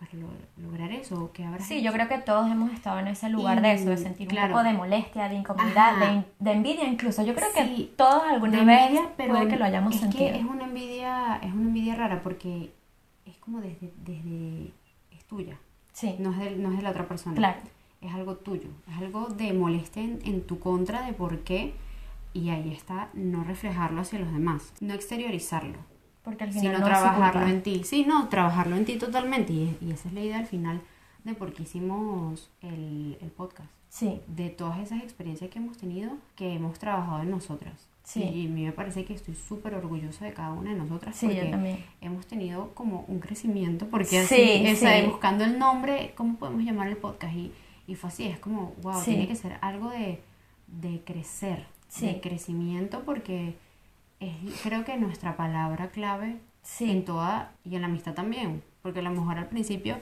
para 0.00 0.12
lo- 0.14 0.62
lograr 0.68 0.90
eso? 0.92 1.24
¿O 1.24 1.32
qué 1.32 1.44
habrás 1.44 1.66
Sí, 1.66 1.74
hecho? 1.74 1.84
yo 1.86 1.92
creo 1.92 2.08
que 2.08 2.18
todos 2.18 2.50
hemos 2.50 2.72
estado 2.72 2.98
en 2.98 3.08
ese 3.08 3.28
lugar 3.28 3.58
Y, 3.58 3.60
de 3.62 3.72
eso, 3.74 3.90
de 3.90 3.96
sentir 3.98 4.26
claro. 4.28 4.48
un 4.48 4.52
poco 4.52 4.64
de 4.64 4.72
molestia, 4.72 5.28
de 5.28 5.34
incomodidad, 5.36 5.96
de, 5.98 6.14
in- 6.14 6.24
de 6.38 6.52
envidia 6.52 6.84
incluso. 6.88 7.22
Yo 7.22 7.34
creo 7.34 7.48
que 7.54 7.64
Sí, 7.64 7.92
todos 7.96 8.22
alguna 8.24 8.64
vez 8.64 8.80
envidia, 8.86 9.08
pero 9.16 9.34
puede 9.34 9.48
que 9.48 9.56
lo 9.56 9.64
hayamos 9.66 9.94
es 9.94 10.00
sentido. 10.00 10.26
que 10.32 10.38
es 10.38 10.44
una 10.44 10.64
envidia, 10.64 11.36
es 11.42 11.52
una 11.52 11.62
envidia 11.68 11.94
rara 11.94 12.22
porque 12.22 12.72
es 13.26 13.36
como 13.36 13.60
desde, 13.60 13.92
desde 14.04 14.72
es 15.12 15.24
tuya, 15.26 15.58
Sí, 15.92 16.16
no 16.18 16.32
es, 16.32 16.38
de, 16.38 16.56
no 16.56 16.70
es 16.70 16.78
de 16.78 16.82
la 16.82 16.90
otra 16.90 17.06
persona. 17.06 17.36
claro. 17.36 17.60
Es 18.00 18.14
algo 18.14 18.36
tuyo, 18.36 18.70
es 18.90 18.96
algo 18.96 19.26
de 19.26 19.52
molestia 19.52 20.02
en, 20.02 20.20
en 20.24 20.40
tu 20.46 20.58
contra 20.58 21.02
de 21.04 21.12
por 21.12 21.40
qué 21.40 21.74
y 22.32 22.48
ahí 22.48 22.72
está 22.72 23.10
no 23.12 23.44
reflejarlo 23.44 24.00
hacia 24.00 24.18
los 24.20 24.32
demás, 24.32 24.72
no 24.80 24.94
exteriorizarlo, 24.94 25.76
Porque 26.22 26.44
al 26.44 26.52
final 26.52 26.76
sino 26.76 26.78
no 26.80 26.84
trabajarlo 26.86 27.46
en 27.46 27.62
ti. 27.62 27.82
Sí, 27.84 28.04
no, 28.06 28.28
trabajarlo 28.28 28.76
en 28.76 28.84
ti 28.84 28.96
totalmente 28.98 29.52
y, 29.52 29.76
y 29.80 29.90
esa 29.92 30.08
es 30.08 30.14
la 30.14 30.20
idea 30.20 30.38
al 30.38 30.46
final 30.46 30.80
de 31.24 31.34
por 31.34 31.52
qué 31.52 31.62
hicimos 31.64 32.50
el, 32.62 33.16
el 33.20 33.30
podcast. 33.30 33.70
Sí, 33.88 34.20
de 34.28 34.50
todas 34.50 34.78
esas 34.78 35.02
experiencias 35.02 35.50
que 35.50 35.58
hemos 35.58 35.76
tenido, 35.78 36.12
que 36.36 36.54
hemos 36.54 36.78
trabajado 36.78 37.22
en 37.22 37.30
nosotras. 37.30 37.74
Sí. 38.04 38.22
Y 38.22 38.46
a 38.46 38.50
mí 38.50 38.64
me 38.64 38.72
parece 38.72 39.04
que 39.04 39.14
estoy 39.14 39.34
súper 39.34 39.74
orgullosa 39.74 40.24
de 40.24 40.32
cada 40.32 40.52
una 40.52 40.70
de 40.70 40.76
nosotras 40.76 41.14
sí, 41.16 41.26
porque 41.26 41.44
yo 41.44 41.50
también. 41.50 41.84
hemos 42.00 42.26
tenido 42.26 42.70
como 42.74 43.04
un 43.08 43.18
crecimiento, 43.20 43.86
porque 43.88 44.24
Sí, 44.26 44.64
así, 44.66 44.76
sí. 44.76 45.06
buscando 45.06 45.44
el 45.44 45.58
nombre, 45.58 46.12
¿cómo 46.16 46.36
podemos 46.36 46.62
llamar 46.62 46.88
el 46.88 46.96
podcast? 46.96 47.34
Y, 47.34 47.52
y 47.86 47.94
fue 47.96 48.08
así, 48.08 48.26
es 48.26 48.38
como, 48.38 48.74
wow, 48.82 49.02
tiene 49.04 49.26
que 49.28 49.36
ser 49.36 49.58
algo 49.60 49.90
de, 49.90 50.20
de 50.68 51.00
crecer, 51.04 51.66
Sí. 51.88 52.06
de 52.06 52.20
crecimiento, 52.20 53.02
porque 53.04 53.56
es 54.20 54.60
creo 54.62 54.84
que 54.84 54.96
nuestra 54.96 55.36
palabra 55.36 55.88
clave 55.88 56.26
en 56.28 56.40
Sí, 56.62 57.02
toda, 57.06 57.52
y 57.64 57.74
en 57.76 57.80
la 57.82 57.88
amistad 57.88 58.12
también, 58.14 58.62
porque 58.82 59.00
a 59.00 59.02
lo 59.02 59.10
mejor 59.10 59.38
al 59.38 59.46
principio 59.46 59.96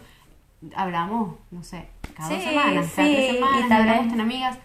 hablamos, 0.75 1.37
no 1.51 1.63
sé, 1.63 1.87
cada 2.17 2.31
dos 2.31 2.39
Sí, 2.43 2.49
semanas, 2.49 2.93
cada 2.95 3.09
sí, 3.09 3.15
tres 3.15 3.31
y 3.31 3.35
semanas, 3.35 3.69
tal 3.69 3.79
no 3.79 3.85
éramos 3.85 4.05
vez- 4.07 4.11
tan 4.13 4.21
amigas, 4.21 4.59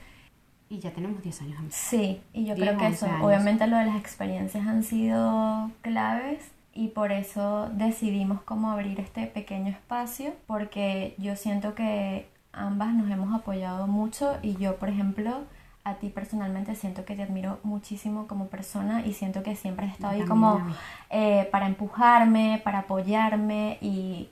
y 0.70 0.80
ya 0.80 0.92
tenemos 0.92 1.22
10 1.22 1.42
años 1.42 1.60
amistad. 1.60 1.78
sí. 1.90 2.22
Y 2.34 2.46
yo 2.46 2.56
creo 2.56 2.78
que 2.80 2.86
11 2.88 2.96
eso, 3.06 3.06
años. 3.06 3.26
obviamente 3.26 3.68
lo 3.68 3.78
de 3.78 3.86
las 3.86 3.96
experiencias 3.98 4.66
han 4.66 4.84
sido 4.84 5.70
claves 5.82 6.52
y 6.74 6.88
por 6.88 7.12
eso 7.12 7.70
decidimos 7.74 8.42
como 8.42 8.72
abrir 8.72 9.00
este 9.00 9.28
pequeño 9.28 9.70
espacio 9.70 10.34
porque 10.48 11.14
yo 11.20 11.36
siento 11.36 11.76
que 11.76 12.28
ambas 12.54 12.94
nos 12.96 13.12
hemos 13.12 13.32
apoyado 13.40 13.86
mucho 13.86 14.36
y 14.42 14.56
yo, 14.56 14.78
por 14.78 14.90
ejemplo, 14.90 15.44
a 15.86 15.96
ti 15.96 16.10
personalmente 16.10 16.76
siento 16.76 17.04
que 17.06 17.16
te 17.16 17.24
admiro 17.24 17.60
muchísimo 17.64 18.26
como 18.28 18.48
persona 18.48 19.06
y 19.06 19.14
siento 19.14 19.44
que 19.44 19.56
siempre 19.56 19.86
has 19.88 19.94
estado 19.94 20.14
ahí 20.14 20.24
como 20.26 20.62
eh, 21.10 21.48
para 21.52 21.68
empujarme, 21.68 22.62
para 22.64 22.80
apoyarme 22.80 23.78
y, 23.82 24.30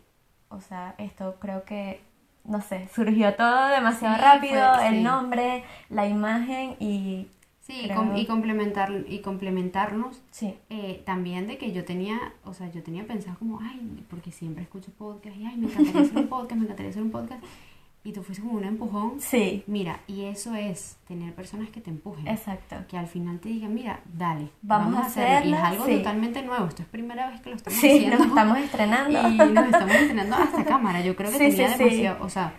o 0.50 0.62
sea, 0.62 0.96
esto 0.98 1.36
creo 1.40 1.64
que, 1.66 2.02
no 2.46 2.62
sé, 2.62 2.88
surgió 2.94 3.36
todo 3.36 3.68
demasiado 3.68 4.16
Sí, 4.16 4.22
rápido, 4.22 4.74
fue- 4.76 4.88
el 4.88 5.04
nombre, 5.04 5.64
la 5.90 6.08
imagen 6.08 6.76
y 6.80 7.28
Sí, 7.60 7.82
y, 7.84 7.86
Creo- 7.86 7.98
com- 7.98 8.16
y 8.18 8.26
complementar 8.26 8.92
y 9.08 9.20
complementarnos 9.20 10.20
sí, 10.32 10.58
eh, 10.72 11.04
también 11.06 11.46
de 11.48 11.60
que 11.60 11.72
yo 11.72 11.86
tenía, 11.86 12.18
o 12.44 12.54
sea, 12.56 12.72
yo 12.72 12.82
tenía 12.82 13.06
pensado 13.06 13.38
como, 13.38 13.60
ay, 13.62 14.04
porque 14.10 14.32
siempre 14.32 14.64
escucho 14.64 14.92
podcast 14.98 15.38
y 15.38 15.46
ay, 15.46 15.58
me 15.58 15.68
encantaría 15.68 16.02
hacer 16.02 16.18
un 16.18 16.28
podcast, 16.28 16.56
me 16.56 16.64
encantaría 16.64 16.90
hacer 16.90 17.04
un 17.04 17.12
podcast. 17.12 17.44
Y 18.04 18.14
tú 18.14 18.24
fuiste 18.24 18.42
como 18.44 18.58
un 18.58 18.64
empujón. 18.64 19.22
sí, 19.22 19.64
Mira, 19.68 20.00
y 20.08 20.24
eso 20.26 20.56
es 20.56 20.98
tener 21.08 21.34
personas 21.36 21.70
que 21.70 21.82
te 21.82 21.92
empujen. 21.92 22.28
exacto. 22.28 22.76
Que 22.90 22.98
al 22.98 23.06
final 23.08 23.40
te 23.40 23.50
digan, 23.50 23.74
mira, 23.76 24.00
dale, 24.12 24.50
Vamos 24.64 24.96
a 24.96 25.06
hacerlo. 25.06 25.50
Y 25.50 25.54
es 25.54 25.60
algo 25.60 25.86
sí. 25.86 25.98
totalmente 25.98 26.42
nuevo. 26.42 26.66
Esto 26.66 26.82
es 26.82 26.88
primera 26.88 27.30
vez 27.30 27.42
que 27.42 27.52
lo 27.52 27.56
estamos 27.58 27.80
Sí, 27.80 27.88
haciendo. 27.90 28.18
nos 28.18 28.28
estamos 28.28 28.58
estrenando. 28.58 29.30
Y 29.30 29.38
nos 29.54 29.66
estamos 29.66 29.96
estrenando 29.96 30.36
hasta 30.36 30.66
cámara. 30.66 31.02
Yo 31.02 31.16
creo 31.16 31.30
que 31.30 31.38
Sí, 31.38 31.50
tenía 31.52 31.68
sí, 31.70 31.74
sí. 31.78 31.84
demasiado, 31.84 32.26
o 32.26 32.30
sea, 32.30 32.54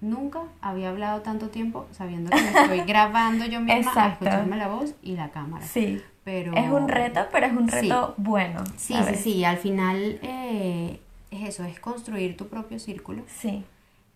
nunca 0.00 0.40
había 0.62 0.88
hablado 0.88 1.20
tanto 1.20 1.50
tiempo 1.50 1.86
sabiendo 1.92 2.30
que 2.30 2.40
me 2.40 2.48
estoy 2.48 2.80
grabando 2.86 3.44
yo 3.44 3.60
misma 3.60 3.74
a 3.74 3.78
Exacto. 3.80 4.24
escucharme 4.24 4.56
la 4.56 4.68
voz 4.68 4.94
y 5.02 5.14
la 5.16 5.28
cámara. 5.30 5.66
Sí, 5.66 6.00
Pero 6.24 6.54
es 6.56 6.70
un 6.70 6.88
reto, 6.88 7.20
pero 7.30 7.46
es 7.46 7.52
un 7.52 7.68
Sí. 7.68 7.80
reto 7.82 8.14
bueno. 8.16 8.64
Sí, 8.78 8.94
sí, 9.08 9.14
sí. 9.16 9.44
Al 9.44 9.58
final 9.58 10.18
eh, 10.22 11.00
es 11.30 11.48
eso, 11.50 11.64
es 11.64 11.78
construir 11.80 12.34
tu 12.38 12.46
propio 12.48 12.78
círculo 12.78 13.22
Sí, 13.28 13.62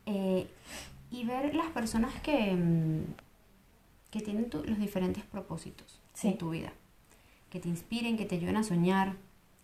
eh, 0.07 0.47
y 1.11 1.25
ver 1.25 1.55
las 1.55 1.67
personas 1.69 2.13
que, 2.23 2.53
mm, 2.55 3.05
que 4.11 4.21
tienen 4.21 4.51
tu- 4.51 4.63
los 4.65 4.79
diferentes 4.79 5.25
propósitos 5.25 6.01
Sí. 6.13 6.29
en 6.29 6.39
tu 6.39 6.51
vida. 6.51 6.73
Que 7.51 7.61
te 7.61 7.69
inspiren, 7.69 8.17
que 8.17 8.25
te 8.25 8.37
ayuden 8.37 8.57
a 8.57 8.63
soñar, 8.65 9.15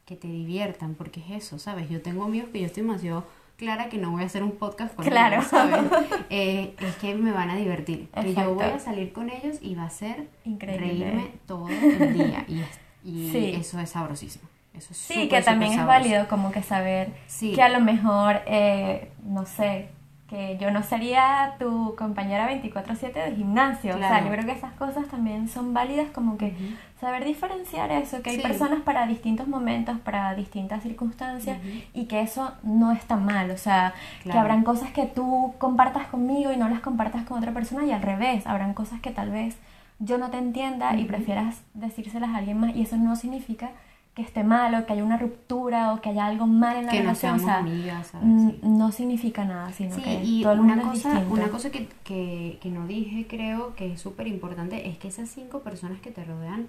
que 0.07 0.16
te 0.16 0.29
diviertan, 0.29 0.94
porque 0.94 1.20
es 1.20 1.31
eso, 1.44 1.59
¿sabes? 1.59 1.88
Yo 1.88 2.03
tengo 2.03 2.24
amigos 2.24 2.50
que 2.50 2.61
yo 2.61 2.66
estoy 2.66 2.83
demasiado 2.83 3.24
clara 3.57 3.88
que 3.90 3.98
no 3.98 4.11
voy 4.11 4.22
a 4.22 4.26
hacer 4.26 4.42
un 4.42 4.53
podcast 4.53 4.94
con 4.94 5.05
Claro. 5.05 5.37
ellos, 5.37 5.46
¿sabes? 5.48 5.81
Eh, 6.31 6.74
es 6.81 6.96
que 6.96 7.14
me 7.14 7.31
van 7.33 7.50
a 7.50 7.57
divertir. 7.57 8.09
Que 8.20 8.35
yo 8.35 8.55
voy 8.55 8.64
a 8.64 8.79
salir 8.79 9.12
con 9.12 9.29
ellos 9.31 9.59
y 9.61 9.74
va 9.74 9.85
a 9.85 9.90
ser 9.90 10.29
Increíble. 10.44 10.87
reírme 10.87 11.31
todo 11.46 11.68
el 11.68 12.14
día. 12.14 12.44
Y, 12.48 12.61
es- 12.61 12.81
y 13.05 13.31
Sí. 13.33 13.53
eso 13.57 13.79
es 13.79 13.90
sabrosísimo. 13.90 14.48
Eso 14.72 14.92
es 14.92 14.96
sí, 14.98 15.29
que 15.29 15.42
también 15.42 15.72
es 15.79 15.85
válido 15.85 16.26
como 16.29 16.53
que 16.53 16.62
saber 16.62 17.12
Sí. 17.26 17.53
que 17.53 17.62
a 17.62 17.68
lo 17.68 17.81
mejor, 17.81 18.40
eh, 18.46 19.11
no 19.24 19.44
sé, 19.44 19.88
que 20.31 20.57
yo 20.59 20.71
no 20.71 20.85
sería 20.85 21.57
tu 21.59 21.97
compañera 21.97 22.47
24/7 22.49 23.12
de 23.12 23.35
gimnasio. 23.35 23.97
O 23.97 23.99
sea, 23.99 24.23
yo 24.23 24.31
creo 24.31 24.47
que 24.47 24.53
esas 24.53 24.73
cosas 24.75 25.09
también 25.09 25.49
son 25.49 25.75
válidas 25.75 26.07
como 26.14 26.38
que 26.38 26.55
saber 27.01 27.25
diferenciar 27.25 27.90
eso, 27.90 28.23
que 28.23 28.31
hay 28.31 28.38
personas 28.38 28.81
para 28.83 29.09
distintos 29.09 29.49
momentos, 29.49 29.99
para 29.99 30.37
distintas 30.37 30.85
circunstancias 30.85 31.59
y 31.93 32.05
que 32.05 32.21
eso 32.21 32.53
no 32.62 32.93
está 32.93 33.16
mal. 33.16 33.51
O 33.51 33.59
sea, 33.59 33.93
que 34.23 34.38
habrán 34.38 34.62
cosas 34.62 34.93
que 34.93 35.07
tú 35.07 35.53
compartas 35.59 36.07
conmigo 36.07 36.53
y 36.53 36.57
no 36.57 36.69
las 36.69 36.81
compartas 36.81 37.25
con 37.25 37.38
otra 37.38 37.53
persona 37.53 37.85
y 37.85 37.90
al 37.90 38.03
revés, 38.03 38.47
habrán 38.47 38.73
cosas 38.73 39.01
que 39.01 39.11
tal 39.11 39.31
vez 39.31 39.59
yo 39.99 40.16
no 40.16 40.31
te 40.31 40.39
entienda 40.39 40.97
y 40.97 41.07
prefieras 41.07 41.61
decírselas 41.74 42.31
a 42.31 42.37
alguien 42.37 42.59
más 42.59 42.76
y 42.76 42.83
eso 42.83 42.97
no 42.97 43.16
significa 43.16 43.70
que 44.15 44.23
esté 44.23 44.43
mal 44.45 44.75
o 44.75 44.87
que 44.87 44.93
haya 44.93 45.05
una 45.05 45.17
ruptura 45.17 45.93
o 45.95 46.01
que 46.01 46.09
haya 46.11 46.27
algo 46.27 46.47
mal 46.47 46.77
en 46.79 46.87
la 46.87 46.93
que 46.93 46.99
no 46.99 47.03
relación. 47.05 47.39
seamos 47.39 47.43
o 47.43 47.47
sea, 47.47 47.59
amigas, 47.59 48.07
¿sabes? 48.09 48.27
mm, 48.29 48.51
Sí. 48.51 48.59
no 48.63 48.93
significa 48.93 49.45
nada, 49.45 49.73
sino 49.73 49.95
Sí, 49.95 50.03
que 50.03 50.23
y 50.25 50.43
todo 50.43 50.53
el 50.53 50.61
una 50.61 50.75
mundo 50.77 50.93
es 50.93 50.99
cosa, 51.03 51.11
distinto. 51.15 51.35
una 51.35 51.49
cosa 51.51 51.71
que, 51.71 51.89
que, 52.05 52.59
que 52.61 52.71
no 52.71 52.87
dije, 52.87 53.27
creo 53.29 53.75
que 53.77 53.93
es 53.93 54.01
súper 54.01 54.27
importante, 54.27 54.89
es 54.89 54.99
que 54.99 55.09
esas 55.09 55.29
cinco 55.29 55.61
personas 55.61 56.01
que 56.01 56.11
te 56.11 56.25
rodean 56.25 56.67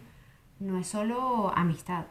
no 0.59 0.77
es 0.77 0.87
solo 0.87 1.51
amistad, 1.55 2.05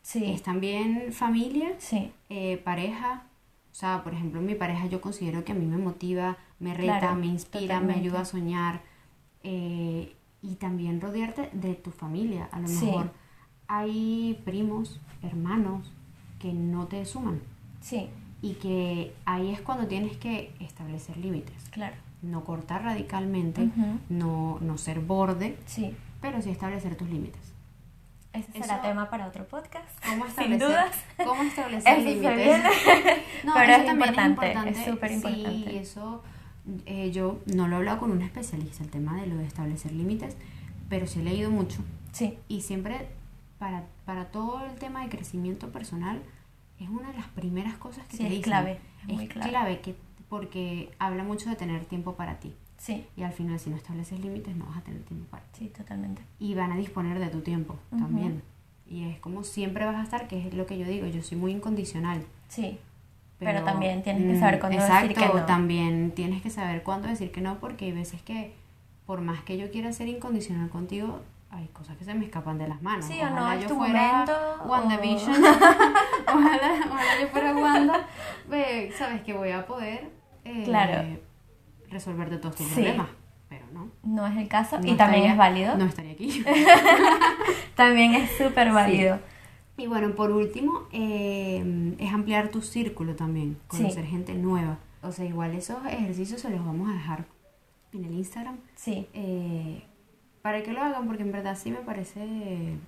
Sí, 0.00 0.24
es 0.30 0.42
también 0.42 1.12
familia, 1.12 1.68
sí, 1.78 2.12
eh, 2.30 2.56
pareja. 2.64 3.24
O 3.70 3.74
sea, 3.74 4.02
por 4.02 4.14
ejemplo, 4.14 4.40
mi 4.40 4.54
pareja 4.54 4.86
yo 4.86 5.00
considero 5.02 5.44
que 5.44 5.52
a 5.52 5.54
mí 5.54 5.66
me 5.66 5.76
motiva, 5.76 6.38
me 6.60 6.72
reta, 6.72 6.98
Claro, 7.00 7.14
me 7.16 7.26
inspira, 7.26 7.74
totalmente. 7.74 7.94
me 8.00 8.06
ayuda 8.06 8.20
a 8.20 8.24
soñar. 8.24 8.80
eh, 9.44 10.14
y 10.42 10.54
también 10.56 11.00
rodearte 11.00 11.50
de 11.52 11.74
tu 11.74 11.90
familia. 11.90 12.48
A 12.52 12.60
lo 12.60 12.68
Sí. 12.68 12.86
mejor 12.86 13.10
hay 13.68 14.40
primos, 14.44 15.00
hermanos 15.22 15.90
que 16.40 16.52
no 16.52 16.86
te 16.86 17.04
suman. 17.04 17.40
sí, 17.80 18.08
Y 18.40 18.54
que 18.54 19.14
ahí 19.24 19.50
es 19.50 19.60
cuando 19.60 19.86
tienes 19.88 20.16
que 20.16 20.52
establecer 20.60 21.16
límites. 21.16 21.54
claro. 21.70 21.96
No 22.20 22.42
cortar 22.42 22.82
radicalmente, 22.82 23.68
no, 24.08 24.58
no 24.60 24.76
ser 24.76 24.98
borde, 24.98 25.56
Sí, 25.66 25.94
pero 26.20 26.42
sí 26.42 26.50
establecer 26.50 26.96
tus 26.96 27.08
límites. 27.08 27.40
ese 28.32 28.50
será 28.52 28.74
Eso- 28.78 28.82
tema 28.88 29.08
para 29.08 29.28
otro 29.28 29.46
podcast. 29.46 29.86
¿Cómo 30.04 30.24
Sin 30.36 30.52
establecer, 30.52 30.68
dudas. 30.68 30.96
¿cómo 31.24 31.42
establecer 31.44 31.98
límites? 32.02 32.62
No, 33.44 33.52
Pero 33.54 33.72
eso 33.72 33.80
es 33.82 33.86
también 33.86 34.08
importante, 34.30 34.70
es 34.70 34.84
súper 34.84 35.10
Sí, 35.10 35.14
importante. 35.16 35.78
eso 35.78 36.22
eh, 36.86 37.10
yo 37.12 37.38
no 37.46 37.68
lo 37.68 37.74
he 37.74 37.78
hablado 37.78 37.98
con 38.00 38.10
un 38.10 38.22
especialista, 38.22 38.82
el 38.82 38.90
tema 38.90 39.20
de 39.20 39.26
lo 39.28 39.36
de 39.36 39.44
establecer 39.46 39.92
límites, 39.92 40.36
pero 40.88 41.06
sí 41.06 41.20
he 41.20 41.22
leído 41.22 41.50
mucho. 41.52 41.78
Sí, 42.12 42.36
Y 42.48 42.62
siempre, 42.62 43.08
para, 43.58 43.84
para 44.04 44.26
todo 44.26 44.64
el 44.66 44.74
tema 44.78 45.02
de 45.02 45.08
crecimiento 45.08 45.70
personal, 45.70 46.22
es 46.78 46.88
una 46.88 47.08
de 47.08 47.14
las 47.18 47.26
primeras 47.28 47.74
cosas 47.76 48.06
que 48.06 48.12
sí, 48.16 48.18
te 48.18 48.24
es 48.24 48.30
dicen. 48.30 48.42
clave. 48.44 48.72
Es 49.02 49.08
Es 49.08 49.14
muy 49.14 49.28
clave. 49.28 49.50
clave 49.50 49.80
que, 49.80 49.94
porque 50.28 50.90
habla 50.98 51.24
mucho 51.24 51.48
de 51.50 51.56
tener 51.56 51.84
tiempo 51.84 52.14
para 52.14 52.38
ti. 52.40 52.54
Sí, 52.76 53.04
Y 53.16 53.24
al 53.24 53.32
final, 53.32 53.58
si 53.58 53.70
no 53.70 53.76
estableces 53.76 54.20
límites, 54.20 54.54
no 54.56 54.66
vas 54.66 54.76
a 54.78 54.80
tener 54.82 55.02
tiempo 55.02 55.26
para 55.30 55.42
ti. 55.46 55.64
sí, 55.64 55.66
totalmente. 55.76 56.22
Y 56.38 56.54
van 56.54 56.70
a 56.70 56.76
disponer 56.76 57.18
de 57.18 57.26
tu 57.28 57.40
tiempo 57.40 57.76
Ujú. 57.90 58.00
también. 58.04 58.42
Y 58.86 59.04
es 59.04 59.18
como 59.18 59.42
siempre 59.42 59.84
vas 59.84 59.96
a 59.96 60.02
estar, 60.04 60.28
que 60.28 60.46
es 60.46 60.54
lo 60.54 60.64
que 60.66 60.78
yo 60.78 60.86
digo, 60.86 61.06
yo 61.06 61.20
soy 61.22 61.36
muy 61.38 61.52
incondicional. 61.52 62.22
Sí, 62.48 62.78
Pero 63.38 63.62
también 63.64 64.02
tienes 64.02 64.24
que 64.32 64.38
saber 64.38 64.56
mm, 64.56 64.60
cuándo 64.60 64.78
exacto, 64.78 65.08
decir 65.08 65.16
que 65.28 65.34
no. 65.40 65.46
también 65.46 66.12
tienes 66.12 66.40
que 66.42 66.50
saber 66.50 66.82
cuándo 66.84 67.08
decir 67.08 67.30
que 67.32 67.40
no, 67.40 67.58
porque 67.58 67.86
hay 67.86 67.92
veces 67.92 68.22
que, 68.22 68.54
por 69.06 69.20
más 69.20 69.42
que 69.42 69.58
yo 69.58 69.70
quiera 69.70 69.92
ser 69.92 70.08
incondicional 70.08 70.70
contigo, 70.70 71.20
hay 71.50 71.68
cosas 71.68 71.96
que 71.96 72.04
se 72.04 72.14
me 72.14 72.24
escapan 72.26 72.58
de 72.58 72.68
las 72.68 72.82
manos. 72.82 73.04
Sí, 73.04 73.18
o 73.22 73.30
no 73.30 73.50
es 73.52 73.62
yo 73.62 73.68
tu 73.68 73.76
fuera 73.76 74.12
momento, 74.12 74.64
WandaVision. 74.66 75.44
o- 75.44 75.48
ojalá, 76.28 76.70
ojalá 76.86 77.20
yo 77.20 77.28
fuera 77.28 77.54
Wanda. 77.54 78.06
ve, 78.48 78.92
Sabes 78.96 79.22
que 79.22 79.32
voy 79.32 79.50
a 79.50 79.66
poder 79.66 80.10
eh, 80.44 80.62
Claro. 80.64 81.18
resolverte 81.90 82.36
todos 82.38 82.56
tus 82.56 82.66
Sí. 82.66 82.74
problemas. 82.74 83.08
Pero 83.48 83.64
no. 83.72 83.90
no 84.02 84.26
es 84.26 84.36
el 84.36 84.46
caso 84.46 84.78
no 84.78 84.86
y 84.86 84.94
también 84.94 85.24
es 85.24 85.36
válido. 85.38 85.74
No 85.78 85.86
estaría 85.86 86.12
aquí. 86.12 86.44
También 87.74 88.14
es 88.14 88.30
súper 88.36 88.72
válido. 88.72 89.18
Y 89.76 89.86
bueno, 89.86 90.14
por 90.14 90.32
último, 90.32 90.82
eh, 90.92 91.94
es 91.98 92.12
ampliar 92.12 92.48
tu 92.48 92.60
círculo 92.62 93.14
también, 93.14 93.56
Sí. 93.70 93.78
conocer 93.78 94.04
gente 94.04 94.34
nueva. 94.34 94.78
O 95.02 95.12
sea, 95.12 95.24
igual 95.24 95.54
esos 95.54 95.78
ejercicios 95.86 96.40
se 96.40 96.50
los 96.50 96.64
vamos 96.64 96.90
a 96.90 96.92
dejar 96.92 97.24
en 97.92 98.04
el 98.04 98.12
Instagram 98.14 98.58
Sí, 98.74 99.08
eh, 99.14 99.84
para 100.48 100.62
que 100.62 100.72
lo 100.72 100.82
hagan, 100.82 101.06
porque 101.06 101.24
en 101.24 101.30
verdad 101.30 101.58
sí 101.62 101.70
me 101.70 101.76
parece, 101.80 102.20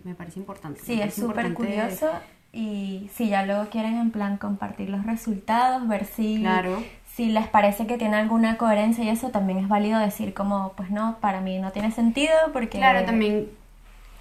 me 0.04 0.14
parece 0.14 0.38
importante. 0.38 0.80
sí, 0.82 0.98
es 0.98 1.12
súper 1.12 1.52
curioso 1.52 2.10
y 2.54 3.10
si 3.14 3.28
ya 3.28 3.44
luego 3.44 3.66
quieren 3.68 3.98
en 3.98 4.10
plan 4.10 4.38
compartir 4.38 4.88
los 4.88 5.04
resultados, 5.04 5.86
ver 5.86 6.06
si, 6.06 6.38
Claro, 6.40 6.82
si 7.14 7.26
les 7.26 7.46
parece 7.48 7.86
que 7.86 7.98
tiene 7.98 8.16
alguna 8.16 8.56
coherencia 8.56 9.04
y 9.04 9.10
eso 9.10 9.28
también 9.28 9.58
es 9.58 9.68
válido 9.68 9.98
decir 10.00 10.32
como, 10.32 10.72
pues 10.74 10.90
no, 10.90 11.18
para 11.20 11.42
mí 11.42 11.58
no 11.58 11.70
tiene 11.70 11.90
sentido 11.92 12.32
porque... 12.54 12.78
claro, 12.78 13.04
también 13.04 13.50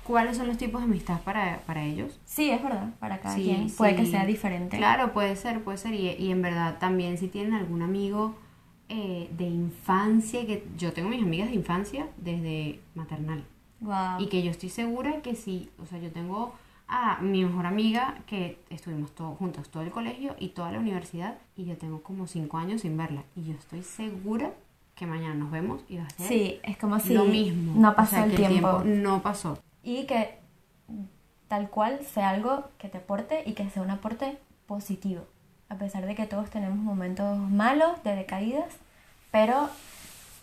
cuáles 0.04 0.36
son 0.36 0.48
los 0.48 0.58
tipos 0.58 0.82
de 0.82 0.86
amistad 0.86 1.22
para, 1.22 1.60
para 1.66 1.84
ellos. 1.84 2.20
Sí, 2.26 2.52
es 2.52 2.62
verdad, 2.62 2.88
para 3.00 3.20
cada 3.20 3.36
Sí, 3.36 3.44
quien 3.46 3.70
puede 3.72 3.96
que 3.96 4.04
sí. 4.04 4.12
sea 4.12 4.26
diferente. 4.26 4.76
Claro, 4.76 5.14
puede 5.14 5.38
ser, 5.38 5.62
puede 5.64 5.78
ser. 5.78 5.94
Y, 5.94 6.10
y 6.10 6.30
en 6.32 6.42
verdad 6.42 6.76
también 6.78 7.18
si 7.18 7.30
tienen 7.30 7.54
algún 7.54 7.84
amigo 7.84 8.36
eh, 8.90 9.30
de 9.38 9.46
infancia, 9.46 10.46
que 10.46 10.68
yo 10.78 10.92
tengo 10.94 11.10
mis 11.10 11.22
amigas 11.22 11.50
de 11.50 11.56
infancia 11.56 12.08
desde 12.18 12.80
maternal. 12.96 13.44
Wow. 13.82 14.20
Y 14.20 14.28
que 14.28 14.44
yo 14.44 14.52
estoy 14.52 14.70
segura 14.70 15.22
que 15.22 15.36
sí, 15.36 15.70
o 15.82 15.86
sea, 15.86 16.00
yo 16.00 16.12
tengo 16.12 16.54
a 16.88 17.20
mi 17.22 17.46
mejor 17.46 17.68
amiga 17.68 18.18
que 18.26 18.58
estuvimos 18.72 19.14
todos 19.14 19.38
juntos 19.38 19.70
todo 19.70 19.84
el 19.84 19.92
colegio 19.92 20.36
y 20.40 20.50
toda 20.50 20.72
la 20.72 20.80
universidad 20.80 21.38
y 21.56 21.66
yo 21.66 21.78
tengo 21.78 22.02
como 22.02 22.26
cinco 22.28 22.58
años 22.58 22.82
sin 22.82 22.98
verla. 22.98 23.24
Y 23.36 23.44
yo 23.44 23.54
estoy 23.54 23.84
segura 23.84 24.54
que 24.96 25.06
mañana 25.06 25.36
nos 25.36 25.52
vemos 25.52 25.82
y 25.88 25.98
va 25.98 26.04
a 26.06 26.10
ser 26.10 26.28
Sí, 26.28 26.60
es 26.64 26.78
como 26.78 27.00
si 27.00 27.14
lo 27.14 27.26
mismo. 27.26 27.80
no 27.80 27.92
O 27.92 27.96
pasó 27.96 28.16
sea, 28.16 28.26
el 28.26 28.32
que 28.32 28.48
tiempo. 28.48 28.82
No 28.84 29.22
pasó. 29.22 29.60
Y 29.84 30.06
que 30.06 30.40
tal 31.48 31.70
cual 31.70 32.00
sea 32.04 32.30
algo 32.32 32.66
que 32.78 32.90
te 32.90 32.98
aporte 32.98 33.44
y 33.46 33.54
que 33.54 33.70
sea 33.70 33.82
un 33.84 33.92
aporte 33.92 34.40
positivo. 34.66 35.26
A 35.70 35.76
pesar 35.76 36.06
de 36.06 36.16
que 36.16 36.26
todos 36.26 36.50
tenemos 36.50 36.78
momentos 36.78 37.38
malos, 37.38 38.04
de 38.04 38.16
decaídas, 38.16 38.66
pero 39.32 39.70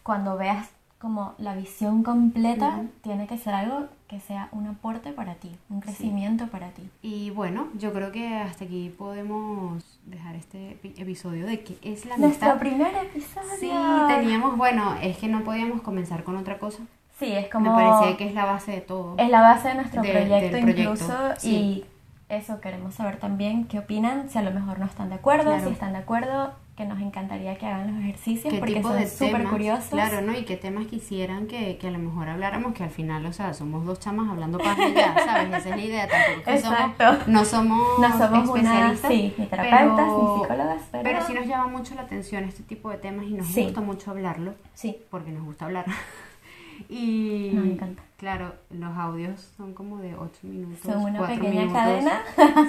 cuando 0.02 0.36
veas 0.36 0.68
como 1.00 1.34
la 1.38 1.54
visión 1.54 2.02
completa, 2.02 2.68
Ujú. 2.78 2.88
tiene 3.02 3.26
que 3.26 3.36
ser 3.36 3.52
algo 3.54 3.86
que 4.08 4.18
sea 4.20 4.48
un 4.52 4.66
aporte 4.68 5.12
para 5.12 5.34
ti, 5.34 5.50
un 5.68 5.80
crecimiento 5.80 6.46
para 6.46 6.68
ti. 6.70 6.88
Y 7.02 7.30
bueno, 7.30 7.68
yo 7.76 7.92
creo 7.92 8.12
que 8.12 8.34
hasta 8.38 8.64
aquí 8.64 8.94
podemos 8.96 9.82
dejar 10.06 10.36
este 10.36 10.78
epi- 10.80 10.94
episodio 10.98 11.44
de 11.46 11.60
qué 11.62 11.76
es 11.82 12.06
la 12.06 12.16
Nuestro 12.16 12.52
amistad. 12.52 12.58
primer 12.60 12.94
episodio. 12.94 13.48
Sí, 13.60 13.70
teníamos, 14.08 14.56
bueno, 14.56 14.94
es 15.02 15.18
que 15.18 15.28
no 15.28 15.42
podíamos 15.44 15.82
comenzar 15.82 16.24
con 16.24 16.36
otra 16.36 16.58
cosa. 16.58 16.78
Sí, 17.18 17.32
es 17.32 17.48
como... 17.50 17.76
Me 17.76 17.82
parecía 17.82 18.16
que 18.16 18.28
es 18.28 18.34
la 18.34 18.44
base 18.46 18.72
de 18.72 18.80
todo. 18.80 19.16
Es 19.18 19.28
la 19.28 19.40
base 19.42 19.68
de 19.68 19.74
nuestro 19.74 20.02
De- 20.02 20.10
proyecto, 20.12 20.56
incluso 20.58 21.14
sí. 21.38 21.50
y 21.50 21.84
eso 22.28 22.60
queremos 22.60 22.94
saber 22.94 23.18
también 23.18 23.66
qué 23.66 23.78
opinan, 23.78 24.28
si 24.30 24.38
a 24.38 24.42
lo 24.42 24.50
mejor 24.50 24.78
no 24.78 24.86
están 24.86 25.08
de 25.10 25.14
acuerdo, 25.16 25.44
Claro. 25.52 25.66
si 25.66 25.72
están 25.72 25.92
de 25.92 25.98
acuerdo, 26.00 26.52
que 26.76 26.84
nos 26.84 27.00
encantaría 27.00 27.56
que 27.56 27.64
hagan 27.66 27.94
los 27.94 28.02
ejercicios 28.04 28.52
qué 28.52 28.58
porque 28.58 28.74
tipo 28.74 28.88
son 28.92 29.06
súper 29.08 29.44
curiosos. 29.44 29.88
claro, 29.88 30.20
¿no? 30.20 30.36
Y 30.36 30.44
qué 30.44 30.56
temas 30.56 30.86
quisieran 30.86 31.46
que, 31.46 31.78
que 31.78 31.88
a 31.88 31.90
lo 31.90 31.98
mejor 31.98 32.28
habláramos, 32.28 32.74
que 32.74 32.84
al 32.84 32.90
final, 32.90 33.24
o 33.24 33.32
sea, 33.32 33.54
somos 33.54 33.86
dos 33.86 33.98
chamas 33.98 34.28
hablando 34.28 34.58
paja 34.58 34.86
y 34.86 34.92
ya, 34.92 35.14
¿sabes? 35.24 35.48
Esa 35.48 35.70
es 35.70 35.76
la 35.76 35.82
idea, 35.82 36.06
tampoco 36.08 36.58
somos, 36.60 36.78
Exacto. 36.80 37.30
no 37.30 37.44
somos, 37.46 37.98
No 37.98 38.18
somos 38.18 38.48
una, 38.50 38.60
especialistas, 38.92 39.10
sí, 39.10 39.34
ni 39.38 39.46
terapeutas, 39.46 39.96
pero- 39.96 40.34
ni 40.36 40.40
psicólogas, 40.42 40.82
pero, 40.90 41.02
pero 41.04 41.20
sí 41.26 41.32
nos 41.32 41.46
llama 41.46 41.66
mucho 41.68 41.94
la 41.94 42.02
atención 42.02 42.44
este 42.44 42.62
tipo 42.64 42.90
de 42.90 42.98
temas 42.98 43.24
y 43.24 43.30
nos 43.34 43.46
Sí. 43.46 43.62
gusta 43.64 43.80
mucho 43.80 44.10
hablarlo, 44.10 44.54
sí, 44.74 44.98
porque 45.10 45.30
nos 45.30 45.44
gusta 45.44 45.64
hablar. 45.64 45.86
y 46.90 47.50
Nos 47.54 47.66
encanta. 47.66 48.02
Claro, 48.16 48.54
los 48.70 48.96
audios 48.96 49.40
son 49.56 49.74
como 49.74 49.98
de 49.98 50.14
8 50.16 50.38
minutos, 50.44 50.78
son 50.80 51.02
una 51.02 51.18
4 51.18 51.34
pequeña 51.36 51.60
minutos. 51.66 51.82
cadena. 51.82 52.22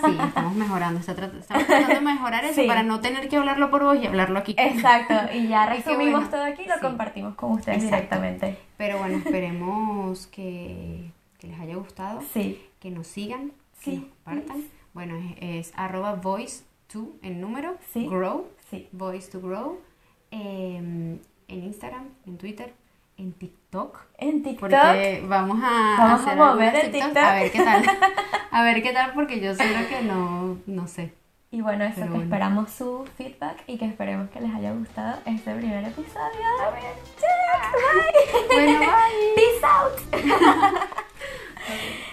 Sí, 0.06 0.18
estamos 0.28 0.56
mejorando, 0.56 1.00
estamos 1.00 1.32
tratando 1.48 1.94
de 1.96 2.02
mejorar 2.02 2.46
eso 2.46 2.62
Sí. 2.62 2.68
para 2.68 2.84
no 2.84 3.00
tener 3.00 3.30
que 3.30 3.38
hablarlo 3.38 3.70
por 3.72 3.84
voz 3.84 3.98
y 4.02 4.08
hablarlo 4.08 4.40
aquí. 4.40 4.56
Exacto, 4.58 5.14
y 5.34 5.48
ya 5.48 5.66
resumimos 5.70 6.14
bueno. 6.22 6.30
todo 6.30 6.44
aquí 6.44 6.64
y 6.64 6.68
lo 6.68 6.76
Sí. 6.76 6.82
compartimos 6.82 7.36
con 7.36 7.52
ustedes 7.54 7.84
Exacto. 7.84 7.96
directamente. 8.16 8.58
Pero 8.78 8.98
bueno, 9.00 9.18
esperemos 9.26 10.28
que, 10.28 11.12
que 11.40 11.48
les 11.48 11.60
haya 11.60 11.76
gustado, 11.76 12.22
Sí, 12.34 12.62
que 12.80 12.92
nos 12.92 13.08
sigan, 13.08 13.52
Sí, 13.80 13.92
que 13.92 13.98
nos 13.98 14.06
compartan. 14.24 14.64
Bueno, 14.94 15.16
es, 15.40 15.68
es 15.68 15.74
arroba 15.78 16.14
voice 16.16 16.64
to 16.92 17.12
en 17.22 17.40
número, 17.42 17.78
Sí. 17.94 18.08
grow, 18.08 18.48
sí. 18.70 18.88
voice 18.92 19.30
to 19.32 19.40
grow, 19.42 19.80
em, 20.32 21.20
en 21.48 21.64
Instagram, 21.64 22.06
en 22.26 22.38
Twitter, 22.38 22.74
en 23.18 23.34
TikTok. 23.34 24.00
En 24.18 24.44
TikTok, 24.44 24.70
Porque 24.70 25.24
vamos 25.28 25.60
a 25.64 25.96
Vamos 25.98 26.28
a 26.28 26.36
mover 26.36 26.76
el 26.76 26.92
TikTok. 26.92 27.18
A 27.18 27.34
ver 27.36 27.52
qué 27.52 27.64
tal. 27.64 27.84
A 28.52 28.64
ver 28.64 28.82
qué 28.82 28.92
tal, 28.94 29.14
porque 29.14 29.40
yo 29.40 29.54
seguro 29.54 29.88
que 29.88 30.02
no, 30.02 30.58
no 30.66 30.88
sé. 30.88 31.14
y 31.52 31.62
bueno, 31.62 31.84
eso 31.84 31.94
Pero 31.96 32.06
que 32.08 32.12
bueno. 32.14 32.24
esperamos 32.24 32.72
su 32.72 33.06
feedback 33.18 33.64
y 33.68 33.78
que 33.78 33.86
esperemos 33.86 34.30
que 34.32 34.42
les 34.42 34.54
haya 34.56 34.72
gustado 34.72 35.20
este 35.26 35.54
primer 35.54 35.84
episodio. 35.84 36.48
Bueno, 38.52 38.80
bye. 38.80 39.36
Peace 39.36 39.64
out. 39.64 40.00